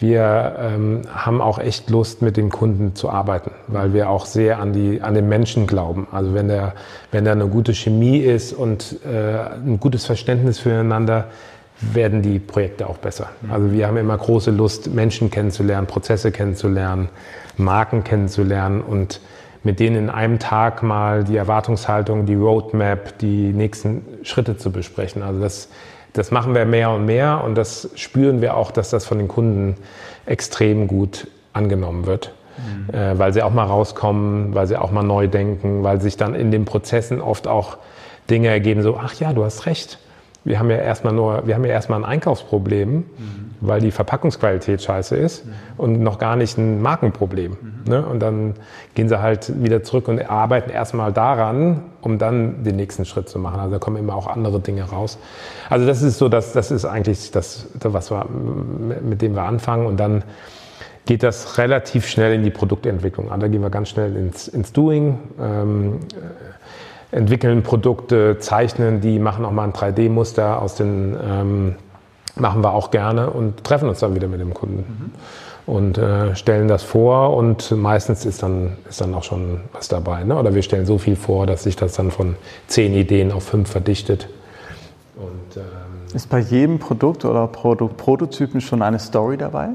Wir 0.00 0.56
ähm, 0.58 1.02
haben 1.14 1.42
auch 1.42 1.58
echt 1.58 1.90
Lust, 1.90 2.22
mit 2.22 2.38
den 2.38 2.48
Kunden 2.48 2.94
zu 2.94 3.10
arbeiten, 3.10 3.50
weil 3.66 3.92
wir 3.92 4.08
auch 4.08 4.24
sehr 4.24 4.58
an, 4.58 4.72
die, 4.72 5.02
an 5.02 5.12
den 5.14 5.28
Menschen 5.28 5.66
glauben. 5.66 6.08
Also 6.10 6.32
wenn, 6.32 6.48
der, 6.48 6.72
wenn 7.12 7.26
da 7.26 7.32
eine 7.32 7.46
gute 7.46 7.74
Chemie 7.74 8.18
ist 8.18 8.54
und 8.54 8.96
äh, 9.04 9.60
ein 9.64 9.78
gutes 9.78 10.06
Verständnis 10.06 10.58
füreinander, 10.58 11.26
werden 11.80 12.22
die 12.22 12.38
Projekte 12.38 12.88
auch 12.88 12.96
besser. 12.96 13.28
Also 13.50 13.72
wir 13.72 13.86
haben 13.86 13.98
immer 13.98 14.16
große 14.16 14.50
Lust, 14.50 14.92
Menschen 14.92 15.30
kennenzulernen, 15.30 15.86
Prozesse 15.86 16.32
kennenzulernen, 16.32 17.10
Marken 17.58 18.02
kennenzulernen 18.02 18.80
und 18.80 19.20
mit 19.62 19.80
denen 19.80 19.96
in 19.96 20.10
einem 20.10 20.38
Tag 20.38 20.82
mal 20.82 21.24
die 21.24 21.36
Erwartungshaltung, 21.36 22.24
die 22.24 22.34
Roadmap, 22.34 23.18
die 23.18 23.52
nächsten 23.52 24.02
Schritte 24.22 24.56
zu 24.56 24.72
besprechen. 24.72 25.22
Also 25.22 25.40
das, 25.40 25.68
das 26.12 26.30
machen 26.30 26.54
wir 26.54 26.64
mehr 26.64 26.90
und 26.90 27.04
mehr 27.06 27.42
und 27.44 27.54
das 27.54 27.90
spüren 27.94 28.40
wir 28.40 28.56
auch, 28.56 28.70
dass 28.70 28.90
das 28.90 29.04
von 29.04 29.18
den 29.18 29.28
Kunden 29.28 29.76
extrem 30.26 30.86
gut 30.86 31.28
angenommen 31.52 32.06
wird. 32.06 32.32
Mhm. 32.58 32.94
Äh, 32.94 33.18
weil 33.18 33.32
sie 33.32 33.42
auch 33.42 33.52
mal 33.52 33.64
rauskommen, 33.64 34.54
weil 34.54 34.66
sie 34.66 34.76
auch 34.76 34.90
mal 34.90 35.02
neu 35.02 35.28
denken, 35.28 35.82
weil 35.82 36.00
sich 36.00 36.16
dann 36.16 36.34
in 36.34 36.50
den 36.50 36.64
Prozessen 36.64 37.20
oft 37.20 37.46
auch 37.46 37.78
Dinge 38.28 38.48
ergeben, 38.48 38.82
so, 38.82 38.96
ach 38.96 39.14
ja, 39.14 39.32
du 39.32 39.44
hast 39.44 39.66
recht 39.66 39.98
wir 40.44 40.58
haben 40.58 40.70
ja 40.70 40.76
erstmal 40.76 41.12
nur, 41.12 41.46
wir 41.46 41.54
haben 41.54 41.64
ja 41.64 41.72
erstmal 41.72 42.00
ein 42.00 42.04
Einkaufsproblem, 42.04 42.90
mhm. 42.90 43.04
weil 43.60 43.80
die 43.80 43.90
Verpackungsqualität 43.90 44.82
scheiße 44.82 45.16
ist 45.16 45.44
mhm. 45.44 45.52
und 45.76 46.00
noch 46.00 46.18
gar 46.18 46.36
nicht 46.36 46.56
ein 46.56 46.80
Markenproblem. 46.80 47.56
Mhm. 47.60 47.90
Ne? 47.90 48.06
Und 48.06 48.20
dann 48.20 48.54
gehen 48.94 49.08
sie 49.08 49.20
halt 49.20 49.62
wieder 49.62 49.82
zurück 49.82 50.08
und 50.08 50.20
arbeiten 50.20 50.70
erstmal 50.70 51.12
daran, 51.12 51.82
um 52.00 52.18
dann 52.18 52.64
den 52.64 52.76
nächsten 52.76 53.04
Schritt 53.04 53.28
zu 53.28 53.38
machen. 53.38 53.60
Also 53.60 53.72
da 53.72 53.78
kommen 53.78 53.98
immer 53.98 54.14
auch 54.14 54.28
andere 54.28 54.60
Dinge 54.60 54.84
raus. 54.84 55.18
Also 55.68 55.86
das 55.86 56.00
ist 56.00 56.18
so, 56.18 56.28
das, 56.28 56.52
das 56.52 56.70
ist 56.70 56.86
eigentlich 56.86 57.30
das, 57.30 57.66
was 57.82 58.10
wir, 58.10 58.26
mit 58.28 59.20
dem 59.20 59.34
wir 59.34 59.42
anfangen 59.42 59.86
und 59.86 59.98
dann 59.98 60.24
geht 61.06 61.22
das 61.22 61.58
relativ 61.58 62.06
schnell 62.06 62.34
in 62.34 62.44
die 62.44 62.50
Produktentwicklung. 62.50 63.30
Also 63.30 63.42
da 63.42 63.48
gehen 63.48 63.62
wir 63.62 63.70
ganz 63.70 63.88
schnell 63.88 64.16
ins, 64.16 64.48
ins 64.48 64.72
Doing. 64.72 65.18
Ähm, 65.40 66.00
entwickeln 67.12 67.62
Produkte, 67.62 68.38
zeichnen 68.38 69.00
die, 69.00 69.18
machen 69.18 69.44
auch 69.44 69.50
mal 69.50 69.64
ein 69.64 69.72
3D-Muster 69.72 70.62
aus 70.62 70.74
den, 70.74 71.16
ähm, 71.22 71.74
machen 72.36 72.62
wir 72.62 72.72
auch 72.72 72.90
gerne 72.90 73.30
und 73.30 73.64
treffen 73.64 73.88
uns 73.88 74.00
dann 74.00 74.14
wieder 74.14 74.28
mit 74.28 74.40
dem 74.40 74.54
Kunden. 74.54 74.76
Mhm. 74.76 75.10
Und 75.66 75.98
äh, 75.98 76.34
stellen 76.34 76.68
das 76.68 76.82
vor 76.82 77.36
und 77.36 77.70
meistens 77.70 78.24
ist 78.24 78.42
dann, 78.42 78.76
ist 78.88 79.00
dann 79.00 79.14
auch 79.14 79.22
schon 79.22 79.60
was 79.72 79.88
dabei. 79.88 80.24
Ne? 80.24 80.36
Oder 80.36 80.54
wir 80.54 80.62
stellen 80.62 80.86
so 80.86 80.98
viel 80.98 81.16
vor, 81.16 81.46
dass 81.46 81.62
sich 81.62 81.76
das 81.76 81.92
dann 81.92 82.10
von 82.10 82.34
zehn 82.66 82.92
Ideen 82.94 83.30
auf 83.30 83.44
fünf 83.44 83.70
verdichtet. 83.70 84.28
Und, 85.16 85.56
ähm, 85.56 85.62
ist 86.14 86.28
bei 86.28 86.40
jedem 86.40 86.78
Produkt 86.78 87.24
oder 87.24 87.46
Produkt, 87.46 87.98
Prototypen 87.98 88.60
schon 88.60 88.82
eine 88.82 88.98
Story 88.98 89.36
dabei? 89.36 89.68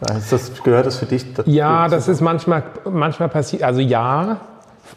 Das, 0.00 0.62
gehört 0.62 0.86
das 0.86 0.98
für 0.98 1.06
dich? 1.06 1.24
ja, 1.46 1.88
das 1.88 2.08
ist 2.08 2.20
manchmal, 2.20 2.62
manchmal 2.84 3.28
passiert. 3.28 3.62
Also 3.62 3.80
ja, 3.80 4.38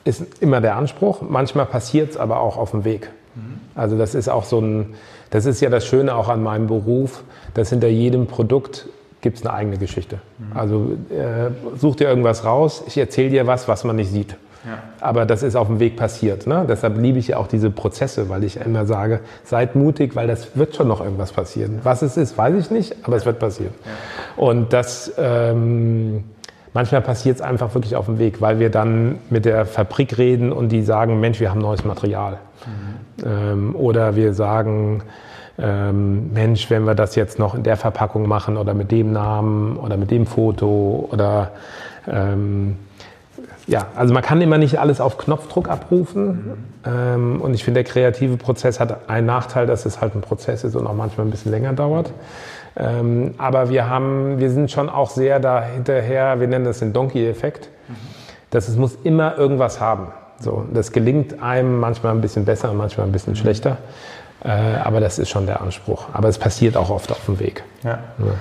ist 0.03 0.41
immer 0.41 0.61
der 0.61 0.75
Anspruch. 0.75 1.21
Manchmal 1.21 1.65
passiert 1.65 2.11
es 2.11 2.17
aber 2.17 2.39
auch 2.39 2.57
auf 2.57 2.71
dem 2.71 2.83
Weg. 2.85 3.09
Also 3.75 3.97
das 3.97 4.15
ist 4.15 4.29
auch 4.29 4.43
so 4.43 4.59
ein, 4.59 4.93
das 5.29 5.45
ist 5.45 5.61
ja 5.61 5.69
das 5.69 5.85
Schöne 5.85 6.15
auch 6.15 6.27
an 6.27 6.43
meinem 6.43 6.67
Beruf, 6.67 7.23
dass 7.53 7.69
hinter 7.69 7.87
jedem 7.87 8.27
Produkt 8.27 8.87
gibt 9.21 9.37
es 9.37 9.45
eine 9.45 9.53
eigene 9.53 9.77
Geschichte. 9.77 10.19
Also 10.53 10.97
äh, 11.09 11.51
such 11.77 11.95
dir 11.97 12.09
irgendwas 12.09 12.43
raus, 12.43 12.83
ich 12.87 12.97
erzähle 12.97 13.29
dir 13.29 13.47
was, 13.47 13.67
was 13.67 13.83
man 13.83 13.95
nicht 13.95 14.11
sieht. 14.11 14.35
Ja. 14.65 14.83
Aber 14.99 15.25
das 15.25 15.41
ist 15.41 15.55
auf 15.55 15.67
dem 15.67 15.79
Weg 15.79 15.95
passiert. 15.95 16.45
Ne? 16.45 16.65
Deshalb 16.67 16.97
liebe 16.97 17.17
ich 17.17 17.29
ja 17.29 17.37
auch 17.37 17.47
diese 17.47 17.71
Prozesse, 17.71 18.29
weil 18.29 18.43
ich 18.43 18.57
immer 18.57 18.85
sage, 18.85 19.21
seid 19.43 19.75
mutig, 19.75 20.15
weil 20.15 20.27
das 20.27 20.55
wird 20.55 20.75
schon 20.75 20.87
noch 20.87 21.01
irgendwas 21.01 21.31
passieren. 21.31 21.79
Was 21.83 22.01
es 22.01 22.17
ist, 22.17 22.37
weiß 22.37 22.55
ich 22.55 22.69
nicht, 22.69 22.95
aber 23.03 23.15
es 23.15 23.25
wird 23.25 23.39
passieren. 23.39 23.73
Ja. 23.85 24.43
Und 24.43 24.73
das... 24.73 25.13
Ähm, 25.17 26.25
Manchmal 26.73 27.01
passiert 27.01 27.35
es 27.37 27.41
einfach 27.41 27.73
wirklich 27.75 27.95
auf 27.95 28.05
dem 28.05 28.17
Weg, 28.17 28.39
weil 28.39 28.59
wir 28.59 28.69
dann 28.69 29.19
mit 29.29 29.45
der 29.45 29.65
Fabrik 29.65 30.17
reden 30.17 30.53
und 30.53 30.69
die 30.69 30.83
sagen, 30.83 31.19
Mensch, 31.19 31.39
wir 31.39 31.49
haben 31.49 31.59
neues 31.59 31.83
Material. 31.83 32.37
Mhm. 32.65 33.25
Ähm, 33.25 33.75
oder 33.75 34.15
wir 34.15 34.33
sagen, 34.33 35.03
ähm, 35.59 36.31
Mensch, 36.33 36.69
wenn 36.69 36.85
wir 36.85 36.95
das 36.95 37.15
jetzt 37.15 37.39
noch 37.39 37.55
in 37.55 37.63
der 37.63 37.75
Verpackung 37.75 38.27
machen 38.27 38.55
oder 38.55 38.73
mit 38.73 38.91
dem 38.91 39.11
Namen 39.11 39.75
oder 39.75 39.97
mit 39.97 40.11
dem 40.11 40.25
Foto 40.25 41.09
oder 41.11 41.51
ähm, 42.07 42.77
ja, 43.67 43.87
also 43.95 44.13
man 44.13 44.23
kann 44.23 44.41
immer 44.41 44.57
nicht 44.57 44.79
alles 44.79 44.99
auf 44.99 45.17
Knopfdruck 45.17 45.69
abrufen. 45.69 46.57
Mhm. 46.85 47.41
Und 47.41 47.53
ich 47.53 47.63
finde, 47.63 47.83
der 47.83 47.91
kreative 47.91 48.37
Prozess 48.37 48.79
hat 48.79 49.09
einen 49.09 49.27
Nachteil, 49.27 49.67
dass 49.67 49.85
es 49.85 50.01
halt 50.01 50.15
ein 50.15 50.21
Prozess 50.21 50.63
ist 50.63 50.75
und 50.75 50.87
auch 50.87 50.95
manchmal 50.95 51.27
ein 51.27 51.31
bisschen 51.31 51.51
länger 51.51 51.73
dauert. 51.73 52.11
Ähm, 52.75 53.33
aber 53.37 53.69
wir, 53.69 53.89
haben, 53.89 54.39
wir 54.39 54.49
sind 54.49 54.71
schon 54.71 54.89
auch 54.89 55.09
sehr 55.09 55.39
da 55.39 55.61
hinterher, 55.63 56.39
wir 56.39 56.47
nennen 56.47 56.65
das 56.65 56.79
den 56.79 56.93
Donkey-Effekt, 56.93 57.69
mhm. 57.87 57.95
dass 58.49 58.67
es 58.67 58.77
muss 58.77 58.95
immer 59.03 59.37
irgendwas 59.37 59.79
haben. 59.79 60.07
So, 60.39 60.65
das 60.73 60.91
gelingt 60.91 61.41
einem 61.41 61.79
manchmal 61.79 62.13
ein 62.13 62.21
bisschen 62.21 62.45
besser, 62.45 62.73
manchmal 62.73 63.05
ein 63.05 63.11
bisschen 63.11 63.33
mhm. 63.33 63.37
schlechter. 63.37 63.77
Äh, 64.43 64.49
aber 64.83 64.99
das 64.99 65.19
ist 65.19 65.29
schon 65.29 65.45
der 65.45 65.61
Anspruch. 65.61 66.05
Aber 66.13 66.27
es 66.27 66.37
passiert 66.37 66.75
auch 66.75 66.89
oft 66.89 67.11
auf 67.11 67.25
dem 67.25 67.39
Weg. 67.39 67.63
Ja. 67.83 67.99
Ja. 68.17 68.33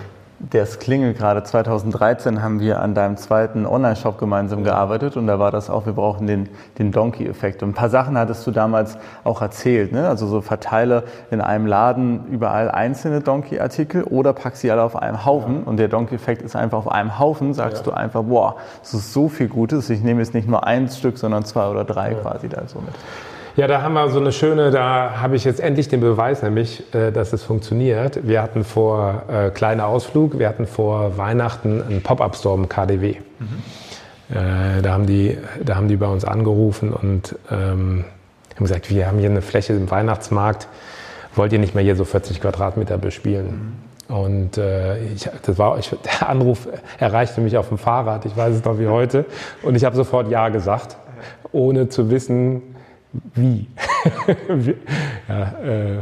Das 0.49 0.79
klingelt 0.79 1.19
gerade. 1.19 1.43
2013 1.43 2.43
haben 2.43 2.61
wir 2.61 2.81
an 2.81 2.95
deinem 2.95 3.19
zweiten 3.19 3.67
Online-Shop 3.67 4.19
gemeinsam 4.19 4.65
gearbeitet 4.65 5.19
und 5.19 5.27
da 5.27 5.39
war 5.39 5.51
das 5.51 5.69
auch, 5.69 5.85
wir 5.85 5.93
brauchen 5.93 6.27
den, 6.27 6.49
den 6.79 6.93
Donkey-Effekt. 6.93 7.63
Und 7.63 7.71
ein 7.71 7.75
paar 7.75 7.91
Sachen 7.91 8.17
hattest 8.17 8.47
du 8.47 8.51
damals 8.51 8.97
auch 9.23 9.43
erzählt. 9.43 9.93
Ne? 9.93 10.09
Also 10.09 10.27
so 10.27 10.41
verteile 10.41 11.05
in 11.31 11.43
einem 11.43 11.67
Laden 11.67 12.27
überall 12.29 12.71
einzelne 12.71 13.21
Donkey-Artikel 13.21 14.03
oder 14.05 14.33
pack 14.33 14.57
sie 14.57 14.71
alle 14.71 14.83
auf 14.83 14.97
einem 14.97 15.27
Haufen. 15.27 15.57
Ja. 15.57 15.67
Und 15.67 15.77
der 15.77 15.89
Donkey-Effekt 15.89 16.41
ist 16.41 16.57
einfach 16.57 16.79
auf 16.79 16.91
einem 16.91 17.19
Haufen, 17.19 17.53
sagst 17.53 17.85
ja. 17.85 17.93
du 17.93 17.97
einfach, 17.97 18.23
boah, 18.23 18.57
es 18.83 18.95
ist 18.95 19.13
so 19.13 19.29
viel 19.29 19.49
Gutes. 19.49 19.91
Ich 19.91 20.03
nehme 20.03 20.21
jetzt 20.21 20.33
nicht 20.33 20.49
nur 20.49 20.67
ein 20.67 20.89
Stück, 20.89 21.19
sondern 21.19 21.45
zwei 21.45 21.69
oder 21.69 21.85
drei 21.85 22.15
quasi 22.15 22.49
da 22.49 22.63
so 22.67 22.81
mit. 22.81 22.95
Ja, 23.57 23.67
da 23.67 23.83
haben 23.83 23.95
wir 23.95 24.09
so 24.11 24.21
eine 24.21 24.33
schöne, 24.33 24.71
da 24.71 25.21
habe 25.21 25.35
ich 25.35 25.45
jetzt 25.45 25.61
endlich 25.61 25.89
den 25.89 26.01
Beweis, 26.01 26.43
nämlich, 26.43 26.95
äh, 26.95 27.11
dass 27.11 27.33
es 27.33 27.43
funktioniert. 27.43 28.27
Wir 28.27 28.43
hatten 28.43 28.63
vor 28.63 29.25
äh, 29.29 29.51
kleiner 29.51 29.87
Ausflug, 29.87 30.39
wir 30.39 30.49
hatten 30.49 30.67
vor 30.67 31.19
Weihnachten 31.19 31.83
einen 31.83 32.03
Pop-up-Store 32.03 32.57
im 32.57 32.69
KDW. 32.69 33.17
Mhm. 33.39 34.37
Äh, 34.37 34.83
da, 34.83 34.93
haben 34.93 35.07
die, 35.07 35.37
da 35.65 35.75
haben 35.75 35.89
die 35.89 35.97
bei 35.97 36.07
uns 36.07 36.25
angerufen 36.25 36.93
und 36.93 37.37
ähm, 37.51 38.05
haben 38.55 38.65
gesagt, 38.65 38.89
wir 38.89 39.09
haben 39.09 39.19
hier 39.19 39.31
eine 39.31 39.43
Fläche 39.43 39.73
im 39.73 39.91
Weihnachtsmarkt, 39.91 40.69
wollt 41.35 41.53
ihr 41.53 41.59
nicht 41.59 41.75
mehr 41.75 41.83
hier 41.83 41.97
so 41.97 42.05
40 42.05 42.41
Quadratmeter 42.41 42.99
bespielen? 42.99 43.75
Mhm. 44.09 44.15
Und 44.15 44.59
äh, 44.59 44.99
ich, 45.05 45.29
das 45.43 45.59
war, 45.59 45.79
ich, 45.79 45.91
der 46.05 46.29
Anruf 46.29 46.69
erreichte 46.99 47.41
mich 47.41 47.57
auf 47.57 47.69
dem 47.69 47.79
Fahrrad, 47.79 48.25
ich 48.27 48.37
weiß 48.37 48.57
es 48.57 48.65
noch 48.65 48.79
wie 48.79 48.89
heute. 48.89 49.25
Und 49.63 49.75
ich 49.75 49.85
habe 49.85 49.97
sofort 49.97 50.31
Ja 50.31 50.49
gesagt, 50.49 50.97
ohne 51.53 51.89
zu 51.89 52.11
wissen, 52.11 52.63
wie? 53.35 53.67
ja, 55.29 55.43
äh, 55.65 55.99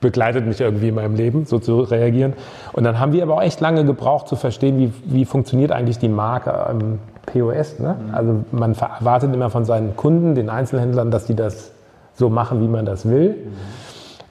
begleitet 0.00 0.46
mich 0.46 0.60
irgendwie 0.60 0.88
in 0.88 0.94
meinem 0.94 1.14
Leben, 1.14 1.46
so 1.46 1.58
zu 1.58 1.80
reagieren. 1.80 2.34
Und 2.72 2.84
dann 2.84 3.00
haben 3.00 3.12
wir 3.12 3.22
aber 3.22 3.34
auch 3.34 3.42
echt 3.42 3.60
lange 3.60 3.84
gebraucht 3.84 4.28
zu 4.28 4.36
verstehen, 4.36 4.78
wie, 4.78 4.92
wie 5.04 5.24
funktioniert 5.24 5.72
eigentlich 5.72 5.98
die 5.98 6.08
Marke 6.08 6.66
am 6.66 6.98
POS. 7.26 7.78
Ne? 7.78 7.96
Mhm. 7.98 8.14
Also 8.14 8.44
man 8.52 8.74
erwartet 8.74 9.34
immer 9.34 9.50
von 9.50 9.64
seinen 9.64 9.96
Kunden, 9.96 10.34
den 10.34 10.50
Einzelhändlern, 10.50 11.10
dass 11.10 11.26
die 11.26 11.34
das 11.34 11.72
so 12.14 12.28
machen, 12.28 12.60
wie 12.62 12.68
man 12.68 12.84
das 12.84 13.08
will. 13.08 13.30
Mhm. 13.30 13.52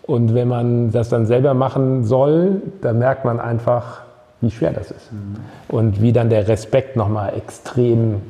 Und 0.04 0.36
wenn 0.36 0.48
man 0.48 0.92
das 0.92 1.10
dann 1.10 1.26
selber 1.26 1.56
machen 1.56 2.04
soll, 2.04 2.62
dann 2.82 3.00
merkt 3.00 3.26
man 3.26 3.40
einfach, 3.40 4.02
wie 4.42 4.52
schwer 4.52 4.72
das 4.72 4.92
ist. 4.92 5.10
Und 5.68 6.02
wie 6.02 6.14
dann 6.14 6.30
der 6.30 6.48
Respekt 6.48 6.96
nochmal 6.96 7.34
extrem 7.36 8.22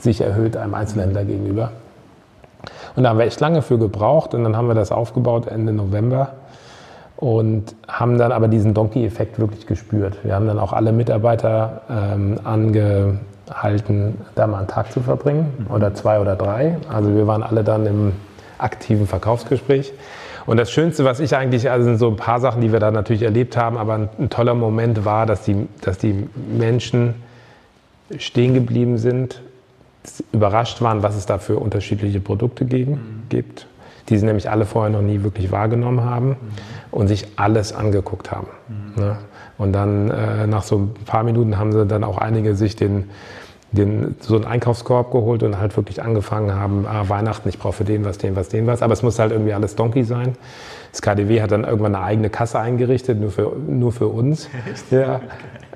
sich 0.00 0.20
erhöht 0.20 0.56
einem 0.56 0.74
Einzelhändler 0.74 1.24
gegenüber. 1.24 1.70
Und 2.96 3.02
da 3.02 3.10
haben 3.10 3.18
wir 3.18 3.26
echt 3.26 3.40
lange 3.40 3.62
für 3.62 3.78
gebraucht 3.78 4.34
und 4.34 4.42
dann 4.42 4.56
haben 4.56 4.68
wir 4.68 4.74
das 4.74 4.90
aufgebaut 4.90 5.46
Ende 5.46 5.72
November 5.72 6.30
und 7.16 7.74
haben 7.88 8.18
dann 8.18 8.32
aber 8.32 8.48
diesen 8.48 8.74
Donkey-Effekt 8.74 9.38
wirklich 9.38 9.66
gespürt. 9.66 10.16
Wir 10.24 10.34
haben 10.34 10.46
dann 10.46 10.58
auch 10.58 10.72
alle 10.72 10.92
Mitarbeiter 10.92 11.82
ähm, 11.90 12.40
angehalten, 12.44 14.18
da 14.34 14.46
mal 14.46 14.58
einen 14.58 14.66
Tag 14.66 14.92
zu 14.92 15.00
verbringen 15.00 15.66
oder 15.72 15.94
zwei 15.94 16.20
oder 16.20 16.36
drei. 16.36 16.78
Also 16.92 17.14
wir 17.14 17.26
waren 17.26 17.42
alle 17.42 17.64
dann 17.64 17.86
im 17.86 18.12
aktiven 18.58 19.06
Verkaufsgespräch. 19.06 19.92
Und 20.46 20.58
das 20.58 20.70
Schönste, 20.70 21.04
was 21.04 21.20
ich 21.20 21.36
eigentlich, 21.36 21.70
also 21.70 21.84
sind 21.84 21.98
so 21.98 22.08
ein 22.08 22.16
paar 22.16 22.40
Sachen, 22.40 22.60
die 22.60 22.72
wir 22.72 22.80
da 22.80 22.90
natürlich 22.90 23.22
erlebt 23.22 23.56
haben, 23.56 23.76
aber 23.76 23.94
ein, 23.94 24.08
ein 24.18 24.30
toller 24.30 24.54
Moment 24.54 25.04
war, 25.04 25.26
dass 25.26 25.42
die, 25.42 25.68
dass 25.82 25.98
die 25.98 26.28
Menschen 26.56 27.14
stehen 28.16 28.54
geblieben 28.54 28.98
sind, 28.98 29.42
überrascht 30.32 30.80
waren, 30.82 31.02
was 31.02 31.16
es 31.16 31.26
da 31.26 31.38
für 31.38 31.58
unterschiedliche 31.58 32.20
Produkte 32.20 32.64
gegen, 32.64 32.92
mhm. 32.92 33.22
gibt, 33.28 33.66
die 34.08 34.18
sie 34.18 34.26
nämlich 34.26 34.50
alle 34.50 34.66
vorher 34.66 34.90
noch 34.90 35.02
nie 35.02 35.22
wirklich 35.22 35.50
wahrgenommen 35.50 36.04
haben 36.04 36.28
mhm. 36.28 36.36
und 36.90 37.08
sich 37.08 37.26
alles 37.36 37.72
angeguckt 37.72 38.30
haben. 38.30 38.48
Mhm. 38.68 39.02
Ne? 39.02 39.16
Und 39.58 39.72
dann 39.72 40.10
äh, 40.10 40.46
nach 40.46 40.62
so 40.62 40.78
ein 40.78 40.94
paar 41.06 41.22
Minuten 41.22 41.58
haben 41.58 41.72
sie 41.72 41.86
dann 41.86 42.04
auch 42.04 42.18
einige 42.18 42.54
sich 42.54 42.76
den 42.76 43.04
den, 43.72 44.16
so 44.20 44.36
einen 44.36 44.44
Einkaufskorb 44.44 45.10
geholt 45.12 45.42
und 45.42 45.58
halt 45.58 45.76
wirklich 45.76 46.02
angefangen 46.02 46.54
haben, 46.54 46.86
ah, 46.86 47.08
Weihnachten, 47.08 47.48
ich 47.48 47.58
brauche 47.58 47.74
für 47.74 47.84
den 47.84 48.04
was, 48.04 48.18
den 48.18 48.36
was, 48.36 48.48
den 48.48 48.66
was. 48.66 48.82
Aber 48.82 48.92
es 48.92 49.02
muss 49.02 49.18
halt 49.18 49.32
irgendwie 49.32 49.52
alles 49.52 49.76
Donkey 49.76 50.04
sein. 50.04 50.36
Das 50.92 51.02
KDW 51.02 51.42
hat 51.42 51.50
dann 51.50 51.64
irgendwann 51.64 51.94
eine 51.94 52.04
eigene 52.04 52.30
Kasse 52.30 52.58
eingerichtet, 52.58 53.20
nur 53.20 53.30
für, 53.30 53.52
nur 53.68 53.92
für 53.92 54.08
uns. 54.08 54.48
Ja. 54.90 55.20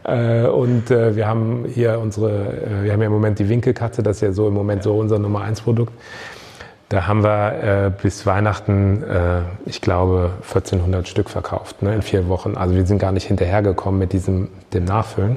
Äh, 0.05 0.47
und 0.47 0.91
äh, 0.91 1.17
wir 1.17 1.27
haben 1.27 1.65
hier 1.67 1.99
unsere, 1.99 2.31
äh, 2.31 2.85
wir 2.85 2.93
haben 2.93 3.01
ja 3.01 3.07
im 3.07 3.13
Moment 3.13 3.39
die 3.39 3.49
Winkelkatze, 3.49 4.03
das 4.03 4.17
ist 4.17 4.23
ja 4.23 4.33
so 4.33 4.49
im 4.49 4.55
Moment 4.55 4.83
so 4.83 4.97
unser 4.97 5.19
Nummer 5.19 5.43
1 5.43 5.61
Produkt. 5.63 5.93
Da 6.91 7.07
haben 7.07 7.23
wir 7.23 7.63
äh, 7.87 7.91
bis 8.03 8.27
Weihnachten, 8.27 9.05
äh, 9.05 9.43
ich 9.65 9.81
glaube, 9.81 10.33
1400 10.43 11.07
Stück 11.07 11.31
verkauft 11.31 11.83
ne, 11.83 11.95
in 11.95 12.03
vier 12.03 12.29
Wochen. 12.29 12.57
Also 12.57 12.75
wir 12.75 12.85
sind 12.85 12.99
gar 12.99 13.13
nicht 13.13 13.27
hinterhergekommen 13.27 14.01
mit 14.01 14.13
diesem 14.13 14.49
dem 14.75 14.87
Nachfüllen. 14.87 15.37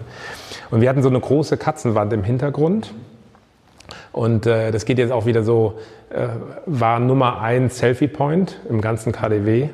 Und 0.71 0.81
wir 0.81 0.89
hatten 0.89 1.03
so 1.03 1.09
eine 1.09 1.19
große 1.19 1.57
Katzenwand 1.57 2.11
im 2.11 2.23
Hintergrund. 2.23 2.95
Und 4.11 4.47
äh, 4.47 4.71
das 4.71 4.85
geht 4.85 4.97
jetzt 4.97 5.11
auch 5.11 5.27
wieder 5.27 5.43
so, 5.43 5.77
äh, 6.09 6.27
war 6.65 6.99
Nummer 6.99 7.39
ein 7.41 7.69
Selfie 7.69 8.07
Point 8.07 8.59
im 8.67 8.81
ganzen 8.81 9.11
KDW. 9.11 9.69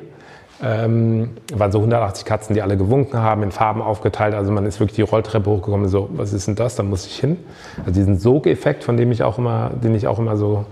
Ähm, 0.62 1.30
waren 1.54 1.72
so 1.72 1.78
180 1.78 2.24
Katzen, 2.26 2.54
die 2.54 2.60
alle 2.60 2.76
gewunken 2.76 3.20
haben, 3.20 3.42
in 3.42 3.50
Farben 3.50 3.80
aufgeteilt. 3.80 4.34
Also 4.34 4.52
man 4.52 4.66
ist 4.66 4.78
wirklich 4.78 4.96
die 4.96 5.02
Rolltreppe 5.02 5.48
hochgekommen, 5.48 5.88
so, 5.88 6.10
was 6.12 6.32
ist 6.34 6.48
denn 6.48 6.54
das? 6.54 6.76
Da 6.76 6.82
muss 6.82 7.06
ich 7.06 7.18
hin. 7.18 7.38
Also 7.78 7.92
diesen 7.92 8.18
Sogeffekt, 8.18 8.84
von 8.84 8.96
dem 8.96 9.10
ich 9.10 9.22
auch 9.22 9.38
immer, 9.38 9.70
den 9.82 9.94
ich 9.94 10.06
auch 10.06 10.18
immer 10.18 10.36
so 10.36 10.66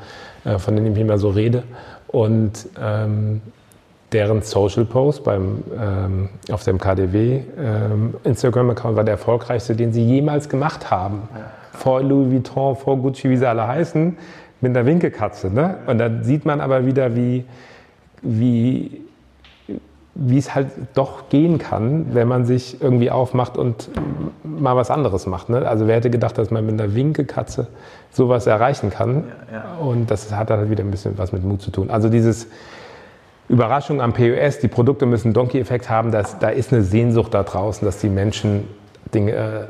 äh, 0.48 0.58
von 0.58 0.76
denen 0.76 0.92
ich 0.92 0.98
immer 0.98 1.18
so 1.18 1.30
rede. 1.30 1.64
Und 2.08 2.68
ähm, 2.80 3.40
deren 4.12 4.42
Social 4.42 4.84
Post 4.84 5.24
beim, 5.24 5.62
ähm, 5.78 6.28
auf 6.50 6.64
dem 6.64 6.78
KDW 6.78 7.40
ähm, 7.58 8.14
Instagram-Account 8.24 8.96
war 8.96 9.04
der 9.04 9.12
erfolgreichste, 9.12 9.76
den 9.76 9.92
sie 9.92 10.04
jemals 10.04 10.48
gemacht 10.48 10.90
haben. 10.90 11.28
Vor 11.72 12.02
Louis 12.02 12.32
Vuitton, 12.32 12.76
vor 12.76 12.96
Gucci, 12.96 13.28
wie 13.28 13.36
sie 13.36 13.46
alle 13.46 13.66
heißen, 13.66 14.16
mit 14.60 14.76
einer 14.76 14.86
Winkelkatze. 14.86 15.50
Ne? 15.52 15.76
Und 15.86 15.98
dann 15.98 16.24
sieht 16.24 16.46
man 16.46 16.60
aber 16.60 16.86
wieder, 16.86 17.14
wie, 17.14 17.44
wie 18.22 19.02
wie 20.20 20.38
es 20.38 20.54
halt 20.54 20.68
doch 20.94 21.28
gehen 21.28 21.58
kann, 21.58 22.06
wenn 22.12 22.26
man 22.26 22.44
sich 22.44 22.82
irgendwie 22.82 23.10
aufmacht 23.10 23.56
und 23.56 23.88
mal 24.42 24.74
was 24.74 24.90
anderes 24.90 25.26
macht. 25.26 25.48
Ne? 25.48 25.66
Also 25.66 25.86
wer 25.86 25.96
hätte 25.96 26.10
gedacht, 26.10 26.36
dass 26.36 26.50
man 26.50 26.66
mit 26.66 26.80
einer 26.80 26.92
Winkelkatze 26.94 27.68
sowas 28.10 28.48
erreichen 28.48 28.90
kann? 28.90 29.24
Ja, 29.50 29.58
ja. 29.58 29.76
Und 29.78 30.10
das 30.10 30.34
hat 30.34 30.50
dann 30.50 30.58
halt 30.58 30.70
wieder 30.70 30.82
ein 30.82 30.90
bisschen 30.90 31.16
was 31.18 31.32
mit 31.32 31.44
Mut 31.44 31.62
zu 31.62 31.70
tun. 31.70 31.88
Also 31.88 32.08
dieses 32.08 32.48
Überraschung 33.48 34.00
am 34.00 34.12
POS, 34.12 34.58
die 34.58 34.66
Produkte 34.66 35.06
müssen 35.06 35.32
Donkey-Effekt 35.32 35.88
haben, 35.88 36.10
dass, 36.10 36.40
da 36.40 36.48
ist 36.48 36.72
eine 36.72 36.82
Sehnsucht 36.82 37.32
da 37.32 37.44
draußen, 37.44 37.86
dass 37.86 37.98
die 37.98 38.10
Menschen 38.10 38.64
Dinge, 39.14 39.32
äh, 39.32 39.64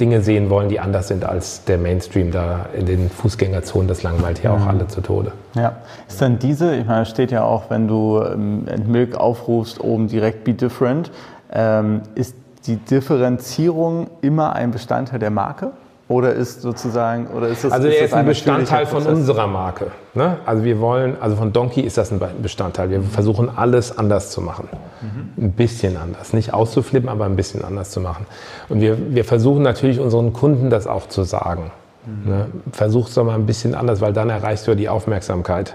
Dinge 0.00 0.20
sehen 0.20 0.50
wollen, 0.50 0.68
die 0.68 0.80
anders 0.80 1.08
sind 1.08 1.24
als 1.24 1.64
der 1.64 1.78
Mainstream 1.78 2.30
da 2.30 2.66
in 2.76 2.86
den 2.86 3.10
Fußgängerzonen. 3.10 3.88
Das 3.88 4.02
langweilt 4.02 4.42
mhm. 4.42 4.50
auch 4.50 4.66
alle 4.66 4.86
zu 4.88 5.00
Tode. 5.00 5.32
Ja, 5.54 5.76
ist 6.08 6.20
dann 6.20 6.38
diese, 6.38 6.74
ich 6.76 6.86
meine, 6.86 7.06
steht 7.06 7.30
ja 7.30 7.44
auch, 7.44 7.70
wenn 7.70 7.88
du 7.88 8.22
ähm, 8.22 8.66
Milk 8.86 9.16
aufrufst, 9.16 9.80
oben 9.80 10.08
direkt 10.08 10.44
Be 10.44 10.54
Different, 10.54 11.10
ähm, 11.52 12.02
ist 12.14 12.34
die 12.66 12.76
Differenzierung 12.76 14.08
immer 14.22 14.54
ein 14.54 14.70
Bestandteil 14.70 15.18
der 15.18 15.30
Marke? 15.30 15.72
Oder 16.08 16.34
ist 16.34 16.62
sozusagen, 16.62 17.26
oder 17.28 17.48
ist 17.48 17.64
das 17.64 17.72
Also 17.72 17.88
er 17.88 18.04
ist, 18.04 18.12
ein, 18.12 18.20
ein 18.20 18.26
Bestandteil 18.26 18.86
von 18.86 19.04
unserer 19.06 19.48
Marke. 19.48 19.90
Ne? 20.14 20.36
Also 20.46 20.62
wir 20.62 20.78
wollen, 20.78 21.16
also 21.20 21.34
von 21.34 21.52
Donkey 21.52 21.80
ist 21.80 21.98
das 21.98 22.12
ein 22.12 22.20
Bestandteil. 22.40 22.90
Wir 22.90 23.02
versuchen 23.02 23.50
alles 23.54 23.98
anders 23.98 24.30
zu 24.30 24.40
machen. 24.40 24.68
Mhm. 25.00 25.46
Ein 25.46 25.52
bisschen 25.52 25.96
anders. 25.96 26.32
Nicht 26.32 26.54
auszuflippen, 26.54 27.08
aber 27.08 27.24
ein 27.24 27.34
bisschen 27.34 27.64
anders 27.64 27.90
zu 27.90 28.00
machen. 28.00 28.26
Und 28.68 28.80
wir, 28.80 28.96
wir 29.14 29.24
versuchen 29.24 29.64
natürlich 29.64 29.98
unseren 29.98 30.32
Kunden 30.32 30.70
das 30.70 30.86
auch 30.86 31.08
zu 31.08 31.24
sagen. 31.24 31.72
Mhm. 32.06 32.30
Ne? 32.30 32.46
Versuch 32.70 33.08
es 33.08 33.14
doch 33.14 33.24
mal 33.24 33.34
ein 33.34 33.46
bisschen 33.46 33.74
anders, 33.74 34.00
weil 34.00 34.12
dann 34.12 34.30
erreichst 34.30 34.68
du 34.68 34.76
die 34.76 34.88
Aufmerksamkeit. 34.88 35.74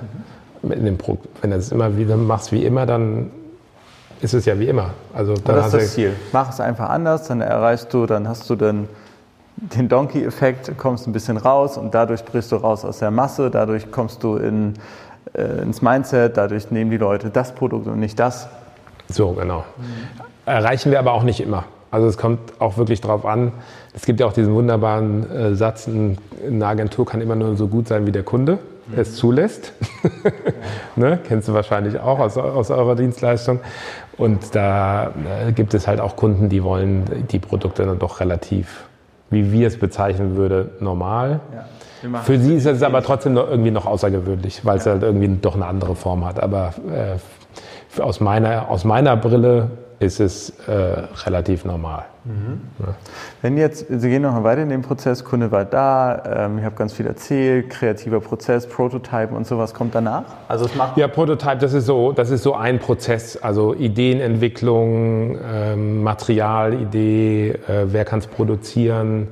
Mhm. 0.62 0.72
In 0.72 0.86
dem 0.86 0.98
Pro 0.98 1.18
Wenn 1.42 1.52
du 1.52 1.58
es 1.58 1.74
immer 1.74 1.98
wieder 1.98 2.16
machst 2.16 2.54
wie 2.54 2.64
immer, 2.64 2.86
dann 2.86 3.32
ist 4.22 4.34
es 4.34 4.46
ja 4.46 4.58
wie 4.60 4.70
immer. 4.70 4.92
Also 5.14 5.34
dann 5.34 5.58
das 5.58 5.66
ist 5.68 5.74
das 5.74 5.94
Ziel. 5.94 6.14
Mach 6.32 6.50
es 6.52 6.62
einfach 6.62 6.90
anders, 6.90 7.28
dann 7.28 7.42
erreichst 7.42 7.94
du, 7.94 8.06
dann 8.06 8.30
hast 8.30 8.50
du 8.50 8.56
dann 8.56 8.88
den 9.62 9.88
Donkey-Effekt, 9.88 10.78
kommst 10.78 11.08
ein 11.08 11.14
bisschen 11.14 11.38
raus 11.38 11.78
und 11.78 11.94
dadurch 11.94 12.26
brichst 12.26 12.52
du 12.52 12.56
raus 12.56 12.84
aus 12.84 13.00
der 13.00 13.12
Masse, 13.12 13.52
dadurch 13.52 13.92
kommst 13.92 14.24
du 14.24 14.38
in, 14.38 14.74
äh, 15.34 15.62
ins 15.62 15.82
Mindset, 15.82 16.36
dadurch 16.36 16.72
nehmen 16.72 16.90
die 16.90 16.98
Leute 16.98 17.30
das 17.30 17.54
Produkt 17.54 17.88
und 17.88 18.00
nicht 18.00 18.20
das. 18.20 18.50
So, 19.10 19.34
genau. 19.34 19.64
Mhm. 19.78 20.22
Erreichen 20.46 20.92
wir 20.92 21.00
aber 21.00 21.14
auch 21.14 21.24
nicht 21.24 21.42
immer. 21.42 21.66
Also 21.92 22.08
es 22.08 22.18
kommt 22.18 22.40
auch 22.60 22.78
wirklich 22.78 23.02
darauf 23.02 23.26
an. 23.26 23.52
Es 23.94 24.06
gibt 24.06 24.20
ja 24.20 24.26
auch 24.26 24.34
diesen 24.34 24.54
wunderbaren 24.54 25.30
äh, 25.30 25.56
Satz, 25.56 25.88
eine 25.88 26.66
Agentur 26.66 27.06
kann 27.06 27.22
immer 27.22 27.36
nur 27.36 27.56
so 27.56 27.68
gut 27.68 27.88
sein, 27.88 28.08
wie 28.08 28.12
der 28.12 28.24
Kunde 28.24 28.54
mhm. 28.88 29.00
es 29.00 29.16
zulässt. 29.16 29.74
ne? 30.96 31.20
Kennst 31.28 31.50
du 31.50 31.54
wahrscheinlich 31.54 32.00
auch 32.00 32.18
aus, 32.18 32.38
aus 32.38 32.72
eurer 32.72 32.96
Dienstleistung. 32.96 33.60
Und 34.18 34.56
da 34.56 35.12
äh, 35.48 35.52
gibt 35.52 35.74
es 35.74 35.88
halt 35.88 36.00
auch 36.00 36.16
Kunden, 36.16 36.50
die 36.50 36.64
wollen 36.64 37.04
die 37.30 37.40
Produkte 37.40 37.86
dann 37.86 38.00
doch 38.00 38.20
relativ 38.22 38.86
wie 39.32 39.52
wir 39.52 39.68
es 39.68 39.80
bezeichnen 39.80 40.36
würden, 40.36 40.70
normal. 40.80 41.40
Ja, 42.04 42.20
Für 42.20 42.38
sie 42.38 42.56
ist 42.56 42.66
es 42.66 42.84
aber 42.84 43.02
trotzdem 43.02 43.34
noch 43.34 43.50
irgendwie 43.50 43.72
noch 43.72 43.86
außergewöhnlich, 43.86 44.64
weil 44.66 44.76
ja. 44.76 44.82
es 44.82 44.86
halt 44.86 45.04
irgendwie 45.04 45.30
doch 45.42 45.56
eine 45.56 45.66
andere 45.66 45.96
Form 45.96 46.26
hat. 46.26 46.42
Aber 46.42 46.74
äh, 46.90 48.02
aus, 48.02 48.20
meiner, 48.20 48.70
aus 48.70 48.84
meiner 48.84 49.18
Brille 49.18 49.72
ist 50.02 50.20
es 50.20 50.50
äh, 50.68 50.72
relativ 51.26 51.64
normal. 51.64 52.06
Mhm. 52.26 52.62
Ja. 52.80 52.96
Wenn 53.44 53.56
jetzt, 53.56 53.86
Sie 53.88 54.10
gehen 54.10 54.24
noch 54.24 54.34
mal 54.34 54.44
weiter 54.44 54.64
in 54.64 54.70
den 54.70 54.82
Prozess, 54.82 55.24
Kunde 55.24 55.52
war 55.52 55.64
da, 55.64 56.46
ähm, 56.46 56.58
ich 56.58 56.66
habe 56.66 56.76
ganz 56.76 56.94
viel 56.94 57.06
erzählt, 57.06 57.70
kreativer 57.70 58.20
Prozess, 58.20 58.68
Prototypen 58.68 59.38
und 59.38 59.46
sowas 59.46 59.76
kommt 59.76 59.94
danach? 59.94 60.24
Also 60.48 60.66
es 60.66 60.76
macht 60.76 60.98
ja, 60.98 61.08
Prototype, 61.08 61.58
das 61.58 61.74
ist 61.74 61.86
so, 61.86 62.14
das 62.14 62.32
ist 62.32 62.42
so 62.42 62.56
ein 62.56 62.80
Prozess, 62.80 63.38
also 63.38 63.76
Ideenentwicklung, 63.76 65.38
ähm, 65.44 66.02
Materialidee, 66.02 67.52
äh, 67.52 67.86
wer 67.86 68.04
kann 68.04 68.20
es 68.20 68.28
produzieren, 68.28 69.28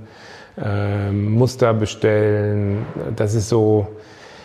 äh, 0.55 1.11
Muster 1.11 1.73
bestellen, 1.73 2.85
das 3.15 3.33
ist 3.33 3.49
so, 3.49 3.87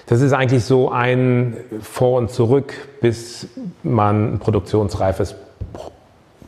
das 0.06 0.22
ist 0.22 0.32
eigentlich 0.32 0.64
so 0.64 0.90
ein 0.90 1.58
Vor 1.82 2.16
und 2.18 2.30
Zurück, 2.30 2.72
bis 3.02 3.46
man 3.82 4.34
ein 4.34 4.38
produktionsreifes 4.38 5.34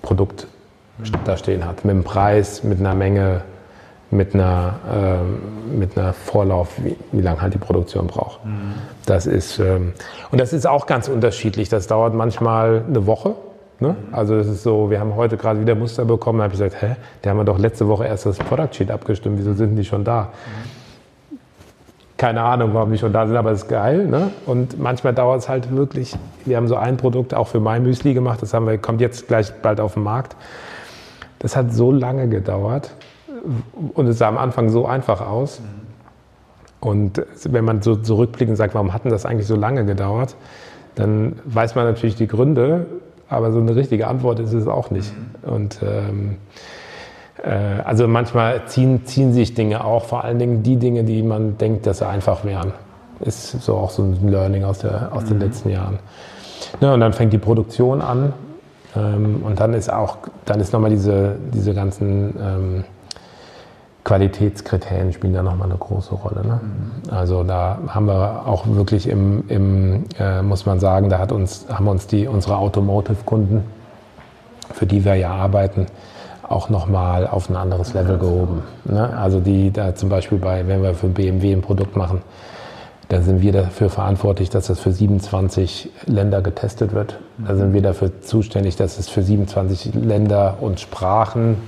Produkt 0.06 0.46
da 1.24 1.36
stehen 1.36 1.66
hat. 1.66 1.84
Mit 1.84 1.92
einem 1.92 2.04
Preis, 2.04 2.62
mit 2.62 2.78
einer 2.78 2.94
Menge, 2.94 3.42
mit 4.10 4.34
einer, 4.34 4.78
äh, 4.90 5.76
mit 5.76 5.98
einer 5.98 6.12
Vorlauf, 6.12 6.76
wie, 6.82 6.96
wie 7.12 7.20
lange 7.20 7.42
halt 7.42 7.54
die 7.54 7.58
Produktion 7.58 8.06
braucht. 8.06 8.44
Mhm. 8.44 8.74
Das 9.04 9.26
ist, 9.26 9.58
ähm, 9.58 9.92
und 10.30 10.40
das 10.40 10.52
ist 10.52 10.66
auch 10.66 10.86
ganz 10.86 11.08
unterschiedlich. 11.08 11.68
Das 11.68 11.86
dauert 11.88 12.14
manchmal 12.14 12.84
eine 12.88 13.06
Woche. 13.06 13.34
Ne? 13.80 13.88
Mhm. 13.88 14.14
Also 14.14 14.36
das 14.38 14.46
ist 14.46 14.62
so, 14.62 14.90
wir 14.90 15.00
haben 15.00 15.16
heute 15.16 15.36
gerade 15.36 15.60
wieder 15.60 15.74
Muster 15.74 16.04
bekommen, 16.04 16.38
da 16.38 16.44
habe 16.44 16.54
ich 16.54 16.60
gesagt, 16.60 16.80
hä, 16.80 16.96
der 17.22 17.32
haben 17.32 17.38
wir 17.38 17.44
doch 17.44 17.58
letzte 17.58 17.88
Woche 17.88 18.06
erst 18.06 18.24
das 18.24 18.38
Product 18.38 18.72
Sheet 18.72 18.90
abgestimmt, 18.90 19.38
wieso 19.38 19.52
sind 19.52 19.76
die 19.76 19.84
schon 19.84 20.04
da? 20.04 20.22
Mhm 20.22 20.75
keine 22.16 22.42
Ahnung, 22.42 22.72
warum 22.72 22.90
die 22.90 22.98
schon 22.98 23.12
da 23.12 23.26
sind, 23.26 23.36
aber 23.36 23.50
es 23.50 23.62
ist 23.62 23.68
geil. 23.68 24.06
Ne? 24.06 24.30
Und 24.46 24.78
manchmal 24.78 25.12
dauert 25.14 25.40
es 25.40 25.48
halt 25.48 25.74
wirklich. 25.74 26.16
Wir 26.44 26.56
haben 26.56 26.68
so 26.68 26.76
ein 26.76 26.96
Produkt 26.96 27.34
auch 27.34 27.48
für 27.48 27.60
My 27.60 27.78
Müsli 27.78 28.14
gemacht, 28.14 28.40
das 28.42 28.54
haben 28.54 28.66
wir, 28.66 28.78
kommt 28.78 29.00
jetzt 29.00 29.28
gleich 29.28 29.52
bald 29.62 29.80
auf 29.80 29.94
den 29.94 30.02
Markt. 30.02 30.36
Das 31.38 31.56
hat 31.56 31.72
so 31.72 31.92
lange 31.92 32.28
gedauert 32.28 32.94
und 33.92 34.06
es 34.06 34.18
sah 34.18 34.28
am 34.28 34.38
Anfang 34.38 34.70
so 34.70 34.86
einfach 34.86 35.20
aus. 35.20 35.60
Und 36.80 37.22
wenn 37.44 37.64
man 37.64 37.82
so 37.82 37.96
zurückblickt 37.96 38.48
und 38.50 38.56
sagt, 38.56 38.74
warum 38.74 38.92
hat 38.92 39.04
denn 39.04 39.10
das 39.10 39.26
eigentlich 39.26 39.46
so 39.46 39.56
lange 39.56 39.84
gedauert, 39.84 40.36
dann 40.94 41.36
weiß 41.44 41.74
man 41.74 41.84
natürlich 41.84 42.16
die 42.16 42.26
Gründe, 42.26 42.86
aber 43.28 43.52
so 43.52 43.58
eine 43.58 43.76
richtige 43.76 44.06
Antwort 44.06 44.38
ist 44.40 44.52
es 44.52 44.66
auch 44.66 44.90
nicht. 44.90 45.12
Und 45.42 45.80
ähm, 45.82 46.36
Äh, 46.36 46.75
also 47.42 48.08
manchmal 48.08 48.64
ziehen, 48.66 49.04
ziehen 49.04 49.32
sich 49.32 49.54
Dinge 49.54 49.84
auch, 49.84 50.04
vor 50.04 50.24
allen 50.24 50.38
Dingen 50.38 50.62
die 50.62 50.76
Dinge, 50.76 51.04
die 51.04 51.22
man 51.22 51.58
denkt, 51.58 51.86
dass 51.86 51.98
sie 51.98 52.06
einfach 52.06 52.44
wären. 52.44 52.72
Ist 53.20 53.62
so 53.62 53.76
auch 53.76 53.90
so 53.90 54.02
ein 54.02 54.28
Learning 54.28 54.64
aus, 54.64 54.78
der, 54.78 55.10
aus 55.12 55.24
den 55.24 55.36
mhm. 55.36 55.42
letzten 55.42 55.70
Jahren. 55.70 55.98
Ja, 56.80 56.94
und 56.94 57.00
dann 57.00 57.12
fängt 57.12 57.32
die 57.32 57.38
Produktion 57.38 58.02
an 58.02 58.32
ähm, 58.94 59.42
und 59.44 59.60
dann 59.60 59.74
ist 59.74 59.92
auch, 59.92 60.18
dann 60.44 60.60
ist 60.60 60.72
nochmal 60.72 60.90
diese, 60.90 61.36
diese 61.52 61.74
ganzen 61.74 62.34
ähm, 62.40 62.84
Qualitätskriterien 64.04 65.12
spielen 65.12 65.34
da 65.34 65.42
nochmal 65.42 65.68
eine 65.68 65.78
große 65.78 66.14
Rolle. 66.14 66.46
Ne? 66.46 66.60
Mhm. 66.62 67.12
Also 67.12 67.42
da 67.42 67.78
haben 67.88 68.06
wir 68.06 68.46
auch 68.46 68.64
wirklich 68.66 69.08
im, 69.08 69.44
im 69.48 70.04
äh, 70.18 70.42
muss 70.42 70.64
man 70.64 70.78
sagen, 70.78 71.08
da 71.08 71.18
hat 71.18 71.32
uns, 71.32 71.66
haben 71.68 71.88
uns 71.88 72.06
die, 72.06 72.28
unsere 72.28 72.56
Automotive-Kunden, 72.56 73.64
für 74.72 74.86
die 74.86 75.04
wir 75.04 75.14
ja 75.14 75.30
arbeiten, 75.30 75.86
auch 76.48 76.68
nochmal 76.68 77.26
auf 77.26 77.48
ein 77.50 77.56
anderes 77.56 77.94
Level 77.94 78.18
gehoben. 78.18 78.62
Ne? 78.84 79.16
Also 79.16 79.40
die 79.40 79.70
da 79.70 79.94
zum 79.94 80.08
Beispiel 80.08 80.38
bei, 80.38 80.66
wenn 80.66 80.82
wir 80.82 80.94
für 80.94 81.08
BMW 81.08 81.52
ein 81.52 81.62
Produkt 81.62 81.96
machen, 81.96 82.22
dann 83.08 83.22
sind 83.22 83.40
wir 83.40 83.52
dafür 83.52 83.88
verantwortlich, 83.88 84.50
dass 84.50 84.66
das 84.66 84.80
für 84.80 84.92
27 84.92 85.90
Länder 86.06 86.42
getestet 86.42 86.92
wird. 86.92 87.18
Da 87.38 87.54
sind 87.54 87.72
wir 87.72 87.82
dafür 87.82 88.20
zuständig, 88.20 88.76
dass 88.76 88.98
es 88.98 89.08
für 89.08 89.22
27 89.22 89.94
Länder 89.94 90.58
und 90.60 90.80
Sprachen 90.80 91.58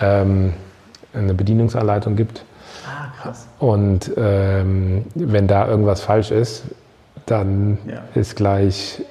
ähm, 0.00 0.54
eine 1.14 1.34
Bedienungsanleitung 1.34 2.16
gibt. 2.16 2.44
Ah, 2.84 3.22
krass. 3.22 3.46
Und 3.60 4.10
ähm, 4.16 5.04
wenn 5.14 5.46
da 5.46 5.68
irgendwas 5.68 6.00
falsch 6.00 6.32
ist, 6.32 6.64
dann 7.26 7.78
ja. 7.86 8.02
ist 8.14 8.34
gleich 8.34 9.02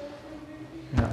ja. 0.96 1.04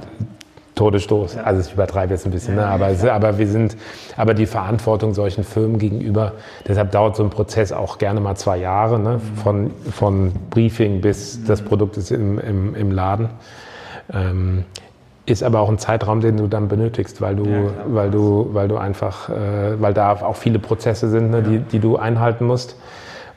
Todesstoß. 0.76 1.38
Also 1.38 1.62
ich 1.62 1.74
übertreibe 1.74 2.14
jetzt 2.14 2.26
ein 2.26 2.32
bisschen, 2.32 2.56
ne? 2.56 2.66
aber, 2.66 2.90
es, 2.90 3.06
aber 3.06 3.38
wir 3.38 3.48
sind, 3.48 3.78
aber 4.18 4.34
die 4.34 4.48
Verantwortung 4.48 5.14
solchen 5.14 5.44
Firmen 5.44 5.78
gegenüber, 5.78 6.34
deshalb 6.68 6.92
dauert 6.92 7.16
so 7.16 7.24
ein 7.24 7.30
Prozess 7.30 7.72
auch 7.72 8.00
gerne 8.00 8.20
mal 8.20 8.36
zwei 8.36 8.58
Jahre, 8.58 9.00
ne? 9.00 9.20
Mhm. 9.20 9.38
von, 9.38 9.72
von 9.92 10.32
Briefing 10.50 11.02
bis 11.02 11.44
das 11.46 11.62
Produkt 11.62 11.98
ist 11.98 12.12
im, 12.12 12.40
im, 12.40 12.76
im 12.76 12.92
Laden. 12.92 13.30
Ähm, 14.12 14.66
ist 15.26 15.44
aber 15.44 15.62
auch 15.62 15.70
ein 15.70 15.78
Zeitraum, 15.78 16.20
den 16.20 16.38
du 16.38 16.48
dann 16.48 16.68
benötigst, 16.68 17.22
weil 17.22 17.36
du, 17.36 17.46
ja, 17.46 17.62
weil 17.88 18.12
du, 18.12 18.50
weil 18.52 18.68
du 18.68 18.78
einfach, 18.78 19.30
äh, 19.30 19.80
weil 19.80 19.94
da 19.94 20.12
auch 20.12 20.36
viele 20.36 20.60
Prozesse 20.60 21.10
sind, 21.10 21.32
ne, 21.32 21.38
ja. 21.38 21.44
die, 21.44 21.60
die 21.60 21.80
du 21.80 21.98
einhalten 21.98 22.46
musst. 22.46 22.76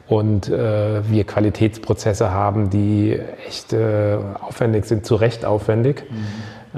Und 0.09 0.49
äh, 0.49 1.09
wir 1.09 1.25
Qualitätsprozesse 1.25 2.31
haben, 2.31 2.71
die 2.71 3.19
echt 3.49 3.73
äh, 3.73 4.17
aufwendig 4.41 4.85
sind, 4.85 5.05
zu 5.05 5.17
Recht 5.17 5.45
aufwendig. 5.45 6.05
Mhm. 6.09 6.17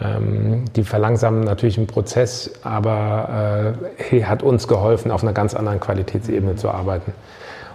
Ähm, 0.00 0.64
die 0.76 0.84
verlangsamen 0.84 1.40
natürlich 1.40 1.78
einen 1.78 1.86
Prozess, 1.86 2.50
aber 2.62 3.74
äh, 4.10 4.22
hat 4.22 4.42
uns 4.42 4.68
geholfen, 4.68 5.10
auf 5.10 5.22
einer 5.22 5.32
ganz 5.32 5.54
anderen 5.54 5.80
Qualitätsebene 5.80 6.56
zu 6.56 6.70
arbeiten. 6.70 7.12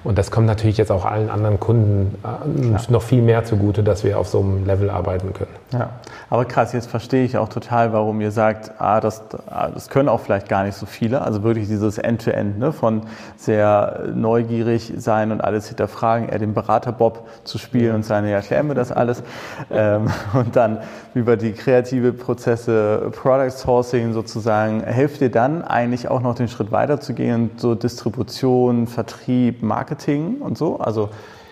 Und 0.04 0.18
das 0.18 0.32
kommt 0.32 0.47
natürlich 0.47 0.78
jetzt 0.78 0.91
auch 0.91 1.06
allen 1.06 1.30
anderen 1.30 1.60
Kunden 1.60 2.16
äh, 2.24 2.91
noch 2.91 3.01
viel 3.01 3.22
mehr 3.22 3.45
zugute, 3.45 3.84
dass 3.84 4.04
wir 4.04 4.20
auf 4.20 4.28
so 4.28 4.41
einem 4.41 4.66
Level 4.66 4.89
arbeiten 4.89 5.34
können. 5.34 5.51
Ja, 5.72 5.91
aber 6.30 6.43
krass, 6.45 6.74
jetzt 6.74 6.89
verstehe 6.89 7.24
ich 7.24 7.38
auch 7.38 7.47
total, 7.47 7.93
warum 7.93 8.20
ihr 8.20 8.32
sagt, 8.32 8.72
ah, 8.80 8.99
das, 8.99 9.24
ah, 9.49 9.70
das 9.70 9.89
können 9.89 10.10
auch 10.10 10.20
vielleicht 10.20 10.49
gar 10.49 10.66
nicht 10.66 10.76
so 10.76 10.86
viele. 10.86 11.22
Also 11.22 11.43
wirklich 11.43 11.68
dieses 11.68 11.97
End-to-End, 11.97 12.56
-End, 12.56 12.60
ne, 12.60 12.74
von 12.74 13.04
sehr 13.38 14.04
neugierig 14.14 14.93
sein 14.97 15.32
und 15.32 15.41
alles 15.41 15.70
hinterfragen, 15.70 16.28
eher 16.28 16.39
den 16.39 16.54
Berater 16.54 16.91
Bob 16.91 17.28
zu 17.45 17.58
spielen 17.58 17.95
und 17.95 18.06
sagen, 18.06 18.28
ja, 18.28 18.36
erklär 18.36 18.64
mir 18.64 18.76
das 18.76 18.91
alles. 18.91 19.24
ähm, 19.72 20.08
und 20.34 20.56
dann 20.56 20.80
über 21.14 21.38
die 21.38 21.54
kreative 21.54 22.12
Prozesse, 22.12 23.10
Product 23.12 23.51
Sourcing 23.51 24.12
sozusagen, 24.12 24.84
hilft 24.84 25.22
dir 25.22 25.32
dann 25.32 25.64
eigentlich 25.64 26.10
auch 26.10 26.22
noch 26.22 26.36
den 26.36 26.49
Schritt 26.49 26.72
weiter 26.72 26.99
zu 26.99 27.14
gehen, 27.14 27.51
so 27.56 27.74
Distribution, 27.74 28.88
Vertrieb, 28.88 29.64
Marketing 29.64 29.93
Marketing 29.94 30.38
und 30.39 30.58
so? 30.58 30.80
Also 30.80 31.10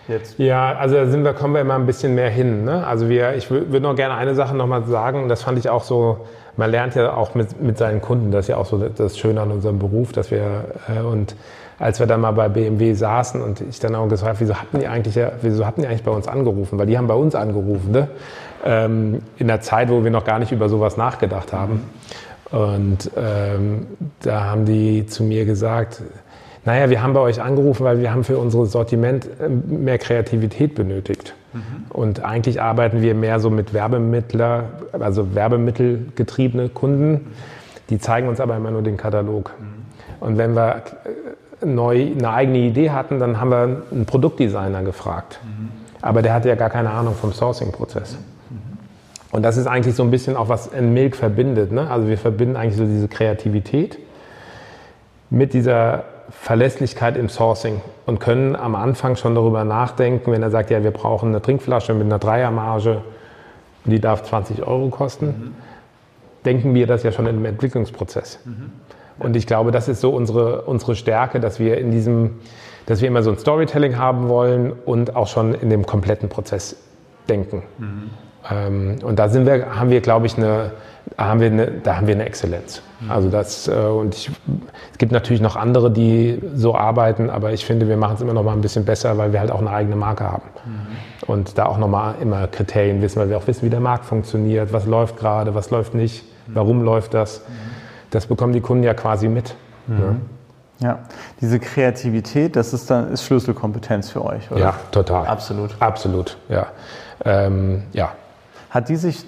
jetzt. 0.08 0.40
Ja, 0.40 0.74
also 0.74 0.96
da 0.96 1.08
sind 1.08 1.24
wir, 1.24 1.34
kommen 1.34 1.54
wir 1.54 1.62
immer 1.62 1.76
ein 1.76 1.86
bisschen 1.86 2.16
mehr 2.16 2.30
hin. 2.30 2.66
Ne? 2.66 2.86
Also 2.86 3.10
wir, 3.10 3.36
ich 3.36 3.50
würde 3.52 3.82
noch 3.82 3.96
gerne 3.96 4.16
eine 4.16 4.36
Sache 4.36 4.56
nochmal 4.56 4.86
sagen, 4.86 5.24
und 5.24 5.30
das 5.30 5.44
fand 5.44 5.60
ich 5.60 5.70
auch 5.70 5.84
so, 5.84 6.26
man 6.58 6.72
lernt 6.72 6.96
ja 6.96 7.14
auch 7.14 7.36
mit, 7.36 7.62
mit 7.62 7.78
seinen 7.78 8.02
Kunden, 8.02 8.32
das 8.32 8.46
ist 8.46 8.50
ja 8.50 8.58
auch 8.58 8.66
so 8.66 8.78
das 8.78 9.18
Schöne 9.18 9.42
an 9.42 9.52
unserem 9.52 9.80
Beruf, 9.80 10.12
dass 10.12 10.32
wir, 10.32 10.66
äh, 10.90 11.02
und 11.02 11.36
als 11.80 12.00
wir 12.00 12.08
dann 12.08 12.22
mal 12.22 12.32
bei 12.32 12.50
BMW 12.50 12.94
saßen 12.94 13.42
und 13.42 13.62
ich 13.62 13.80
dann 13.80 13.96
auch 13.96 14.10
habe, 14.10 14.40
wieso 14.40 14.56
hatten 14.56 14.80
die 14.80 14.88
eigentlich, 14.88 15.18
wieso 15.42 15.66
hatten 15.66 15.82
die 15.82 15.88
eigentlich 15.88 16.04
bei 16.04 16.12
uns 16.12 16.28
angerufen? 16.28 16.78
Weil 16.78 16.86
die 16.86 16.98
haben 16.98 17.08
bei 17.08 17.16
uns 17.16 17.34
angerufen, 17.34 17.92
ne? 17.92 18.08
ähm, 18.64 19.22
in 19.38 19.48
der 19.48 19.62
Zeit, 19.62 19.90
wo 19.90 20.04
wir 20.04 20.12
noch 20.12 20.26
gar 20.26 20.38
nicht 20.38 20.52
über 20.52 20.70
sowas 20.70 20.98
nachgedacht 20.98 21.54
haben. 21.54 21.90
Und 22.52 23.10
ähm, 23.16 23.88
da 24.22 24.44
haben 24.44 24.66
die 24.66 25.08
zu 25.08 25.24
mir 25.24 25.46
gesagt, 25.46 26.04
naja, 26.64 26.90
wir 26.90 27.02
haben 27.02 27.14
bei 27.14 27.20
euch 27.20 27.42
angerufen, 27.42 27.84
weil 27.84 28.00
wir 28.00 28.12
haben 28.12 28.24
für 28.24 28.38
unser 28.38 28.66
Sortiment 28.66 29.28
ähm, 29.42 29.84
mehr 29.84 29.98
Kreativität 29.98 30.76
benötigt. 30.76 31.34
Mhm. 31.54 31.62
Und 31.90 32.24
eigentlich 32.24 32.62
arbeiten 32.62 33.02
wir 33.02 33.16
mehr 33.16 33.40
so 33.40 33.50
mit 33.50 33.74
Werbemittler, 33.74 34.66
also 34.94 35.34
werbemittelgetriebene 35.34 36.70
Kunden. 36.70 37.32
Die 37.90 37.98
zeigen 37.98 38.28
uns 38.28 38.40
aber 38.40 38.56
immer 38.56 38.72
nur 38.72 38.84
den 38.84 38.96
Katalog. 38.96 39.52
Mhm. 39.60 40.26
Und 40.26 40.38
wenn 40.38 40.56
wir 40.56 40.84
äh, 41.62 41.66
neu 41.66 42.12
eine 42.16 42.32
eigene 42.32 42.60
Idee 42.60 42.92
hatten, 42.92 43.20
dann 43.20 43.40
haben 43.40 43.50
wir 43.50 43.82
einen 43.92 44.06
Produktdesigner 44.06 44.84
gefragt. 44.84 45.40
Mhm. 45.44 45.70
Aber 46.02 46.22
der 46.22 46.34
hatte 46.34 46.50
ja 46.50 46.56
gar 46.56 46.70
keine 46.70 46.92
Ahnung 46.92 47.16
vom 47.16 47.34
Sourcing-Prozess. 47.34 48.18
Mhm. 48.50 48.58
Und 49.32 49.42
das 49.42 49.58
ist 49.58 49.66
eigentlich 49.66 49.96
so 49.96 50.04
ein 50.04 50.12
bisschen 50.12 50.36
auch, 50.38 50.48
was 50.48 50.68
in 50.68 50.94
Milk 50.94 51.16
verbindet. 51.16 51.72
Ne? 51.72 51.90
Also 51.90 52.08
wir 52.08 52.20
verbinden 52.20 52.56
eigentlich 52.56 52.78
so 52.78 52.86
diese 52.86 53.08
Kreativität 53.08 53.98
mit 55.32 55.54
dieser 55.54 56.04
Verlässlichkeit 56.32 57.18
im 57.18 57.30
Sourcing 57.30 57.82
und 58.06 58.20
können 58.20 58.56
am 58.56 58.76
Anfang 58.76 59.16
schon 59.16 59.36
darüber 59.36 59.64
nachdenken, 59.64 60.32
wenn 60.32 60.42
er 60.42 60.50
sagt, 60.50 60.72
ja, 60.72 60.84
wir 60.84 60.92
brauchen 60.92 61.30
eine 61.30 61.42
Trinkflasche 61.42 61.94
mit 61.94 62.06
einer 62.06 62.20
Dreiermarge 62.20 63.02
die 63.86 64.00
darf 64.00 64.24
20 64.24 64.66
Euro 64.66 64.90
kosten, 64.90 65.26
mhm. 65.26 65.56
denken 66.46 66.74
wir 66.74 66.88
das 66.88 67.04
ja 67.04 67.12
schon 67.12 67.28
im 67.28 67.44
Entwicklungsprozess. 67.46 68.40
Mhm. 68.46 68.72
Und 69.20 69.36
ich 69.36 69.48
glaube, 69.48 69.72
das 69.72 69.88
ist 69.88 70.02
so 70.02 70.12
unsere, 70.12 70.64
unsere 70.64 70.96
Stärke, 70.96 71.40
dass 71.40 71.60
wir 71.60 71.78
in 71.78 71.92
diesem, 71.92 72.40
dass 72.86 73.02
wir 73.02 73.08
immer 73.08 73.24
so 73.24 73.32
ein 73.32 73.38
Storytelling 73.38 73.98
haben 73.98 74.30
wollen 74.30 74.72
und 74.72 75.16
auch 75.16 75.28
schon 75.28 75.54
in 75.54 75.70
dem 75.70 75.86
kompletten 75.86 76.30
Prozess 76.30 76.76
denken. 77.30 77.64
Mhm. 77.78 78.10
Ähm, 78.50 78.96
und 79.04 79.20
da 79.20 79.30
sind 79.30 79.46
wir, 79.46 79.76
haben 79.76 79.90
wir, 79.90 80.02
glaube 80.02 80.26
ich, 80.26 80.38
eine, 80.38 80.72
haben 81.18 81.40
wir 81.40 81.48
eine, 81.48 81.72
da 81.72 81.98
haben 81.98 82.08
wir 82.08 82.16
eine 82.16 82.26
Exzellenz. 82.26 82.82
Mhm. 83.00 83.12
Also 83.12 83.30
das, 83.30 83.68
äh, 83.68 83.72
und 83.72 84.16
ich, 84.16 84.32
es 84.92 84.98
gibt 84.98 85.12
natürlich 85.12 85.42
noch 85.42 85.56
andere, 85.56 85.92
die 85.92 86.42
so 86.56 86.76
arbeiten, 86.76 87.30
aber 87.30 87.52
ich 87.54 87.66
finde, 87.66 87.88
wir 87.88 87.98
machen 87.98 88.16
es 88.16 88.22
immer 88.22 88.34
noch 88.34 88.44
mal 88.44 88.54
ein 88.54 88.62
bisschen 88.62 88.86
besser, 88.86 89.18
weil 89.18 89.34
wir 89.34 89.40
halt 89.40 89.52
auch 89.52 89.60
eine 89.60 89.72
eigene 89.72 89.96
Marke 89.96 90.24
haben. 90.24 90.44
Mhm. 90.66 91.28
Und 91.28 91.58
da 91.58 91.66
auch 91.66 91.78
noch 91.78 91.88
mal 91.88 92.16
immer 92.22 92.48
Kriterien 92.48 93.02
wissen, 93.02 93.20
weil 93.20 93.30
wir 93.30 93.38
auch 93.38 93.48
wissen, 93.48 93.66
wie 93.66 93.70
der 93.70 93.80
Markt 93.80 94.06
funktioniert, 94.06 94.74
was 94.74 94.86
läuft 94.86 95.18
gerade, 95.18 95.56
was 95.56 95.70
läuft 95.70 95.94
nicht, 95.94 96.24
mhm. 96.48 96.56
warum 96.56 96.82
läuft 96.84 97.14
das. 97.14 97.40
Mhm. 97.40 97.54
Das 98.12 98.26
bekommen 98.26 98.54
die 98.54 98.62
Kunden 98.62 98.84
ja 98.84 98.94
quasi 98.94 99.28
mit. 99.28 99.56
Ja. 99.88 100.16
Ja, 100.80 101.00
diese 101.40 101.60
Kreativität, 101.60 102.56
das 102.56 102.74
ist 102.74 102.90
dann 102.90 103.12
ist 103.12 103.24
Schlüsselkompetenz 103.24 104.10
für 104.10 104.26
euch, 104.26 104.50
oder? 104.50 104.60
Ja, 104.60 104.76
total. 104.90 105.28
Absolut. 105.28 105.76
Absolut, 105.80 106.38
ja. 106.50 106.68
Ähm, 107.24 107.84
ja. 107.94 108.14
Hat 108.72 108.90
die 108.90 108.96
sich 108.96 109.24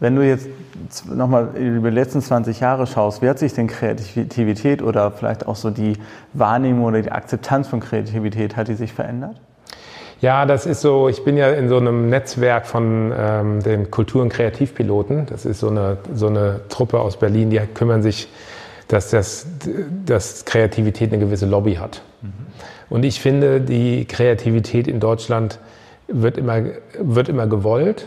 wenn 0.00 0.14
du 0.14 0.22
jetzt 0.22 0.48
nochmal 1.12 1.56
über 1.56 1.90
die 1.90 1.94
letzten 1.94 2.20
20 2.20 2.60
Jahre 2.60 2.86
schaust, 2.86 3.22
wie 3.22 3.28
hat 3.28 3.38
sich 3.38 3.54
denn 3.54 3.66
Kreativität 3.66 4.82
oder 4.82 5.10
vielleicht 5.10 5.46
auch 5.46 5.56
so 5.56 5.70
die 5.70 5.94
Wahrnehmung 6.32 6.84
oder 6.84 7.02
die 7.02 7.12
Akzeptanz 7.12 7.68
von 7.68 7.80
Kreativität, 7.80 8.56
hat 8.56 8.68
die 8.68 8.74
sich 8.74 8.92
verändert? 8.92 9.40
Ja, 10.20 10.46
das 10.46 10.66
ist 10.66 10.80
so, 10.80 11.08
ich 11.08 11.22
bin 11.24 11.36
ja 11.36 11.50
in 11.50 11.68
so 11.68 11.76
einem 11.76 12.08
Netzwerk 12.08 12.66
von 12.66 13.12
ähm, 13.16 13.62
den 13.62 13.90
Kultur- 13.90 14.22
und 14.22 14.30
Kreativpiloten. 14.30 15.26
Das 15.26 15.44
ist 15.44 15.60
so 15.60 15.68
eine, 15.68 15.98
so 16.12 16.26
eine 16.26 16.60
Truppe 16.68 16.98
aus 16.98 17.18
Berlin, 17.18 17.50
die 17.50 17.60
kümmern 17.72 18.02
sich, 18.02 18.28
dass, 18.88 19.10
das, 19.10 19.46
dass 20.04 20.44
Kreativität 20.44 21.12
eine 21.12 21.24
gewisse 21.24 21.46
Lobby 21.46 21.74
hat. 21.74 22.02
Mhm. 22.22 22.32
Und 22.90 23.04
ich 23.04 23.20
finde, 23.20 23.60
die 23.60 24.06
Kreativität 24.06 24.88
in 24.88 24.98
Deutschland 24.98 25.60
wird 26.08 26.36
immer, 26.36 26.62
wird 27.00 27.28
immer 27.28 27.46
gewollt 27.46 28.06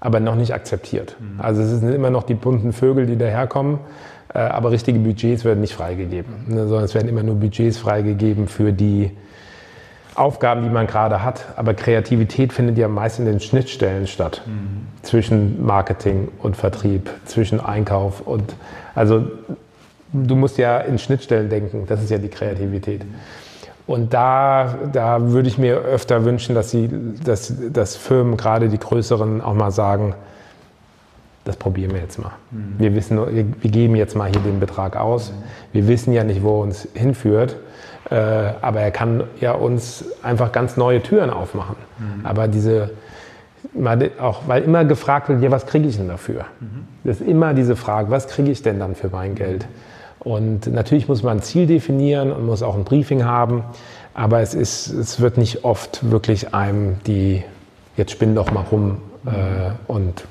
aber 0.00 0.20
noch 0.20 0.36
nicht 0.36 0.54
akzeptiert. 0.54 1.16
Mhm. 1.18 1.40
Also 1.40 1.62
es 1.62 1.70
sind 1.80 1.92
immer 1.92 2.10
noch 2.10 2.22
die 2.22 2.34
bunten 2.34 2.72
Vögel, 2.72 3.06
die 3.06 3.16
daherkommen, 3.16 3.78
äh, 4.32 4.38
aber 4.38 4.70
richtige 4.70 4.98
Budgets 4.98 5.44
werden 5.44 5.60
nicht 5.60 5.74
freigegeben, 5.74 6.34
ne, 6.46 6.66
sondern 6.66 6.84
es 6.84 6.94
werden 6.94 7.08
immer 7.08 7.22
nur 7.22 7.36
Budgets 7.36 7.78
freigegeben 7.78 8.48
für 8.48 8.72
die 8.72 9.10
Aufgaben, 10.14 10.62
die 10.62 10.68
man 10.68 10.86
gerade 10.86 11.22
hat. 11.22 11.46
Aber 11.56 11.74
Kreativität 11.74 12.52
findet 12.52 12.76
ja 12.76 12.88
meist 12.88 13.18
in 13.18 13.24
den 13.24 13.40
Schnittstellen 13.40 14.06
statt 14.06 14.42
mhm. 14.46 14.86
zwischen 15.02 15.64
Marketing 15.64 16.28
und 16.42 16.56
Vertrieb, 16.56 17.10
zwischen 17.24 17.60
Einkauf 17.60 18.20
und 18.20 18.54
also 18.94 19.24
du 20.12 20.36
musst 20.36 20.58
ja 20.58 20.78
in 20.78 20.98
Schnittstellen 20.98 21.48
denken. 21.48 21.84
Das 21.86 22.02
ist 22.02 22.10
ja 22.10 22.18
die 22.18 22.28
Kreativität. 22.28 23.04
Mhm. 23.04 23.14
Und 23.88 24.12
da, 24.12 24.74
da 24.92 25.30
würde 25.32 25.48
ich 25.48 25.56
mir 25.56 25.78
öfter 25.78 26.26
wünschen, 26.26 26.54
dass, 26.54 26.70
sie, 26.70 26.90
dass, 27.24 27.54
dass 27.72 27.96
Firmen, 27.96 28.36
gerade 28.36 28.68
die 28.68 28.78
größeren, 28.78 29.40
auch 29.40 29.54
mal 29.54 29.70
sagen, 29.70 30.14
das 31.46 31.56
probieren 31.56 31.94
wir 31.94 32.02
jetzt 32.02 32.18
mal. 32.18 32.32
Mhm. 32.50 32.74
Wir 32.76 32.94
wissen, 32.94 33.18
wir 33.62 33.70
geben 33.70 33.96
jetzt 33.96 34.14
mal 34.14 34.28
hier 34.30 34.42
den 34.42 34.60
Betrag 34.60 34.94
aus. 34.96 35.32
Mhm. 35.32 35.34
Wir 35.72 35.88
wissen 35.88 36.12
ja 36.12 36.22
nicht, 36.22 36.42
wo 36.42 36.60
er 36.60 36.64
uns 36.64 36.86
hinführt. 36.92 37.56
Äh, 38.10 38.14
aber 38.60 38.80
er 38.80 38.90
kann 38.90 39.24
ja 39.40 39.52
uns 39.52 40.04
einfach 40.22 40.52
ganz 40.52 40.76
neue 40.76 41.02
Türen 41.02 41.30
aufmachen. 41.30 41.76
Mhm. 41.98 42.26
Aber 42.26 42.46
diese, 42.46 42.90
auch 44.20 44.42
weil 44.46 44.64
immer 44.64 44.84
gefragt 44.84 45.30
wird, 45.30 45.42
ja, 45.42 45.50
was 45.50 45.64
kriege 45.64 45.88
ich 45.88 45.96
denn 45.96 46.08
dafür? 46.08 46.44
Das 47.04 47.22
ist 47.22 47.26
immer 47.26 47.54
diese 47.54 47.74
Frage, 47.74 48.10
was 48.10 48.28
kriege 48.28 48.50
ich 48.50 48.60
denn 48.62 48.78
dann 48.78 48.94
für 48.94 49.08
mein 49.08 49.34
Geld? 49.34 49.66
Und 50.20 50.66
natürlich 50.66 51.08
muss 51.08 51.22
man 51.22 51.38
ein 51.38 51.42
Ziel 51.42 51.66
definieren 51.66 52.32
und 52.32 52.44
muss 52.44 52.62
auch 52.62 52.74
ein 52.74 52.84
Briefing 52.84 53.24
haben, 53.24 53.62
aber 54.14 54.40
es, 54.40 54.54
ist, 54.54 54.88
es 54.88 55.20
wird 55.20 55.38
nicht 55.38 55.64
oft 55.64 56.10
wirklich 56.10 56.54
einem 56.54 56.96
die, 57.06 57.44
jetzt 57.96 58.12
spinn 58.12 58.34
doch 58.34 58.50
mal 58.50 58.62
rum 58.62 58.98
äh, 59.26 59.70
und 59.86 60.24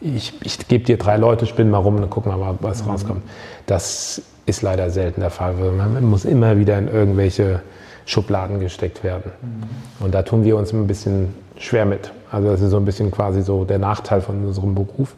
ich, 0.00 0.32
ich 0.42 0.66
gebe 0.68 0.84
dir 0.84 0.96
drei 0.96 1.16
Leute, 1.16 1.46
spinn 1.46 1.70
mal 1.70 1.78
rum 1.78 1.96
und 1.96 2.08
guck 2.08 2.26
mal, 2.26 2.56
was 2.60 2.84
mhm. 2.84 2.90
rauskommt. 2.90 3.22
Das 3.66 4.22
ist 4.46 4.62
leider 4.62 4.90
selten 4.90 5.20
der 5.20 5.30
Fall. 5.30 5.54
Man 5.54 6.04
muss 6.04 6.24
immer 6.24 6.58
wieder 6.58 6.78
in 6.78 6.88
irgendwelche 6.88 7.60
Schubladen 8.06 8.60
gesteckt 8.60 9.04
werden. 9.04 9.32
Mhm. 9.42 10.04
Und 10.04 10.14
da 10.14 10.22
tun 10.22 10.44
wir 10.44 10.56
uns 10.56 10.72
ein 10.72 10.86
bisschen 10.86 11.34
schwer 11.58 11.84
mit. 11.84 12.12
Also 12.30 12.48
das 12.48 12.60
ist 12.60 12.70
so 12.70 12.76
ein 12.76 12.84
bisschen 12.84 13.10
quasi 13.10 13.42
so 13.42 13.64
der 13.64 13.78
Nachteil 13.78 14.20
von 14.20 14.44
unserem 14.46 14.74
Beruf. 14.74 15.14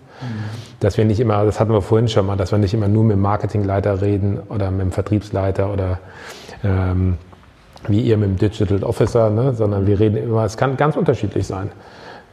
Dass 0.81 0.97
wir 0.99 1.05
nicht 1.05 1.21
immer, 1.21 1.45
das 1.45 1.61
hatten 1.61 1.73
wir 1.73 1.83
vorhin 1.83 2.09
schon 2.09 2.27
mal, 2.27 2.37
dass 2.37 2.53
wir 2.53 2.59
nicht 2.59 2.75
immer 2.75 2.89
nur 2.89 3.05
mit 3.05 3.17
dem 3.17 3.23
Marketingleiter 3.23 4.01
reden 4.01 4.39
oder 4.49 4.71
mit 4.71 4.81
dem 4.81 4.93
Vertriebsleiter 4.93 5.73
oder 5.73 5.99
ähm, 6.63 7.17
wie 7.89 8.01
ihr 8.01 8.17
mit 8.17 8.29
dem 8.29 8.37
Digital 8.37 8.83
Officer, 8.83 9.31
ne? 9.31 9.55
sondern 9.55 9.87
wir 9.87 9.99
reden 9.99 10.17
immer, 10.17 10.45
es 10.45 10.57
kann 10.57 10.77
ganz 10.77 10.97
unterschiedlich 10.97 11.47
sein. 11.47 11.71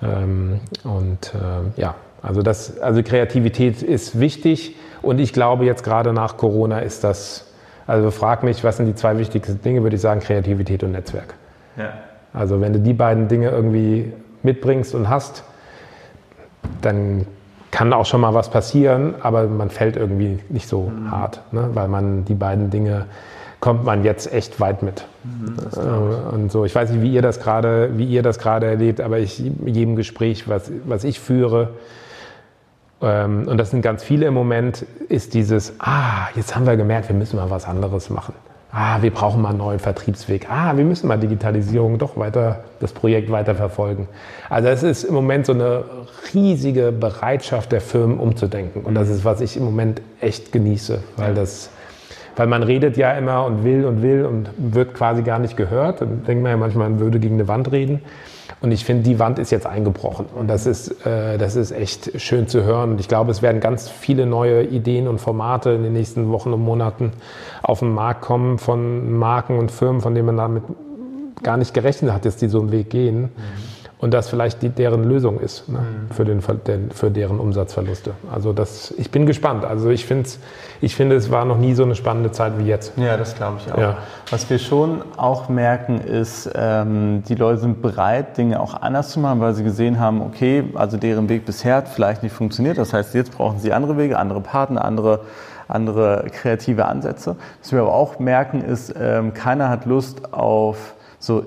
Ähm, 0.03 0.59
und 0.83 1.33
äh, 1.33 1.79
ja, 1.81 1.95
also, 2.21 2.41
das, 2.41 2.79
also 2.79 3.01
Kreativität 3.03 3.81
ist 3.81 4.19
wichtig 4.19 4.75
und 5.01 5.19
ich 5.19 5.33
glaube 5.33 5.65
jetzt 5.65 5.83
gerade 5.83 6.13
nach 6.13 6.38
Corona 6.38 6.79
ist 6.79 7.03
das, 7.03 7.51
also 7.85 8.11
frag 8.11 8.43
mich, 8.43 8.63
was 8.63 8.77
sind 8.77 8.88
die 8.88 8.95
zwei 8.95 9.17
wichtigsten 9.17 9.61
Dinge, 9.61 9.83
würde 9.83 9.95
ich 9.95 10.01
sagen, 10.01 10.19
Kreativität 10.19 10.83
und 10.83 10.91
Netzwerk. 10.91 11.35
Ja. 11.77 11.93
Also 12.33 12.59
wenn 12.59 12.73
du 12.73 12.79
die 12.79 12.93
beiden 12.93 13.27
Dinge 13.27 13.49
irgendwie 13.49 14.11
mitbringst 14.43 14.93
und 14.93 15.09
hast, 15.09 15.43
dann 16.81 17.25
kann 17.72 17.93
auch 17.93 18.05
schon 18.05 18.22
mal 18.22 18.34
was 18.34 18.49
passieren, 18.49 19.15
aber 19.22 19.47
man 19.47 19.70
fällt 19.70 19.97
irgendwie 19.97 20.39
nicht 20.49 20.68
so 20.68 20.84
mhm. 20.84 21.11
hart, 21.11 21.41
ne? 21.51 21.70
weil 21.74 21.88
man 21.88 22.26
die 22.26 22.36
beiden 22.36 22.70
Dinge 22.70 23.05
kommt 23.59 23.84
man 23.84 24.03
jetzt 24.03 24.32
echt 24.32 24.59
weit 24.59 24.84
mit. 24.84 25.05
Mhm, 25.24 25.57
äh, 25.76 26.36
und 26.36 26.51
so, 26.51 26.63
ich 26.63 26.76
weiß 26.76 26.91
nicht, 26.91 27.01
wie 27.01 27.11
ihr 27.11 27.22
das 27.22 27.39
gerade, 27.39 27.97
wie 27.97 28.05
ihr 28.05 28.22
das 28.22 28.39
gerade 28.39 28.68
erlebt, 28.68 29.01
aber 29.01 29.20
ich 29.20 29.43
in 29.43 29.74
jedem 29.74 29.95
Gespräch, 29.95 30.47
was, 30.47 30.72
was 30.86 31.03
ich 31.03 31.20
führe, 31.20 31.70
ähm, 33.01 33.47
und 33.47 33.57
das 33.57 33.72
sind 33.72 33.82
ganz 33.82 34.03
viele 34.03 34.26
im 34.26 34.34
Moment, 34.34 34.86
ist 35.09 35.34
dieses, 35.34 35.74
ah, 35.80 36.28
jetzt 36.36 36.55
haben 36.55 36.65
wir 36.65 36.78
gemerkt, 36.78 37.09
wir 37.09 37.15
müssen 37.15 37.38
mal 37.38 37.49
was 37.49 37.65
anderes 37.65 38.09
machen. 38.09 38.34
Ah, 38.72 39.01
wir 39.01 39.11
brauchen 39.11 39.41
mal 39.41 39.49
einen 39.49 39.59
neuen 39.59 39.80
Vertriebsweg. 39.80 40.47
Ah, 40.49 40.76
wir 40.76 40.84
müssen 40.84 41.07
mal 41.07 41.18
Digitalisierung 41.18 41.97
doch 41.97 42.18
weiter, 42.18 42.65
das 42.80 42.91
Projekt 42.91 43.32
weiter 43.32 43.55
verfolgen. 43.55 44.07
Also 44.49 44.68
es 44.68 44.84
ist 44.84 45.03
im 45.05 45.13
Moment 45.13 45.45
so 45.45 45.53
eine 45.53 45.86
riesige 46.34 46.91
Bereitschaft 46.91 47.72
der 47.72 47.80
Firmen 47.82 48.20
umzudenken. 48.20 48.82
Und 48.82 48.95
das 48.95 49.09
ist, 49.09 49.24
was 49.24 49.39
ich 49.39 49.55
im 49.55 49.63
Moment 49.63 50.01
echt 50.20 50.51
genieße, 50.51 50.99
weil 51.15 51.34
das, 51.34 51.70
weil 52.36 52.47
man 52.47 52.61
redet 52.61 52.97
ja 52.97 53.13
immer 53.13 53.45
und 53.45 53.63
will 53.63 53.86
und 53.86 54.01
will 54.01 54.26
und 54.26 54.49
wird 54.57 54.93
quasi 54.93 55.24
gar 55.24 55.39
nicht 55.39 55.55
gehört. 55.55 56.01
Dann 56.01 56.26
denkt 56.26 56.43
man 56.43 56.51
ja 56.51 56.57
manchmal, 56.57 56.89
man 56.89 56.99
würde 56.99 57.20
gegen 57.20 57.36
eine 57.36 57.47
Wand 57.47 57.72
reden. 57.72 58.01
Und 58.60 58.72
ich 58.72 58.86
finde, 58.86 59.03
die 59.03 59.20
Wand 59.20 59.38
ist 59.38 59.51
jetzt 59.51 59.68
eingebrochen. 59.68 60.26
Und 60.34 60.47
das 60.47 60.66
ist, 60.66 61.05
äh, 61.05 61.38
das 61.38 61.55
ist 61.55 61.72
echt 61.72 62.20
schön 62.20 62.47
zu 62.47 62.64
hören. 62.64 62.91
Und 62.91 62.99
ich 62.99 63.08
glaube, 63.08 63.30
es 63.32 63.41
werden 63.41 63.62
ganz 63.62 63.88
viele 63.88 64.26
neue 64.26 64.64
Ideen 64.64 65.08
und 65.08 65.20
Formate 65.20 65.72
in 65.72 65.84
den 65.84 65.93
nächsten 65.93 66.32
Wochen 66.32 66.53
und 66.53 66.64
Monaten 66.64 67.12
auf 67.62 67.80
den 67.80 67.93
Markt 67.93 68.22
kommen 68.22 68.58
von 68.58 69.14
Marken 69.18 69.60
und 69.60 69.72
Firmen, 69.72 70.01
von 70.01 70.16
denen 70.16 70.26
man 70.26 70.38
damit 70.38 70.64
gar 71.43 71.58
nicht 71.58 71.74
gerechnet 71.74 72.12
hat, 72.12 72.26
dass 72.26 72.38
die 72.38 72.47
so 72.47 72.60
einen 72.60 72.72
Weg 72.72 72.89
gehen. 72.89 73.22
Mhm 73.22 73.76
und 73.99 74.13
das 74.13 74.29
vielleicht 74.29 74.61
die, 74.61 74.69
deren 74.69 75.03
Lösung 75.03 75.39
ist 75.39 75.67
ne, 75.69 75.79
mhm. 75.79 76.13
für, 76.13 76.23
den, 76.23 76.91
für 76.91 77.09
deren 77.09 77.39
Umsatzverluste. 77.39 78.11
Also 78.31 78.53
das, 78.53 78.93
ich 78.97 79.09
bin 79.09 79.25
gespannt. 79.25 79.65
Also 79.65 79.89
ich, 79.89 80.05
find's, 80.05 80.39
ich 80.81 80.95
finde, 80.95 81.15
es 81.15 81.31
war 81.31 81.45
noch 81.45 81.57
nie 81.57 81.73
so 81.73 81.83
eine 81.83 81.95
spannende 81.95 82.31
Zeit 82.31 82.59
wie 82.59 82.65
jetzt. 82.65 82.93
Ja, 82.97 83.17
das 83.17 83.35
glaube 83.35 83.57
ich 83.59 83.73
auch. 83.73 83.77
Ja. 83.77 83.97
Was 84.29 84.47
wir 84.51 84.59
schon 84.59 85.01
auch 85.17 85.49
merken, 85.49 85.99
ist, 85.99 86.47
ähm, 86.53 87.23
die 87.27 87.33
Leute 87.33 87.61
sind 87.61 87.81
bereit, 87.81 88.37
Dinge 88.37 88.59
auch 88.59 88.75
anders 88.79 89.09
zu 89.09 89.19
machen, 89.19 89.39
weil 89.39 89.55
sie 89.55 89.63
gesehen 89.63 89.99
haben, 89.99 90.21
okay, 90.21 90.65
also 90.75 90.97
deren 90.97 91.27
Weg 91.27 91.45
bisher 91.45 91.77
hat 91.77 91.87
vielleicht 91.87 92.21
nicht 92.21 92.33
funktioniert. 92.33 92.77
Das 92.77 92.93
heißt, 92.93 93.15
jetzt 93.15 93.35
brauchen 93.35 93.57
sie 93.57 93.73
andere 93.73 93.97
Wege, 93.97 94.19
andere 94.19 94.41
Partner, 94.41 94.85
andere 94.85 95.21
andere 95.69 96.27
kreative 96.31 96.85
Ansätze. 96.85 97.35
Was 97.61 97.73
wir 97.73 97.81
aber 97.81 97.93
auch 97.93 98.19
merken, 98.19 98.61
ist, 98.61 98.93
ähm, 98.97 99.33
keiner 99.33 99.67
hat 99.67 99.85
Lust 99.85 100.33
auf 100.33 100.93
so 101.19 101.43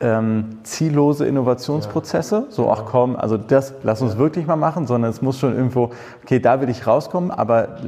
ähm, 0.00 0.58
ziellose 0.62 1.26
Innovationsprozesse, 1.26 2.46
so 2.50 2.70
ach 2.70 2.84
komm, 2.84 3.16
also 3.16 3.36
das 3.36 3.74
lass 3.82 4.00
uns 4.00 4.16
wirklich 4.16 4.46
mal 4.46 4.56
machen, 4.56 4.86
sondern 4.86 5.10
es 5.10 5.22
muss 5.22 5.38
schon 5.38 5.56
irgendwo, 5.56 5.90
okay, 6.22 6.38
da 6.38 6.60
will 6.60 6.68
ich 6.68 6.86
rauskommen, 6.86 7.32
aber 7.32 7.78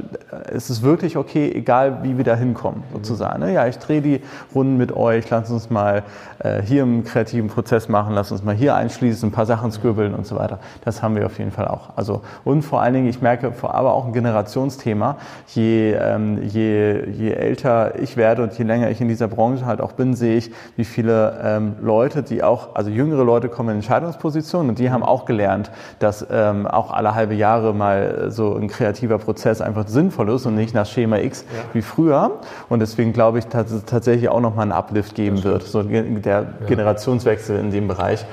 es 0.53 0.69
ist 0.69 0.83
wirklich 0.83 1.15
okay, 1.15 1.49
egal 1.53 1.99
wie 2.03 2.17
wir 2.17 2.25
da 2.25 2.35
hinkommen, 2.35 2.83
mhm. 2.89 2.95
sozusagen. 2.97 3.39
Ne? 3.39 3.53
Ja, 3.53 3.65
ich 3.67 3.77
drehe 3.77 4.01
die 4.01 4.21
Runden 4.53 4.77
mit 4.77 4.91
euch, 4.95 5.29
lass 5.29 5.49
uns 5.49 5.69
mal 5.69 6.03
äh, 6.39 6.61
hier 6.61 6.83
einen 6.83 7.05
kreativen 7.05 7.49
Prozess 7.49 7.87
machen, 7.87 8.13
lass 8.13 8.31
uns 8.31 8.43
mal 8.43 8.55
hier 8.55 8.75
einschließen, 8.75 9.29
ein 9.29 9.31
paar 9.31 9.45
Sachen 9.45 9.71
scribbeln 9.71 10.13
und 10.13 10.27
so 10.27 10.35
weiter. 10.35 10.59
Das 10.83 11.01
haben 11.01 11.15
wir 11.15 11.25
auf 11.25 11.39
jeden 11.39 11.51
Fall 11.51 11.67
auch. 11.67 11.91
Also 11.95 12.21
und 12.43 12.63
vor 12.63 12.81
allen 12.81 12.93
Dingen, 12.93 13.07
ich 13.07 13.21
merke, 13.21 13.53
aber 13.61 13.93
auch 13.93 14.05
ein 14.05 14.13
Generationsthema, 14.13 15.15
je, 15.47 15.93
ähm, 15.93 16.39
je, 16.43 17.05
je 17.09 17.31
älter 17.31 17.99
ich 17.99 18.17
werde 18.17 18.43
und 18.43 18.57
je 18.57 18.65
länger 18.65 18.89
ich 18.89 18.99
in 18.99 19.07
dieser 19.07 19.29
Branche 19.29 19.65
halt 19.65 19.79
auch 19.79 19.93
bin, 19.93 20.13
sehe 20.13 20.35
ich, 20.35 20.51
wie 20.75 20.83
viele 20.83 21.39
ähm, 21.41 21.75
Leute 21.81 22.00
Leute, 22.01 22.23
die 22.23 22.41
auch, 22.41 22.69
also 22.73 22.89
jüngere 22.89 23.23
Leute 23.23 23.47
kommen 23.47 23.69
in 23.69 23.75
Entscheidungspositionen 23.75 24.69
und 24.69 24.79
die 24.79 24.89
haben 24.89 25.03
auch 25.03 25.25
gelernt, 25.25 25.69
dass 25.99 26.25
ähm, 26.31 26.65
auch 26.65 26.89
alle 26.89 27.13
halbe 27.13 27.35
Jahre 27.35 27.75
mal 27.75 28.31
so 28.31 28.55
ein 28.55 28.67
kreativer 28.67 29.19
Prozess 29.19 29.61
einfach 29.61 29.87
sinnvoll 29.87 30.29
ist 30.29 30.47
und 30.47 30.55
nicht 30.55 30.73
nach 30.73 30.87
Schema 30.87 31.19
X 31.19 31.45
ja. 31.55 31.61
wie 31.73 31.83
früher. 31.83 32.39
Und 32.69 32.79
deswegen 32.79 33.13
glaube 33.13 33.37
ich, 33.37 33.45
dass 33.45 33.69
es 33.69 33.85
tatsächlich 33.85 34.29
auch 34.29 34.41
nochmal 34.41 34.63
einen 34.63 34.71
Uplift 34.71 35.13
geben 35.13 35.43
wird. 35.43 35.61
So 35.61 35.83
der 35.83 36.41
ja. 36.41 36.45
Generationswechsel 36.65 37.59
in 37.59 37.69
dem 37.69 37.87
Bereich 37.87 38.25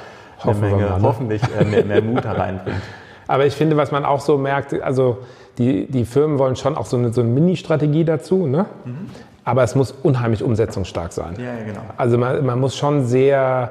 Hoffen 0.43 0.65
eine 0.65 0.77
Menge, 0.77 0.91
ne? 0.91 0.99
hoffentlich 1.03 1.43
äh, 1.61 1.65
mehr, 1.65 1.85
mehr 1.85 2.01
Mut 2.01 2.25
hereinbringt. 2.25 2.81
Aber 3.27 3.45
ich 3.45 3.55
finde, 3.55 3.77
was 3.77 3.91
man 3.91 4.07
auch 4.07 4.21
so 4.21 4.39
merkt, 4.39 4.81
also 4.81 5.19
die, 5.59 5.87
die 5.91 6.07
Firmen 6.07 6.39
wollen 6.39 6.57
schon 6.57 6.75
auch 6.75 6.87
so 6.87 6.97
eine, 6.97 7.13
so 7.13 7.21
eine 7.21 7.29
Mini-Strategie 7.29 8.05
dazu. 8.05 8.47
Ne? 8.47 8.65
Mhm 8.87 9.11
aber 9.49 9.63
es 9.63 9.75
muss 9.75 9.93
unheimlich 10.03 10.43
umsetzungsstark 10.43 11.11
sein. 11.11 11.35
Ja, 11.39 11.45
ja 11.45 11.65
genau. 11.65 11.81
Also 11.97 12.19
man, 12.19 12.45
man 12.45 12.61
muss 12.61 12.77
schon 12.77 13.07
sehr, 13.07 13.71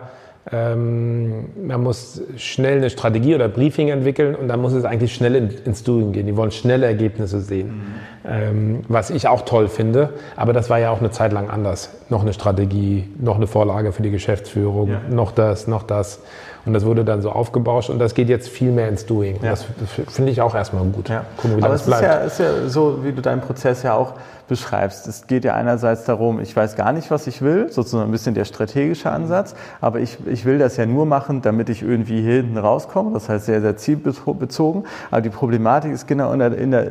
ähm, 0.51 1.45
man 1.67 1.83
muss 1.83 2.19
schnell 2.35 2.77
eine 2.77 2.89
Strategie 2.89 3.35
oder 3.35 3.47
Briefing 3.47 3.89
entwickeln 3.89 4.33
und 4.33 4.47
dann 4.47 4.59
muss 4.59 4.73
es 4.73 4.85
eigentlich 4.85 5.13
schnell 5.13 5.35
in, 5.35 5.49
ins 5.65 5.83
Doing 5.83 6.13
gehen. 6.13 6.25
Die 6.25 6.35
wollen 6.35 6.49
schnelle 6.49 6.87
Ergebnisse 6.87 7.41
sehen, 7.41 7.67
mhm. 7.67 7.83
ähm, 8.27 8.79
was 8.87 9.11
ich 9.11 9.27
auch 9.27 9.43
toll 9.43 9.67
finde. 9.67 10.13
Aber 10.35 10.51
das 10.51 10.71
war 10.71 10.79
ja 10.79 10.89
auch 10.89 10.99
eine 10.99 11.11
Zeit 11.11 11.31
lang 11.31 11.47
anders. 11.47 11.91
Noch 12.09 12.23
eine 12.23 12.33
Strategie, 12.33 13.07
noch 13.19 13.35
eine 13.35 13.45
Vorlage 13.45 13.91
für 13.91 14.01
die 14.01 14.11
Geschäftsführung, 14.11 14.89
ja. 14.89 15.01
noch 15.11 15.31
das, 15.31 15.67
noch 15.67 15.83
das. 15.83 16.23
Und 16.65 16.73
das 16.73 16.85
wurde 16.85 17.05
dann 17.05 17.21
so 17.21 17.31
aufgebauscht 17.31 17.91
und 17.91 17.99
das 17.99 18.15
geht 18.15 18.29
jetzt 18.29 18.49
viel 18.49 18.71
mehr 18.71 18.89
ins 18.89 19.05
Doing. 19.05 19.35
Ja. 19.43 19.51
Das, 19.51 19.65
finde 20.07 20.31
ich 20.31 20.41
auch 20.41 20.55
erstmal 20.55 20.83
gut. 20.85 21.07
Ja. 21.07 21.23
Gucken, 21.37 21.57
wie 21.57 21.63
Aber 21.63 21.75
es. 21.75 21.87
Ist, 21.87 22.01
ja, 22.01 22.15
ist 22.15 22.39
ja 22.39 22.67
so, 22.67 23.03
wie 23.03 23.11
du 23.11 23.21
deinen 23.21 23.41
Prozess 23.41 23.83
ja 23.83 23.93
auch 23.93 24.15
beschreibst. 24.47 25.07
Es 25.07 25.27
geht 25.27 25.43
ja 25.43 25.55
einerseits 25.55 26.05
darum, 26.05 26.39
ich 26.39 26.55
weiß 26.55 26.75
gar 26.75 26.93
nicht, 26.93 27.11
was 27.11 27.27
ich 27.27 27.41
will, 27.41 27.71
sozusagen 27.71 28.05
ein 28.09 28.11
bisschen 28.11 28.33
der 28.33 28.45
strategische 28.45 29.11
Ansatz, 29.11 29.55
aber 29.81 29.99
ich, 29.99 30.17
ich 30.25 30.45
will 30.45 30.57
das 30.57 30.77
ja 30.77 30.85
nur 30.85 31.05
machen, 31.05 31.41
damit 31.41 31.69
ich 31.69 31.83
irgendwie 31.83 32.21
hier 32.21 32.35
hinten 32.35 32.57
rauskomme, 32.57 33.13
das 33.13 33.29
heißt 33.29 33.45
sehr, 33.45 33.61
sehr 33.61 33.77
zielbezogen. 33.77 34.85
Aber 35.11 35.21
die 35.21 35.29
Problematik 35.29 35.91
ist 35.91 36.07
genau, 36.07 36.31
in 36.31 36.39
der, 36.39 36.57
in 36.57 36.71
der, 36.71 36.87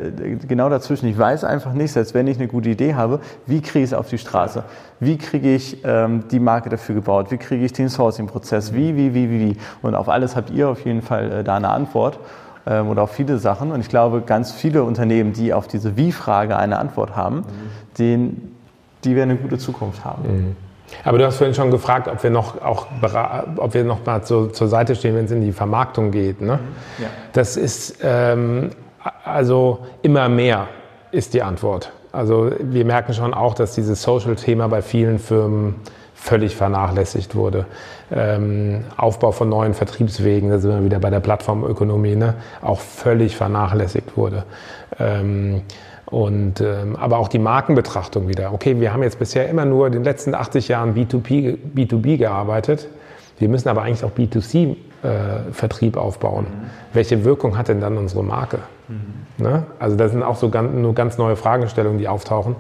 genau 0.47 0.69
dazwischen. 0.69 1.09
Ich 1.09 1.19
weiß 1.19 1.45
einfach 1.45 1.73
nicht, 1.73 1.93
selbst 1.93 2.15
wenn 2.15 2.27
ich 2.27 2.39
eine 2.39 2.49
gute 2.49 2.69
Idee 2.69 2.95
habe, 2.95 3.21
wie 3.47 3.61
kriege 3.61 3.85
ich 3.85 3.91
es 3.91 3.95
auf 3.95 4.09
die 4.09 4.19
Straße? 4.19 4.65
Wie 5.01 5.19
kriege 5.19 5.55
ich 5.55 5.85
ähm, 5.85 6.25
die 6.31 6.41
Marke 6.41 6.69
dafür 6.69 6.95
gebaut? 6.95 7.31
Wie 7.31 7.37
kriege 7.37 7.65
ich 7.65 7.73
den 7.73 7.89
Sourcing-Prozess? 7.89 8.73
Wie, 8.73 8.97
wie, 8.97 9.15
wie, 9.15 9.31
wie, 9.31 9.41
wie? 9.41 9.57
Und 9.83 9.95
auf 9.95 10.09
alles 10.09 10.37
habt 10.37 10.51
ihr 10.51 10.69
auf 10.69 10.85
jeden 10.85 11.03
Fall 11.03 11.31
äh, 11.31 11.45
da 11.45 11.57
eine 11.57 11.69
Antwort 11.69 12.19
ähm, 12.67 12.89
oder 12.89 13.03
auf 13.03 13.13
viele 13.13 13.39
Sachen. 13.39 13.73
Und 13.73 13.81
ich 13.81 13.89
glaube, 13.89 14.21
ganz 14.21 14.53
viele 14.53 14.83
Unternehmen, 14.85 15.33
die 15.33 15.53
auf 15.53 15.69
diese 15.69 15.97
Wie-Frage 15.97 16.57
eine 16.57 16.79
Antwort 16.79 17.17
haben, 17.17 17.37
mhm. 17.37 17.45
den, 17.99 18.55
die 19.05 19.17
werden 19.17 19.31
eine 19.31 19.39
gute 19.39 19.59
Zukunft 19.59 20.05
haben. 20.05 20.23
Mhm. 20.23 20.57
Aber 21.05 21.19
du 21.19 21.27
hast 21.27 21.37
vorhin 21.37 21.55
schon 21.55 21.71
gefragt, 21.71 22.07
ob 22.07 22.23
wir 22.23 22.31
noch 22.31 22.63
auch 22.63 22.87
ob 23.57 23.75
wir 23.75 23.83
noch 23.83 24.07
mal 24.07 24.23
zu, 24.23 24.49
zur 24.49 24.69
Seite 24.69 24.95
stehen, 24.95 25.17
wenn 25.17 25.25
es 25.25 25.33
in 25.33 25.41
die 25.41 25.53
Vermarktung 25.53 26.13
geht. 26.13 26.41
Ne? 26.41 26.55
Mhm. 26.55 27.03
Ja. 27.03 27.09
Das 27.33 27.57
ist 27.57 27.99
ähm, 28.03 28.71
also 29.25 29.81
immer 30.03 30.29
mehr 30.29 30.69
ist 31.11 31.35
die 31.35 31.43
Antwort. 31.43 31.93
Also 32.13 32.51
wir 32.59 32.85
merken 32.85 33.13
schon 33.13 33.35
auch, 33.35 33.55
dass 33.55 33.75
dieses 33.75 34.03
Social-Thema 34.03 34.69
bei 34.69 34.81
vielen 34.83 35.19
Firmen 35.19 35.77
völlig 36.27 36.57
vernachlässigt 36.57 37.37
wurde. 37.37 37.67
Ähm, 38.11 38.85
Aufbau 38.97 39.31
von 39.31 39.49
neuen 39.49 39.75
Vertriebswegen, 39.75 40.51
da 40.51 40.59
sind 40.59 40.73
wir 40.73 40.85
wieder 40.85 40.99
bei 40.99 41.11
der 41.11 41.21
Plattformökonomie, 41.21 42.17
ne? 42.17 42.35
auch 42.63 42.81
völlig 42.81 43.37
vernachlässigt 43.37 44.17
wurde. 44.17 44.45
Ähm, 44.99 45.63
und, 46.07 46.61
ähm, 46.61 46.97
aber 46.97 47.19
auch 47.19 47.29
die 47.29 47.39
Markenbetrachtung 47.39 48.29
wieder. 48.29 48.53
Okay, 48.53 48.81
wir 48.81 48.93
haben 48.93 49.03
jetzt 49.03 49.19
bisher 49.19 49.49
immer 49.49 49.65
nur 49.65 49.87
in 49.87 49.93
den 49.93 50.05
letzten 50.05 50.35
80 50.35 50.69
Jahren 50.69 50.95
B2B, 50.95 51.59
B2B 51.75 52.17
gearbeitet. 52.17 52.89
Wir 53.39 53.49
müssen 53.49 53.69
aber 53.69 53.83
eigentlich 53.83 54.05
auch 54.05 54.13
B2C-Vertrieb 54.13 55.97
äh, 55.97 55.99
aufbauen. 55.99 56.45
Mhm. 56.45 56.71
Welche 56.93 57.25
Wirkung 57.25 57.57
hat 57.57 57.69
denn 57.69 57.81
dann 57.81 57.99
unsere 57.99 58.25
Marke? 58.25 58.59
Mhm. 58.89 59.45
Ne? 59.45 59.65
Also 59.79 59.97
das 59.97 60.13
sind 60.13 60.23
auch 60.23 60.37
so 60.37 60.49
ganz, 60.49 60.73
nur 60.75 60.95
ganz 60.95 61.19
neue 61.19 61.37
Fragestellungen, 61.37 61.99
die 61.99 62.09
auftauchen. 62.09 62.57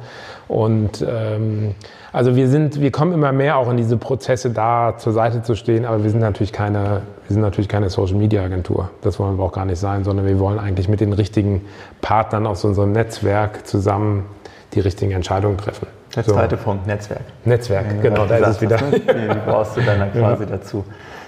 Und 0.48 1.04
ähm, 1.08 1.74
also 2.16 2.34
wir 2.34 2.48
sind, 2.48 2.80
wir 2.80 2.90
kommen 2.90 3.12
immer 3.12 3.30
mehr 3.30 3.58
auch 3.58 3.70
in 3.70 3.76
diese 3.76 3.98
Prozesse 3.98 4.48
da 4.48 4.94
zur 4.96 5.12
Seite 5.12 5.42
zu 5.42 5.54
stehen, 5.54 5.84
aber 5.84 6.02
wir 6.02 6.08
sind 6.08 6.20
natürlich 6.20 6.50
keine, 6.50 7.02
wir 7.28 7.34
sind 7.34 7.42
natürlich 7.42 7.68
keine 7.68 7.90
Social 7.90 8.16
Media 8.16 8.42
Agentur. 8.42 8.88
Das 9.02 9.18
wollen 9.18 9.36
wir 9.36 9.44
auch 9.44 9.52
gar 9.52 9.66
nicht 9.66 9.78
sein, 9.78 10.02
sondern 10.02 10.24
wir 10.24 10.38
wollen 10.38 10.58
eigentlich 10.58 10.88
mit 10.88 11.02
den 11.02 11.12
richtigen 11.12 11.66
Partnern 12.00 12.46
aus 12.46 12.64
unserem 12.64 12.92
Netzwerk 12.92 13.66
zusammen 13.66 14.24
die 14.72 14.80
richtigen 14.80 15.12
Entscheidungen 15.12 15.58
treffen. 15.58 15.88
Der 16.16 16.24
zweite 16.24 16.56
so. 16.56 16.62
Punkt, 16.62 16.86
Netzwerk. 16.86 17.20
Netzwerk, 17.44 17.84
ja, 17.96 18.00
genau, 18.00 18.24
da 18.24 18.36
ist 18.36 18.48
es 18.48 18.60
wieder. 18.62 18.80
Ne? 18.80 18.98
Die 18.98 19.50
brauchst 19.50 19.76
du 19.76 19.82
dann 19.82 20.10
quasi 20.14 20.44
ja. 20.44 20.48
dazu. 20.48 20.84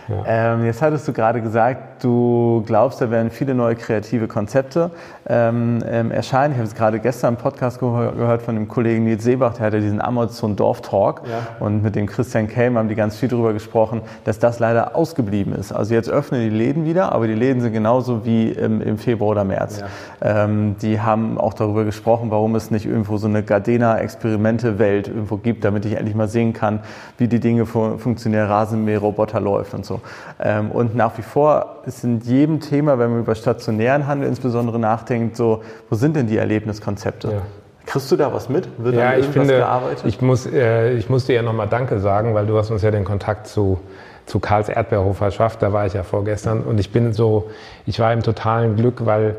Ja. 0.09 0.55
Ähm, 0.55 0.65
jetzt 0.65 0.81
hattest 0.81 1.07
du 1.07 1.13
gerade 1.13 1.43
gesagt, 1.43 1.83
du 2.03 2.63
glaubst, 2.67 3.01
da 3.01 3.11
werden 3.11 3.31
viele 3.31 3.55
neue 3.55 3.77
kreative 3.77 4.29
Konzepte 4.29 4.91
ähm, 5.29 5.79
ähm, 5.87 6.11
erscheinen. 6.11 6.53
Ich 6.53 6.59
habe 6.59 6.69
es 6.69 6.75
gerade 6.75 7.01
gestern 7.01 7.35
im 7.35 7.41
Podcast 7.41 7.81
gehör 7.81 8.13
gehört 8.13 8.43
von 8.43 8.55
dem 8.55 8.69
Kollegen 8.69 9.05
Nils 9.05 9.25
Seebach, 9.25 9.55
der 9.55 9.67
hatte 9.67 9.81
diesen 9.81 10.01
Amazon 10.01 10.57
Dorf 10.57 10.81
Talk 10.83 11.23
ja. 11.25 11.65
und 11.65 11.83
mit 11.83 11.95
dem 11.95 12.07
Christian 12.07 12.49
Kelm 12.49 12.79
haben 12.79 12.89
die 12.89 12.95
ganz 12.95 13.17
viel 13.17 13.29
darüber 13.29 13.53
gesprochen, 13.53 14.03
dass 14.25 14.39
das 14.39 14.59
leider 14.59 14.97
ausgeblieben 14.97 15.53
ist. 15.53 15.73
Also 15.73 15.95
jetzt 15.95 16.09
öffnen 16.09 16.41
die 16.41 16.57
Läden 16.57 16.85
wieder, 16.85 17.13
aber 17.13 17.27
die 17.27 17.35
Läden 17.35 17.61
sind 17.61 17.73
genauso 17.73 18.25
wie 18.25 18.51
im, 18.51 18.81
im 18.81 18.99
Februar 18.99 19.31
oder 19.31 19.45
März. 19.45 19.81
Ja. 19.81 20.45
Ähm, 20.45 20.77
die 20.81 21.01
haben 21.01 21.39
auch 21.39 21.55
darüber 21.55 21.85
gesprochen, 21.85 22.31
warum 22.31 22.55
es 22.55 22.71
nicht 22.71 22.87
irgendwo 22.87 23.17
so 23.19 23.27
eine 23.27 23.43
Gardena-Experimente-Welt 23.43 25.09
irgendwo 25.09 25.37
gibt, 25.37 25.65
damit 25.65 25.85
ich 25.85 25.97
endlich 25.97 26.15
mal 26.15 26.29
sehen 26.29 26.53
kann, 26.53 26.81
wie 27.19 27.29
die 27.29 27.41
Dinge 27.41 27.67
fu 27.67 27.99
funktionieren, 27.99 28.47
Rasenmäher-Roboter 28.47 29.41
läuft 29.41 29.75
und 29.75 29.85
so. 29.85 30.01
Ähm, 30.41 30.71
und 30.71 30.95
nach 30.95 31.17
wie 31.19 31.23
vor 31.23 31.77
ist 31.89 32.05
in 32.05 32.21
jedem 32.21 32.61
Thema, 32.61 32.99
wenn 32.99 33.11
man 33.11 33.21
über 33.21 33.35
stationären 33.35 34.07
Handel 34.07 34.29
insbesondere 34.29 34.79
nachdenkt, 34.79 35.37
so, 35.37 35.63
wo 35.89 35.97
sind 35.97 36.15
denn 36.15 36.27
die 36.27 36.37
Erlebniskonzepte? 36.37 37.29
Ja. 37.29 37.43
Kriegst 37.87 38.13
du 38.13 38.17
da 38.17 38.33
was 38.33 38.51
mit? 38.51 38.69
Wird 38.79 38.97
ja, 38.97 39.17
ich 39.17 39.27
finde, 39.27 39.57
gearbeitet? 39.57 40.05
Ich, 40.05 40.21
muss, 40.21 40.47
äh, 40.47 40.93
ich 40.93 41.09
muss 41.09 41.25
dir 41.25 41.37
ja 41.37 41.43
nochmal 41.43 41.69
Danke 41.69 41.99
sagen, 42.01 42.35
weil 42.35 42.47
du 42.47 42.59
hast 42.59 42.71
uns 42.71 42.83
ja 42.83 42.91
den 42.91 43.05
Kontakt 43.05 43.47
zu, 43.47 43.81
zu 44.27 44.41
Karls 44.41 44.69
Erdbeerhof 44.69 45.17
verschafft. 45.17 45.63
Da 45.63 45.73
war 45.73 45.87
ich 45.87 45.95
ja 45.95 46.03
vorgestern 46.03 46.61
und 46.61 46.79
ich 46.79 46.93
bin 46.93 47.15
so, 47.15 47.51
ich 47.87 47.99
war 47.99 48.13
im 48.13 48.23
totalen 48.23 48.77
Glück, 48.77 49.07
weil 49.07 49.37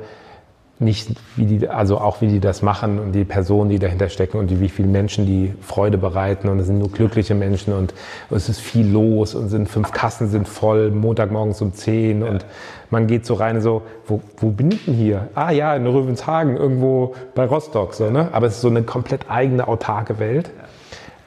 nicht, 0.80 1.09
wie 1.36 1.45
die, 1.45 1.67
also 1.67 1.97
auch 1.97 2.21
wie 2.21 2.27
die 2.27 2.39
das 2.39 2.61
machen 2.61 2.99
und 2.99 3.11
die 3.11 3.25
Personen, 3.25 3.69
die 3.69 3.80
dahinter 3.80 4.07
stecken 4.07 4.38
und 4.38 4.49
die, 4.49 4.61
wie 4.61 4.69
viele 4.69 4.88
Menschen 4.88 5.25
die 5.25 5.53
Freude 5.61 5.97
bereiten 5.97 6.47
und 6.47 6.59
es 6.59 6.67
sind 6.67 6.80
nur 6.80 6.89
glückliche 6.89 7.36
Menschen 7.36 7.73
und 7.73 7.93
es 8.32 8.47
ist 8.47 8.61
viel 8.61 8.88
los 8.88 9.36
und 9.36 9.49
sind 9.49 9.67
fünf 9.67 9.91
Kassen 9.91 10.30
sind 10.30 10.47
voll, 10.47 10.91
Montagmorgens 10.91 11.61
um 11.61 11.73
zehn 11.73 12.23
und 12.23 12.45
man 12.89 13.07
geht 13.07 13.25
so 13.25 13.34
rein 13.34 13.61
so, 13.61 13.82
wo, 14.07 14.21
wo 14.38 14.51
bin 14.51 14.71
ich 14.71 14.86
denn 14.86 14.93
hier? 14.93 15.27
Ah 15.36 15.51
ja, 15.51 15.75
in 15.75 15.86
Röwenshagen, 15.86 16.55
irgendwo 16.55 17.13
bei 17.36 17.45
Rostock, 17.45 17.93
so, 17.93 18.09
ne? 18.09 18.30
Aber 18.32 18.47
es 18.47 18.55
ist 18.55 18.61
so 18.61 18.69
eine 18.69 18.84
komplett 18.84 19.30
eigene, 19.30 19.67
autarke 19.67 20.17
Welt. 20.17 20.49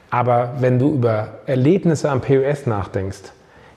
Aber 0.09 0.55
wenn 0.59 0.79
du 0.79 0.93
über 0.93 1.39
Erlebnisse 1.45 2.09
am 2.09 2.21
POS 2.21 2.65
nachdenkst, 2.65 3.31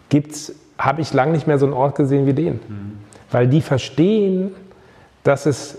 gibt's, 0.09 0.53
habe 0.79 1.01
ich 1.01 1.13
lange 1.13 1.33
nicht 1.33 1.47
mehr 1.47 1.59
so 1.59 1.67
einen 1.67 1.75
Ort 1.75 1.97
gesehen 1.97 2.27
wie 2.27 2.35
den. 2.35 2.55
Mhm. 2.55 2.99
Weil 3.31 3.47
die 3.47 3.61
verstehen, 3.61 4.53
dass 5.27 5.47
es 5.47 5.79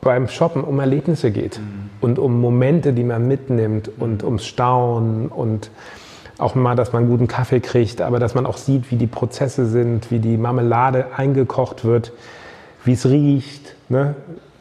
beim 0.00 0.28
Shoppen 0.28 0.64
um 0.64 0.80
Erlebnisse 0.80 1.30
geht 1.30 1.58
mhm. 1.58 1.90
und 2.00 2.18
um 2.18 2.40
Momente, 2.40 2.92
die 2.92 3.04
man 3.04 3.28
mitnimmt 3.28 3.90
und 3.98 4.24
ums 4.24 4.46
Staunen 4.46 5.28
und 5.28 5.70
auch 6.38 6.54
mal, 6.54 6.74
dass 6.74 6.92
man 6.92 7.06
guten 7.08 7.28
Kaffee 7.28 7.60
kriegt, 7.60 8.00
aber 8.00 8.18
dass 8.18 8.34
man 8.34 8.46
auch 8.46 8.56
sieht, 8.56 8.90
wie 8.90 8.96
die 8.96 9.06
Prozesse 9.06 9.66
sind, 9.66 10.10
wie 10.10 10.18
die 10.18 10.38
Marmelade 10.38 11.08
eingekocht 11.16 11.84
wird, 11.84 12.12
wie 12.84 12.94
es 12.94 13.04
riecht. 13.04 13.74
Ne? 13.90 14.14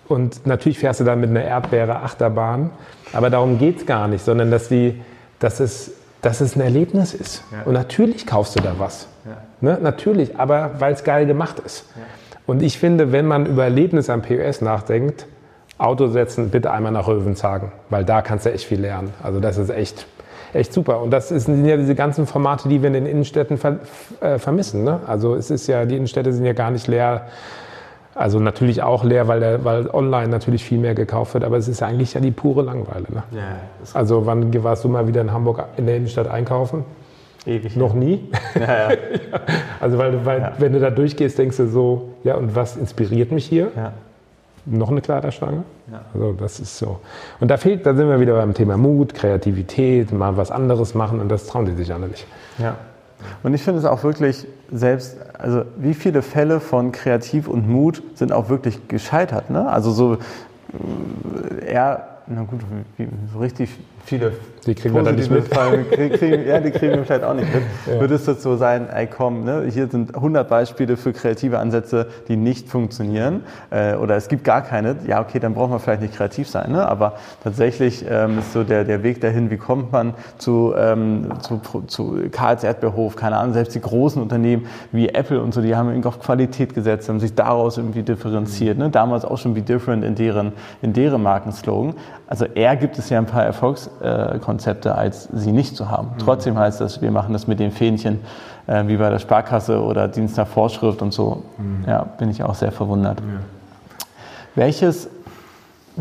Und 0.09 0.45
natürlich 0.45 0.77
fährst 0.77 0.99
du 0.99 1.05
dann 1.05 1.21
mit 1.21 1.29
einer 1.29 1.43
Erdbeere 1.43 2.01
Achterbahn, 2.01 2.71
aber 3.13 3.29
darum 3.29 3.59
geht 3.59 3.77
es 3.77 3.85
gar 3.85 4.09
nicht, 4.09 4.25
sondern 4.25 4.51
dass, 4.51 4.67
die, 4.67 4.99
dass, 5.39 5.61
es, 5.61 5.93
dass 6.21 6.41
es 6.41 6.57
ein 6.57 6.61
Erlebnis 6.61 7.13
ist. 7.13 7.43
Ja. 7.51 7.63
Und 7.63 7.73
natürlich 7.73 8.27
kaufst 8.27 8.57
du 8.57 8.61
da 8.61 8.75
was. 8.77 9.07
Ja. 9.25 9.37
Ne? 9.61 9.79
Natürlich, 9.81 10.37
aber 10.37 10.71
weil 10.79 10.93
es 10.93 11.05
geil 11.05 11.25
gemacht 11.25 11.59
ist. 11.59 11.85
Ja. 11.95 12.01
Und 12.49 12.63
ich 12.63 12.79
finde, 12.79 13.11
wenn 13.11 13.27
man 13.27 13.45
über 13.45 13.65
Erlebnis 13.65 14.09
am 14.09 14.23
POS 14.23 14.61
nachdenkt, 14.61 15.27
Auto 15.77 16.07
setzen, 16.07 16.49
bitte 16.49 16.71
einmal 16.71 16.91
nach 16.91 17.07
Röwenshagen, 17.07 17.71
weil 17.91 18.03
da 18.03 18.23
kannst 18.23 18.47
du 18.47 18.51
echt 18.51 18.65
viel 18.65 18.81
lernen. 18.81 19.13
Also 19.21 19.39
das 19.39 19.59
ist 19.59 19.69
echt, 19.69 20.07
echt 20.51 20.73
super. 20.73 20.99
Und 20.99 21.11
das 21.11 21.29
sind 21.29 21.63
ja 21.63 21.77
diese 21.77 21.93
ganzen 21.93 22.25
Formate, 22.25 22.67
die 22.67 22.81
wir 22.81 22.87
in 22.87 22.93
den 22.93 23.05
Innenstädten 23.05 23.59
ver, 23.59 23.77
äh, 24.19 24.39
vermissen. 24.39 24.83
Ne? 24.83 24.99
Also 25.05 25.35
es 25.35 25.51
ist 25.51 25.67
ja, 25.67 25.85
die 25.85 25.95
Innenstädte 25.95 26.33
sind 26.33 26.43
ja 26.43 26.53
gar 26.53 26.71
nicht 26.71 26.87
leer. 26.87 27.27
Also 28.15 28.39
natürlich 28.39 28.81
auch 28.81 29.03
leer, 29.03 29.27
weil, 29.27 29.41
der, 29.41 29.63
weil 29.63 29.87
online 29.87 30.29
natürlich 30.29 30.63
viel 30.63 30.79
mehr 30.79 30.95
gekauft 30.95 31.35
wird, 31.35 31.43
aber 31.43 31.57
es 31.57 31.67
ist 31.67 31.83
eigentlich 31.83 32.15
ja 32.15 32.19
die 32.19 32.31
pure 32.31 32.63
Langeweile. 32.63 33.05
Ne? 33.11 33.23
Ja, 33.29 33.57
also 33.93 34.25
wann 34.25 34.51
warst 34.63 34.83
du 34.83 34.89
mal 34.89 35.07
wieder 35.07 35.21
in 35.21 35.31
Hamburg 35.31 35.65
in 35.77 35.85
der 35.85 35.97
Innenstadt 35.97 36.27
einkaufen? 36.27 36.83
Ewig. 37.49 37.75
Noch 37.75 37.93
nie. 37.93 38.29
Ja, 38.59 38.91
ja. 38.91 38.97
also 39.79 39.97
weil, 39.97 40.25
weil 40.25 40.39
ja. 40.39 40.53
wenn 40.59 40.73
du 40.73 40.79
da 40.79 40.89
durchgehst, 40.89 41.37
denkst 41.37 41.57
du 41.57 41.67
so, 41.67 42.09
ja 42.23 42.35
und 42.35 42.55
was 42.55 42.77
inspiriert 42.77 43.31
mich 43.31 43.45
hier? 43.45 43.71
Noch 44.65 44.91
eine 44.91 45.01
Kleiderstange? 45.01 45.63
Also 46.13 46.33
das 46.33 46.59
ist 46.59 46.77
so. 46.77 46.99
Und 47.39 47.49
da 47.49 47.57
fehlt, 47.57 47.85
da 47.85 47.95
sind 47.95 48.07
wir 48.07 48.19
wieder 48.19 48.35
beim 48.35 48.53
Thema 48.53 48.77
Mut, 48.77 49.15
Kreativität, 49.15 50.11
mal 50.11 50.37
was 50.37 50.51
anderes 50.51 50.93
machen 50.93 51.19
und 51.19 51.29
das 51.29 51.47
trauen 51.47 51.65
die 51.65 51.73
sich 51.73 51.91
alle 51.91 52.07
nicht. 52.07 52.27
Ja. 52.59 52.75
Und 53.43 53.53
ich 53.53 53.61
finde 53.63 53.79
es 53.79 53.85
auch 53.85 54.03
wirklich 54.03 54.45
selbst, 54.71 55.17
also 55.37 55.63
wie 55.77 55.93
viele 55.93 56.21
Fälle 56.21 56.59
von 56.59 56.91
Kreativ 56.91 57.47
und 57.47 57.67
Mut 57.67 58.01
sind 58.15 58.31
auch 58.31 58.49
wirklich 58.49 58.87
gescheitert. 58.87 59.49
Ne? 59.49 59.67
Also 59.67 59.91
so 59.91 60.17
eher, 61.65 62.07
na 62.27 62.43
gut, 62.43 62.61
so 63.33 63.39
richtig 63.39 63.71
viele 64.05 64.33
die 64.65 64.75
kriegen 64.75 64.93
wir 64.93 65.03
dann 65.03 65.15
nicht 65.15 65.31
mit. 65.31 65.49
Kriegen, 66.19 66.47
ja, 66.47 66.59
die 66.59 66.71
kriegen 66.71 66.95
wir 66.95 67.03
vielleicht 67.03 67.23
auch 67.23 67.33
nicht 67.33 67.53
mit. 67.53 67.63
Ja. 67.87 67.99
Würde 67.99 68.15
es 68.15 68.25
so 68.25 68.55
sein, 68.55 68.87
ey 68.89 69.07
komm, 69.07 69.43
ne, 69.43 69.65
hier 69.71 69.87
sind 69.87 70.15
100 70.15 70.47
Beispiele 70.47 70.97
für 70.97 71.13
kreative 71.13 71.59
Ansätze, 71.59 72.07
die 72.27 72.35
nicht 72.35 72.67
funktionieren 72.67 73.41
äh, 73.69 73.95
oder 73.95 74.15
es 74.15 74.27
gibt 74.27 74.43
gar 74.43 74.61
keine, 74.61 74.97
ja 75.07 75.21
okay, 75.21 75.39
dann 75.39 75.53
braucht 75.53 75.71
man 75.71 75.79
vielleicht 75.79 76.01
nicht 76.01 76.15
kreativ 76.15 76.47
sein, 76.47 76.71
ne? 76.71 76.87
aber 76.87 77.13
tatsächlich 77.43 78.05
ähm, 78.09 78.39
ist 78.39 78.53
so 78.53 78.63
der, 78.63 78.83
der 78.83 79.03
Weg 79.03 79.21
dahin, 79.21 79.49
wie 79.49 79.57
kommt 79.57 79.91
man 79.91 80.13
zu, 80.37 80.73
ähm, 80.77 81.29
zu, 81.41 81.59
zu 81.87 82.17
Karls 82.31 82.63
Erdbeerhof, 82.63 83.15
keine 83.15 83.37
Ahnung, 83.37 83.53
selbst 83.53 83.75
die 83.75 83.81
großen 83.81 84.21
Unternehmen 84.21 84.67
wie 84.91 85.09
Apple 85.09 85.41
und 85.41 85.53
so, 85.53 85.61
die 85.61 85.75
haben 85.75 85.89
irgendwie 85.89 86.07
auf 86.07 86.19
Qualität 86.19 86.73
gesetzt, 86.73 87.09
haben 87.09 87.19
sich 87.19 87.33
daraus 87.33 87.77
irgendwie 87.77 88.03
differenziert, 88.03 88.77
ne? 88.77 88.89
damals 88.89 89.25
auch 89.25 89.37
schon 89.37 89.55
wie 89.55 89.61
different 89.61 90.03
in 90.03 90.15
deren, 90.15 90.53
in 90.81 90.93
deren 90.93 91.23
Markenslogan. 91.23 91.95
Also 92.27 92.45
eher 92.45 92.75
gibt 92.75 92.99
es 92.99 93.09
ja 93.09 93.17
ein 93.17 93.25
paar 93.25 93.43
Erfolgskonzepte, 94.01 94.95
als 94.95 95.29
sie 95.33 95.51
nicht 95.51 95.75
zu 95.75 95.89
haben. 95.89 96.09
Mhm. 96.13 96.19
Trotzdem 96.19 96.57
heißt 96.57 96.81
das, 96.81 97.01
wir 97.01 97.11
machen 97.11 97.33
das 97.33 97.47
mit 97.47 97.59
den 97.59 97.71
Fähnchen, 97.71 98.19
äh, 98.67 98.87
wie 98.87 98.97
bei 98.97 99.09
der 99.09 99.19
Sparkasse 99.19 99.81
oder 99.81 100.07
Dienst 100.07 100.37
nach 100.37 100.47
Vorschrift 100.47 101.01
und 101.01 101.13
so. 101.13 101.43
Mhm. 101.57 101.85
Ja, 101.87 102.03
bin 102.03 102.29
ich 102.29 102.43
auch 102.43 102.55
sehr 102.55 102.71
verwundert. 102.71 103.19
Ja. 103.19 103.25
Welches 104.55 105.09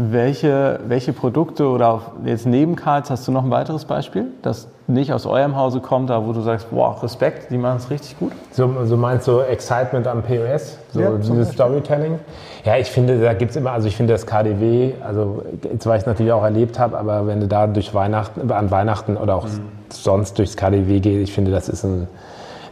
welche, 0.01 0.78
welche 0.86 1.12
Produkte 1.12 1.66
oder 1.66 2.03
jetzt 2.24 2.47
neben 2.47 2.76
Karls 2.76 3.11
hast 3.11 3.26
du 3.26 3.32
noch 3.32 3.43
ein 3.43 3.51
weiteres 3.51 3.84
Beispiel, 3.84 4.26
das 4.43 4.68
nicht 4.89 5.12
aus 5.12 5.26
eurem 5.26 5.55
Hause 5.55 5.80
kommt, 5.80 6.11
aber 6.11 6.26
wo 6.26 6.32
du 6.32 6.41
sagst, 6.41 6.70
boah, 6.70 7.01
Respekt, 7.03 7.51
die 7.51 7.59
machen 7.59 7.76
es 7.76 7.91
richtig 7.91 8.18
gut? 8.18 8.32
So, 8.53 8.72
so 8.84 8.97
meinst 8.97 9.28
du 9.28 9.41
Excitement 9.41 10.07
am 10.07 10.22
POS, 10.22 10.78
so 10.93 11.01
ja, 11.01 11.11
dieses 11.11 11.53
Storytelling? 11.53 12.18
Ja, 12.64 12.78
ich 12.78 12.91
finde, 12.91 13.20
da 13.20 13.34
gibt 13.34 13.51
es 13.51 13.57
immer, 13.57 13.72
also 13.72 13.86
ich 13.86 13.97
finde 13.97 14.14
das 14.14 14.26
KDW, 14.26 14.95
also 15.07 15.45
zwar 15.78 15.97
ich 15.97 16.01
es 16.01 16.07
natürlich 16.07 16.32
auch 16.32 16.43
erlebt 16.43 16.78
habe, 16.78 16.99
aber 16.99 17.26
wenn 17.26 17.41
du 17.41 17.47
da 17.47 17.66
durch 17.66 17.93
Weihnachten, 17.93 18.51
an 18.51 18.70
Weihnachten 18.70 19.18
oder 19.18 19.36
auch 19.36 19.45
mhm. 19.45 19.61
sonst 19.91 20.39
durchs 20.39 20.57
KDW 20.57 21.01
gehst, 21.01 21.28
ich 21.28 21.34
finde, 21.34 21.51
das 21.51 21.68
ist 21.68 21.84
ein, 21.84 22.09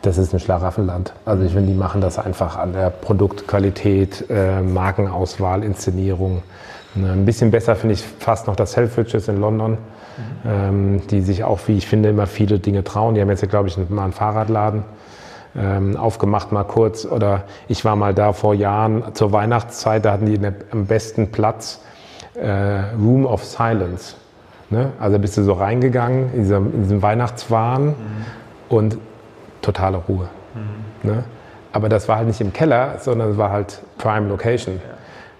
das 0.00 0.16
ist 0.16 0.32
ein 0.32 0.40
Schlaraffenland. 0.40 1.12
Also 1.26 1.44
ich 1.44 1.52
finde, 1.52 1.68
die 1.68 1.78
machen 1.78 2.00
das 2.00 2.18
einfach 2.18 2.56
an 2.56 2.72
der 2.72 2.88
Produktqualität, 2.88 4.24
äh, 4.30 4.62
Markenauswahl, 4.62 5.62
Inszenierung. 5.62 6.42
Ne, 6.94 7.12
ein 7.12 7.26
bisschen 7.26 7.50
besser 7.50 7.76
finde 7.76 7.92
ich 7.92 8.02
fast 8.20 8.46
noch 8.46 8.56
das 8.56 8.72
Selfridges 8.72 9.28
in 9.28 9.38
London, 9.38 9.76
mhm. 10.16 10.50
ähm, 10.50 11.06
die 11.08 11.20
sich 11.20 11.44
auch, 11.44 11.60
wie 11.66 11.76
ich 11.76 11.86
finde, 11.86 12.08
immer 12.08 12.26
viele 12.26 12.58
Dinge 12.58 12.84
trauen. 12.84 13.14
Die 13.14 13.20
haben 13.20 13.30
jetzt, 13.30 13.48
glaube 13.48 13.68
ich, 13.68 13.76
mal 13.88 14.04
einen 14.04 14.12
Fahrradladen 14.12 14.84
ähm, 15.56 15.96
aufgemacht, 15.96 16.52
mal 16.52 16.64
kurz. 16.64 17.04
Oder 17.04 17.44
ich 17.68 17.84
war 17.84 17.96
mal 17.96 18.14
da 18.14 18.32
vor 18.32 18.54
Jahren 18.54 19.14
zur 19.14 19.32
Weihnachtszeit, 19.32 20.04
da 20.04 20.12
hatten 20.12 20.26
die 20.26 20.38
am 20.70 20.86
besten 20.86 21.30
Platz 21.30 21.80
äh, 22.34 22.48
Room 22.98 23.26
of 23.26 23.44
Silence. 23.44 24.14
Ne? 24.70 24.90
Also 24.98 25.18
bist 25.18 25.36
du 25.36 25.42
so 25.42 25.52
reingegangen 25.52 26.32
in 26.34 26.42
diesem, 26.42 26.74
in 26.74 26.82
diesem 26.82 27.02
Weihnachtswahn 27.02 27.86
mhm. 27.86 27.94
und 28.68 28.98
totale 29.62 29.96
Ruhe. 29.96 30.28
Mhm. 30.54 31.10
Ne? 31.10 31.24
Aber 31.72 31.88
das 31.88 32.08
war 32.08 32.16
halt 32.16 32.26
nicht 32.26 32.40
im 32.40 32.52
Keller, 32.52 32.98
sondern 33.00 33.32
es 33.32 33.38
war 33.38 33.50
halt 33.50 33.82
Prime 33.98 34.28
Location. 34.28 34.76
Ja. 34.76 34.95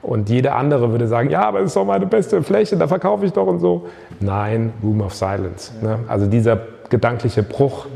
Und 0.06 0.30
jeder 0.30 0.54
andere 0.54 0.92
würde 0.92 1.08
sagen, 1.08 1.30
ja, 1.30 1.42
aber 1.42 1.60
es 1.60 1.66
ist 1.66 1.76
doch 1.76 1.84
meine 1.84 2.06
beste 2.06 2.42
Fläche, 2.42 2.76
da 2.76 2.86
verkaufe 2.86 3.26
ich 3.26 3.32
doch 3.32 3.46
und 3.46 3.58
so. 3.58 3.86
Nein, 4.20 4.72
Room 4.82 5.00
of 5.00 5.14
Silence. 5.14 5.72
Ne? 5.82 5.98
Also 6.06 6.26
dieser 6.26 6.58
gedankliche 6.88 7.42
Bruch, 7.42 7.86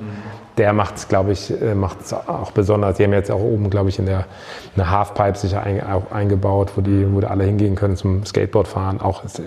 der 0.58 0.72
macht 0.72 0.96
es, 0.96 1.08
glaube 1.08 1.30
ich, 1.30 1.50
äh, 1.62 1.74
macht 1.74 2.00
es 2.00 2.12
auch 2.12 2.50
besonders. 2.50 2.96
Die 2.96 3.04
haben 3.04 3.12
jetzt 3.12 3.30
auch 3.30 3.40
oben, 3.40 3.70
glaube 3.70 3.90
ich, 3.90 3.98
in 4.00 4.06
der 4.06 4.26
eine 4.74 4.90
Halfpipe 4.90 5.38
sicher 5.38 5.62
ein, 5.62 5.80
auch 5.86 6.10
eingebaut, 6.10 6.72
wo 6.74 6.80
die, 6.80 7.06
wo 7.14 7.20
die 7.20 7.26
alle 7.26 7.44
hingehen 7.44 7.76
können 7.76 7.96
zum 7.96 8.26
Skateboard 8.26 8.66
fahren. 8.66 9.00
Auch 9.00 9.24
ist, 9.24 9.40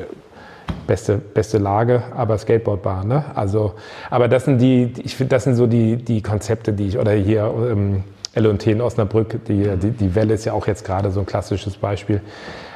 beste, 0.88 1.18
beste 1.18 1.57
Lage, 1.57 2.03
aber 2.16 2.38
Skateboardbahn. 2.38 3.07
Ne? 3.07 3.26
Also, 3.36 3.74
aber 4.09 4.30
das 4.30 4.45
sind 4.45 4.59
die, 4.59 4.93
ich 5.03 5.16
finde, 5.16 5.36
das 5.36 5.43
sind 5.43 5.55
so 5.55 5.68
die, 5.68 5.97
die 5.97 6.22
Konzepte, 6.22 6.72
die 6.72 6.88
ich, 6.88 6.97
oder 6.97 7.11
hier 7.11 7.53
ähm, 7.70 8.03
L&T 8.36 8.71
in 8.71 8.81
Osnabrück, 8.81 9.45
die, 9.45 9.69
die, 9.77 9.91
die 9.91 10.15
Welle 10.15 10.34
ist 10.34 10.45
ja 10.45 10.53
auch 10.53 10.67
jetzt 10.67 10.86
gerade 10.86 11.11
so 11.11 11.19
ein 11.19 11.25
klassisches 11.25 11.77
Beispiel. 11.77 12.21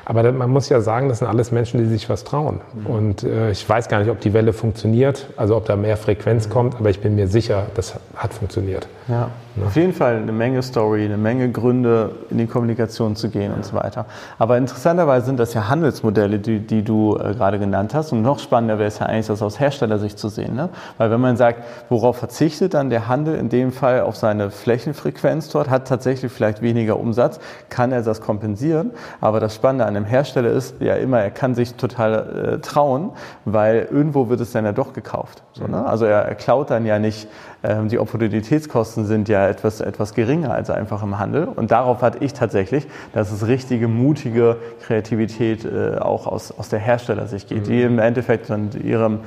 Aber 0.05 0.32
man 0.32 0.49
muss 0.49 0.70
ja 0.70 0.80
sagen, 0.80 1.10
das 1.10 1.20
sind 1.20 1.28
alles 1.28 1.51
Menschen, 1.51 1.80
die 1.80 1.86
sich 1.86 2.10
was 2.10 2.24
trauen. 2.24 2.62
Mhm. 2.74 2.86
Und 2.86 3.24
äh, 3.24 3.51
ich 3.51 3.68
weiß 3.68 3.89
gar 3.89 3.99
nicht, 3.99 4.10
ob 4.10 4.22
die 4.22 4.34
Welle 4.34 4.53
funktioniert, 4.53 5.28
also 5.36 5.58
ob 5.58 5.66
da 5.66 5.76
mehr 5.76 5.97
Frequenz 5.97 6.47
mhm. 6.47 6.51
kommt, 6.51 6.76
aber 6.76 6.89
ich 6.89 7.01
bin 7.01 7.16
mir 7.16 7.28
sicher, 7.28 7.66
das 7.74 7.95
hat 8.16 8.34
funktioniert. 8.34 8.88
Ja, 9.08 9.14
ja. 9.14 9.32
Auf 9.66 9.76
jeden 9.76 9.93
Fall 9.93 10.18
eine 10.18 10.32
Menge 10.32 10.62
Story, 10.62 11.05
eine 11.05 11.18
Menge 11.18 11.51
Gründe, 11.51 12.12
in 12.30 12.38
die 12.38 12.47
Kommunikation 12.47 13.16
zu 13.16 13.30
gehen 13.30 13.53
und 13.53 13.66
so 13.66 13.76
weiter. 13.76 14.05
Aber 14.38 14.58
interessanterweise 14.58 15.26
sind 15.26 15.39
das 15.39 15.53
ja 15.53 15.68
Handelsmodelle, 15.68 16.39
die, 16.39 16.60
die 16.60 16.84
du 16.84 17.18
äh, 17.18 17.34
gerade 17.34 17.60
genannt 17.60 17.93
hast. 17.93 18.12
Und 18.12 18.22
noch 18.22 18.39
spannender 18.39 18.78
wäre 18.78 18.88
es 18.88 18.99
ja 18.99 19.05
eigentlich, 19.08 19.28
das 19.28 19.41
aus 19.41 19.60
Herstellersicht 19.60 20.20
zu 20.20 20.30
sehen. 20.30 20.55
Ne? 20.55 20.70
Weil 20.97 21.12
wenn 21.12 21.22
man 21.22 21.38
sagt, 21.38 21.64
worauf 21.89 22.18
verzichtet 22.18 22.74
dann 22.74 22.89
der 22.89 23.08
Handel 23.08 23.36
in 23.36 23.49
dem 23.49 23.72
Fall 23.72 24.01
auf 24.01 24.16
seine 24.16 24.51
Flächenfrequenz 24.51 25.49
dort, 25.49 25.70
hat 25.70 25.88
tatsächlich 25.88 26.32
vielleicht 26.32 26.62
weniger 26.62 26.99
Umsatz, 26.99 27.39
kann 27.70 27.91
er 27.91 28.01
das 28.01 28.22
kompensieren. 28.22 28.91
Aber 29.22 29.39
das 29.39 29.55
Spannende 29.55 29.86
an 29.86 29.95
einem 29.95 30.05
Hersteller 30.05 30.51
ist 30.51 30.76
ja 30.82 30.95
immer, 30.95 31.20
er 31.20 31.32
kann 31.32 31.55
sich 31.55 31.76
total 31.76 32.55
äh, 32.55 32.60
trauen, 32.60 33.12
weil 33.45 33.88
irgendwo 33.91 34.30
wird 34.30 34.41
es 34.41 34.51
dann 34.51 34.66
ja 34.66 34.72
doch 34.72 34.93
gekauft. 34.93 35.43
So, 35.53 35.66
ne? 35.66 35.86
Also 35.86 36.05
er, 36.05 36.24
er, 36.24 36.36
klaut 36.36 36.70
dann 36.70 36.86
ja 36.86 36.99
nicht, 36.99 37.28
die 37.64 37.97
Opportunitätskosten 37.97 39.05
sind 39.05 39.30
ja 39.30 39.47
etwas, 39.47 39.82
etwas 39.82 40.14
geringer 40.14 40.53
als 40.53 40.70
einfach 40.70 41.01
im 41.01 41.18
Handel. 41.18 41.45
Und 41.45 41.72
darauf 41.72 42.01
hatte 42.01 42.24
ich 42.24 42.34
tatsächlich, 42.34 42.88
dass 43.14 43.32
es 43.32 43.47
richtige, 43.47 43.88
mutige 43.88 44.58
Kreativität 44.82 45.66
äh, 45.66 45.97
auch 45.97 46.28
aus, 46.28 46.51
aus 46.51 46.70
der 46.70 46.80
Herstellersicht 46.80 47.49
geht, 47.49 47.64
mhm. 47.64 47.64
die 47.64 47.82
im 47.82 47.99
Endeffekt 47.99 48.49
dann 48.49 48.70
ihrem 48.84 49.20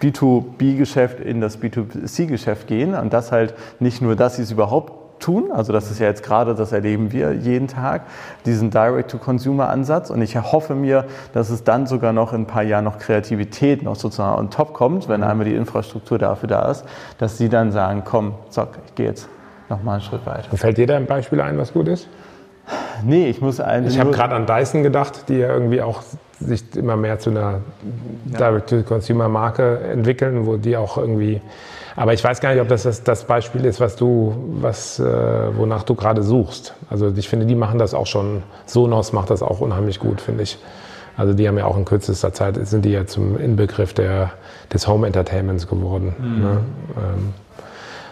B2B-Geschäft 0.00 1.20
in 1.20 1.40
das 1.40 1.60
B2C-Geschäft 1.60 2.66
gehen 2.66 2.94
und 2.94 3.12
das 3.12 3.32
halt 3.32 3.54
nicht 3.80 4.02
nur, 4.02 4.14
dass 4.14 4.36
sie 4.36 4.42
es 4.42 4.52
überhaupt 4.52 4.92
tun. 5.26 5.50
Also 5.52 5.72
das 5.72 5.90
ist 5.90 5.98
ja 5.98 6.06
jetzt 6.06 6.22
gerade, 6.22 6.54
das 6.54 6.72
erleben 6.72 7.10
wir 7.10 7.32
jeden 7.32 7.66
Tag, 7.66 8.02
diesen 8.44 8.70
Direct-to-Consumer-Ansatz. 8.70 10.10
Und 10.10 10.22
ich 10.22 10.36
hoffe 10.36 10.74
mir, 10.74 11.04
dass 11.32 11.50
es 11.50 11.64
dann 11.64 11.86
sogar 11.86 12.12
noch 12.12 12.32
in 12.32 12.42
ein 12.42 12.46
paar 12.46 12.62
Jahren 12.62 12.84
noch 12.84 12.98
Kreativität 12.98 13.82
noch 13.82 13.96
sozusagen 13.96 14.38
on 14.38 14.50
top 14.50 14.72
kommt, 14.72 15.08
wenn 15.08 15.24
einmal 15.24 15.46
die 15.46 15.54
Infrastruktur 15.54 16.18
dafür 16.18 16.48
da 16.48 16.70
ist, 16.70 16.84
dass 17.18 17.38
sie 17.38 17.48
dann 17.48 17.72
sagen, 17.72 18.02
komm, 18.04 18.34
zack, 18.50 18.78
ich 18.86 18.94
gehe 18.94 19.06
jetzt 19.06 19.28
nochmal 19.68 19.94
einen 19.94 20.02
Schritt 20.02 20.24
weiter. 20.26 20.56
Fällt 20.56 20.78
dir 20.78 20.86
da 20.86 20.96
ein 20.96 21.06
Beispiel 21.06 21.40
ein, 21.40 21.58
was 21.58 21.72
gut 21.72 21.88
ist? 21.88 22.08
Nee, 23.04 23.28
ich 23.28 23.40
muss 23.40 23.60
eigentlich. 23.60 23.94
Ich 23.94 24.00
habe 24.00 24.10
gerade 24.10 24.34
an 24.34 24.46
Dyson 24.46 24.82
gedacht, 24.82 25.28
die 25.28 25.38
ja 25.38 25.52
irgendwie 25.52 25.82
auch 25.82 26.02
sich 26.38 26.76
immer 26.76 26.96
mehr 26.96 27.18
zu 27.18 27.30
einer 27.30 27.60
ja. 28.30 28.38
Direct-to-Consumer-Marke 28.38 29.80
entwickeln, 29.80 30.46
wo 30.46 30.56
die 30.56 30.76
auch 30.76 30.98
irgendwie 30.98 31.40
aber 31.96 32.12
ich 32.12 32.22
weiß 32.22 32.40
gar 32.40 32.52
nicht, 32.52 32.60
ob 32.60 32.68
das 32.68 32.82
das, 32.82 33.02
das 33.02 33.24
Beispiel 33.24 33.64
ist, 33.64 33.80
was 33.80 33.96
du, 33.96 34.36
was, 34.60 35.00
äh, 35.00 35.04
wonach 35.56 35.82
du 35.82 35.94
gerade 35.94 36.22
suchst. 36.22 36.74
Also 36.90 37.10
ich 37.16 37.28
finde, 37.28 37.46
die 37.46 37.54
machen 37.54 37.78
das 37.78 37.94
auch 37.94 38.06
schon. 38.06 38.42
Sonos 38.66 39.14
macht 39.14 39.30
das 39.30 39.42
auch 39.42 39.60
unheimlich 39.60 39.98
gut, 39.98 40.20
finde 40.20 40.42
ich. 40.42 40.58
Also 41.16 41.32
die 41.32 41.48
haben 41.48 41.56
ja 41.56 41.64
auch 41.64 41.78
in 41.78 41.86
kürzester 41.86 42.34
Zeit, 42.34 42.58
sind 42.66 42.84
die 42.84 42.90
ja 42.90 43.06
zum 43.06 43.38
Inbegriff 43.38 43.94
der, 43.94 44.32
des 44.70 44.86
Home 44.86 45.06
Entertainments 45.06 45.66
geworden. 45.66 46.14
Mhm. 46.18 46.42
Ne? 46.42 46.60
Ähm, 46.98 47.34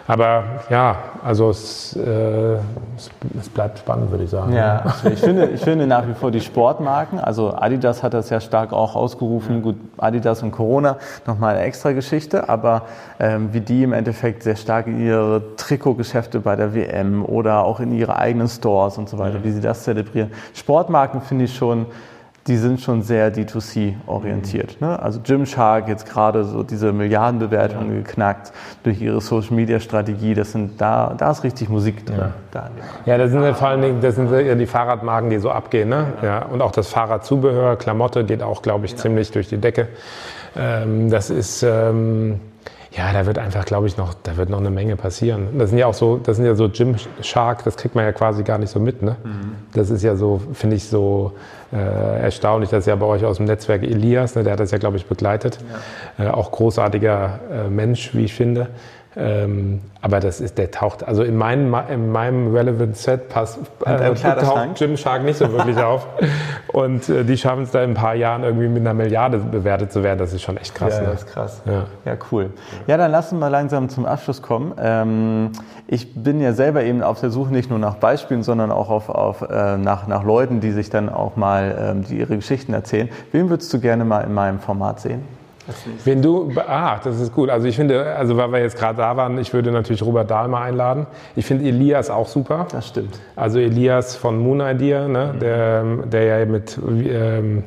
aber 0.07 0.45
ja, 0.69 0.97
also 1.25 1.49
es, 1.49 1.97
äh, 1.97 2.55
es, 2.97 3.11
es, 3.41 3.49
bleibt 3.49 3.79
spannend, 3.79 4.11
würde 4.11 4.25
ich 4.25 4.31
sagen. 4.31 4.53
Ja, 4.53 4.95
ich 5.11 5.19
finde, 5.19 5.47
ich 5.47 5.61
finde 5.63 5.87
nach 5.87 6.07
wie 6.07 6.13
vor 6.13 6.31
die 6.31 6.43
Sportmarken, 6.43 7.19
also 7.19 7.55
Adidas 7.55 8.03
hat 8.03 8.13
das 8.13 8.29
ja 8.29 8.41
stark 8.41 8.73
auch 8.73 8.97
ausgerufen, 8.97 9.63
gut, 9.63 9.77
Adidas 9.97 10.43
und 10.43 10.53
Corona, 10.53 10.99
nochmal 11.27 11.57
eine 11.57 11.65
extra 11.65 11.93
Geschichte, 11.93 12.49
aber 12.51 12.83
ähm, 13.19 13.49
wie 13.53 13.61
die 13.61 13.83
im 13.83 13.95
Endeffekt 13.95 14.43
sehr 14.43 14.57
stark 14.57 14.87
in 14.87 15.01
ihre 15.01 15.57
Trikotgeschäfte 15.57 16.41
bei 16.41 16.55
der 16.55 16.75
WM 16.75 17.25
oder 17.25 17.65
auch 17.65 17.81
in 17.81 17.93
ihre 17.93 18.17
eigenen 18.17 18.49
Stores 18.49 18.99
und 18.99 19.09
so 19.09 19.19
weiter, 19.19 19.43
wie 19.43 19.53
sie 19.53 19.63
das 19.63 19.85
zelebrieren. 19.85 20.33
Sportmarken 20.53 21.23
finde 21.23 21.47
ich 21.47 21.57
schon 21.57 21.87
die 22.47 22.57
sind 22.57 22.81
schon 22.81 23.03
sehr 23.03 23.33
D2C-orientiert. 23.35 24.81
Mhm. 24.81 24.89
Ne? 24.89 25.03
Also 25.03 25.21
Gymshark 25.21 25.89
jetzt 25.89 26.09
gerade 26.09 26.45
so 26.45 26.63
diese 26.63 26.93
Milliardenbewertungen 26.93 27.97
ja. 27.97 28.03
geknackt 28.03 28.53
durch 28.83 29.01
ihre 29.01 29.21
Social-Media-Strategie. 29.21 30.35
Das 30.35 30.53
sind 30.53 30.81
da, 30.81 31.15
da 31.17 31.31
ist 31.31 31.43
richtig 31.43 31.69
Musik 31.69 32.05
drin. 32.05 32.19
Ja, 32.19 32.33
da, 32.51 32.71
ja 33.07 33.19
das 33.19 33.31
sind 33.31 33.43
ja 33.43 33.55
vor 33.55 33.69
allen 33.69 33.83
Dingen 33.83 34.01
das 34.01 34.17
sind 34.17 34.31
ja 34.31 34.55
die 34.55 34.67
Fahrradmarken, 34.67 35.31
die 35.31 35.39
so 35.39 35.51
abgehen. 35.51 35.89
Ne? 35.89 36.07
Ja. 36.23 36.45
und 36.45 36.61
auch 36.61 36.73
das 36.73 36.89
Fahrradzubehör, 36.89 37.77
Klamotte 37.77 38.25
geht 38.25 38.43
auch, 38.43 38.63
glaube 38.63 38.87
ich, 38.87 38.97
ziemlich 38.97 39.31
durch 39.31 39.49
die 39.49 39.59
Decke. 39.59 39.89
Ähm, 40.57 41.11
das 41.11 41.31
ist 41.31 41.63
ähm, 41.63 42.41
ja, 42.97 43.13
da 43.13 43.27
wird 43.27 43.39
einfach, 43.39 43.65
glaube 43.65 43.89
ich, 43.89 43.97
noch, 43.97 44.15
da 44.15 44.37
wird 44.37 44.51
noch 44.51 44.61
eine 44.61 44.71
Menge 44.71 44.95
passieren. 44.95 45.59
Das 45.59 45.71
sind 45.71 45.79
ja 45.79 45.87
auch 45.87 45.95
so, 45.95 46.17
das 46.19 46.37
sind 46.37 46.47
ja 46.47 46.55
so 46.55 46.69
Gymshark, 46.69 47.65
das 47.65 47.77
kriegt 47.77 47.97
man 47.97 48.05
ja 48.05 48.13
quasi 48.13 48.45
gar 48.45 48.59
nicht 48.59 48.71
so 48.71 48.79
mit. 48.79 49.03
Ne? 49.03 49.17
Mhm. 49.25 49.57
Das 49.73 49.91
ist 49.91 50.05
ja 50.05 50.15
so, 50.15 50.41
finde 50.53 50.77
ich 50.77 50.85
so 50.85 51.33
äh, 51.73 52.23
erstaunlich. 52.23 52.71
Das 52.71 52.81
ist 52.81 52.87
ja 52.87 52.95
bei 52.95 53.07
euch 53.07 53.25
aus 53.25 53.39
dem 53.39 53.47
Netzwerk 53.47 53.83
Elias, 53.83 54.37
ne? 54.37 54.45
der 54.45 54.53
hat 54.53 54.61
das 54.61 54.71
ja, 54.71 54.79
glaube 54.79 54.97
ich, 54.97 55.07
begleitet. 55.07 55.59
Ja. 56.19 56.27
Äh, 56.27 56.31
auch 56.31 56.53
großartiger 56.53 57.41
äh, 57.51 57.69
Mensch, 57.69 58.15
wie 58.15 58.27
ich 58.27 58.35
finde. 58.35 58.69
Ähm, 59.17 59.81
aber 60.01 60.21
das 60.21 60.41
ist, 60.41 60.59
der 60.59 60.71
taucht, 60.71 61.07
also 61.07 61.23
in, 61.23 61.37
mein, 61.37 61.73
in 61.89 62.11
meinem 62.11 62.55
Relevant 62.55 62.97
Set 62.97 63.29
passt, 63.29 63.59
äh, 63.87 64.13
taucht 64.15 64.75
Gymshark 64.77 65.23
nicht 65.25 65.39
so 65.39 65.51
wirklich 65.53 65.79
auf. 65.79 66.07
Und 66.73 67.09
äh, 67.09 67.25
die 67.25 67.37
schaffen 67.37 67.63
es 67.63 67.71
da 67.71 67.83
in 67.83 67.91
ein 67.91 67.95
paar 67.95 68.15
Jahren 68.15 68.43
irgendwie 68.43 68.69
mit 68.69 68.81
einer 68.81 68.95
Milliarde 68.95 69.39
bewertet 69.39 69.93
zu 69.93 70.03
werden. 70.03 70.19
Das 70.19 70.33
ist 70.33 70.43
schon 70.43 70.57
echt 70.57 70.75
krass. 70.75 70.97
Ja, 70.97 71.03
ne? 71.03 71.07
das 71.13 71.23
ist 71.23 71.31
krass. 71.31 71.63
Ja. 71.65 71.87
ja, 72.05 72.17
cool. 72.33 72.51
Ja, 72.87 72.97
dann 72.97 73.13
lassen 73.13 73.39
wir 73.39 73.49
langsam 73.51 73.89
zum 73.89 74.05
Abschluss 74.05 74.43
kommen. 74.43 74.75
Ähm, 74.79 75.53
ich 75.87 76.15
bin 76.15 76.41
ja 76.41 76.53
selber 76.53 76.83
eben 76.83 77.03
auf 77.03 77.21
der 77.21 77.31
Suche 77.31 77.53
nicht 77.53 77.71
nur 77.71 77.79
nach 77.79 77.95
Beispielen, 77.97 78.43
sondern 78.43 78.73
auch 78.73 78.91
auf, 78.91 79.09
auf, 79.09 79.43
äh, 79.43 79.77
nach, 79.77 80.07
nach 80.09 80.25
Leuten, 80.25 80.61
die 80.61 80.73
sich 80.73 80.91
dann 80.91 81.09
auch 81.09 81.37
mal 81.37 81.77
ähm, 81.79 82.05
die 82.05 82.19
ihre 82.19 82.37
Geschichten 82.37 82.75
erzählen. 82.75 83.09
Wen 83.33 83.49
würdest 83.49 83.73
du 83.73 83.81
gerne 83.81 84.05
mal 84.05 84.23
in 84.23 84.35
meinem 84.35 84.59
Format 84.59 85.01
sehen? 85.01 85.23
Wenn 86.05 86.21
du, 86.21 86.53
ah, 86.57 87.01
das 87.03 87.21
ist 87.21 87.33
gut. 87.33 87.49
Also 87.49 87.67
ich 87.67 87.77
finde, 87.77 88.15
also 88.17 88.37
weil 88.37 88.53
wir 88.53 88.61
jetzt 88.61 88.77
gerade 88.77 88.99
da 88.99 89.17
waren, 89.17 89.39
ich 89.39 89.53
würde 89.53 89.71
natürlich 89.71 90.03
Robert 90.03 90.31
Dahlmer 90.31 90.61
einladen. 90.61 91.07
Ich 91.37 91.47
finde 91.47 91.67
Elias 91.67 92.11
auch 92.11 92.29
super. 92.29 92.67
Das 92.71 92.89
stimmt. 92.89 93.19
Also 93.35 93.59
Elias 93.59 94.17
von 94.17 94.39
Moon 94.39 94.61
Idea, 94.61 95.09
ne, 95.09 95.33
mhm. 95.35 95.39
der, 95.39 95.85
der 96.07 96.25
ja 96.25 96.47
mit 96.47 96.79
ähm, 96.79 97.65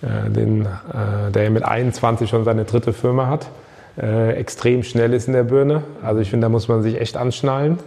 äh, 0.00 0.30
den, 0.30 0.62
äh, 0.62 1.30
der 1.32 1.44
ja 1.44 1.50
mit 1.50 1.64
21 1.64 2.30
schon 2.30 2.44
seine 2.44 2.64
dritte 2.64 2.92
Firma 2.92 3.26
hat. 3.26 3.48
Äh, 4.00 4.34
extrem 4.34 4.84
schnell 4.84 5.12
ist 5.12 5.26
in 5.26 5.34
der 5.34 5.42
Birne. 5.42 5.82
Also 6.02 6.20
ich 6.20 6.30
finde, 6.30 6.44
da 6.44 6.48
muss 6.48 6.68
man 6.68 6.82
sich 6.82 7.00
echt 7.00 7.16
anschnallen. 7.16 7.78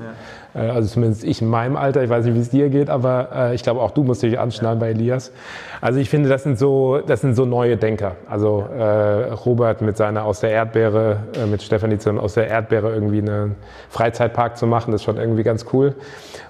Ja. 0.53 0.63
Äh, 0.63 0.69
also 0.69 0.87
zumindest 0.87 1.23
ich 1.23 1.41
in 1.41 1.49
meinem 1.49 1.75
Alter, 1.75 2.03
ich 2.03 2.09
weiß 2.09 2.25
nicht, 2.25 2.35
wie 2.35 2.39
es 2.39 2.49
dir 2.49 2.69
geht, 2.69 2.89
aber 2.89 3.29
äh, 3.33 3.55
ich 3.55 3.63
glaube 3.63 3.81
auch 3.81 3.91
du 3.91 4.03
musst 4.03 4.23
dich 4.23 4.39
anschnallen 4.39 4.79
bei 4.79 4.89
Elias. 4.89 5.31
Also 5.79 5.99
ich 5.99 6.09
finde, 6.09 6.29
das 6.29 6.43
sind 6.43 6.57
so, 6.57 6.99
das 7.05 7.21
sind 7.21 7.35
so 7.35 7.45
neue 7.45 7.77
Denker. 7.77 8.15
Also 8.29 8.65
äh, 8.77 9.31
Robert 9.31 9.81
mit 9.81 9.97
seiner 9.97 10.23
aus 10.25 10.39
der 10.39 10.51
Erdbeere, 10.51 11.17
äh, 11.35 11.45
mit 11.45 11.61
Stefanie 11.61 11.97
aus 12.17 12.35
der 12.35 12.47
Erdbeere 12.47 12.93
irgendwie 12.93 13.19
einen 13.19 13.55
Freizeitpark 13.89 14.57
zu 14.57 14.67
machen, 14.67 14.91
das 14.91 15.01
ist 15.01 15.05
schon 15.05 15.17
irgendwie 15.17 15.43
ganz 15.43 15.65
cool. 15.73 15.95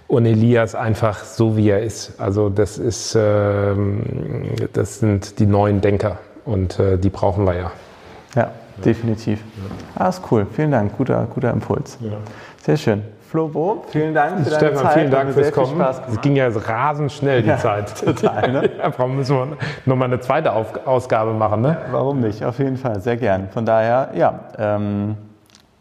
Und 0.08 0.26
Elias 0.26 0.76
einfach 0.76 1.24
so 1.24 1.56
wie 1.56 1.70
er 1.70 1.82
ist. 1.82 2.20
Also 2.20 2.50
das 2.50 2.78
ist, 2.78 3.16
äh, 3.16 3.74
das 4.74 5.00
sind 5.00 5.40
die 5.40 5.46
neuen 5.46 5.80
Denker 5.82 6.18
und 6.46 6.80
äh, 6.80 6.98
die 6.98 7.10
brauchen 7.10 7.46
wir 7.46 7.56
ja. 7.56 7.72
Ja, 8.36 8.52
definitiv. 8.84 9.40
Ja. 9.96 10.06
Ah, 10.06 10.10
ist 10.10 10.22
cool. 10.32 10.48
Vielen 10.52 10.72
Dank. 10.72 10.98
Guter, 10.98 11.28
guter 11.34 11.52
Impuls. 11.52 11.98
Ja. 12.02 12.18
Sehr 12.64 12.78
schön. 12.78 13.04
Flo 13.32 13.48
Bo, 13.48 13.86
vielen 13.88 14.14
Dank 14.14 14.44
für 14.44 14.50
deine 14.50 14.56
Stefan, 14.58 14.84
Zeit. 14.84 14.94
vielen 14.94 15.12
Dank 15.12 15.34
fürs 15.34 15.54
Kommen. 15.54 15.80
Es 15.80 16.20
ging 16.20 16.36
ja 16.36 16.50
rasend 16.50 17.14
schnell, 17.14 17.42
die 17.42 17.48
ja, 17.48 17.58
Zeit. 17.58 17.98
Total, 18.06 18.52
ne? 18.52 18.70
ja, 18.78 18.92
warum 18.98 19.16
müssen 19.16 19.38
wir 19.38 19.58
nochmal 19.86 20.10
eine 20.10 20.20
zweite 20.20 20.52
Auf 20.52 20.86
Ausgabe 20.86 21.32
machen, 21.32 21.62
ne? 21.62 21.78
Warum 21.92 22.20
nicht? 22.20 22.44
Auf 22.44 22.60
jeden 22.60 22.76
Fall, 22.76 23.00
sehr 23.00 23.16
gern. 23.16 23.48
Von 23.48 23.66
daher, 23.66 24.10
ja, 24.16 24.38
ähm, 24.58 25.16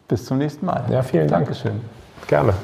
bis 0.07 0.26
zum 0.26 0.38
nächsten 0.38 0.64
Mal. 0.64 0.84
Ja, 0.90 1.03
vielen 1.03 1.26
Dank. 1.26 1.46
Dankeschön. 1.46 1.80
Gerne. 2.28 2.55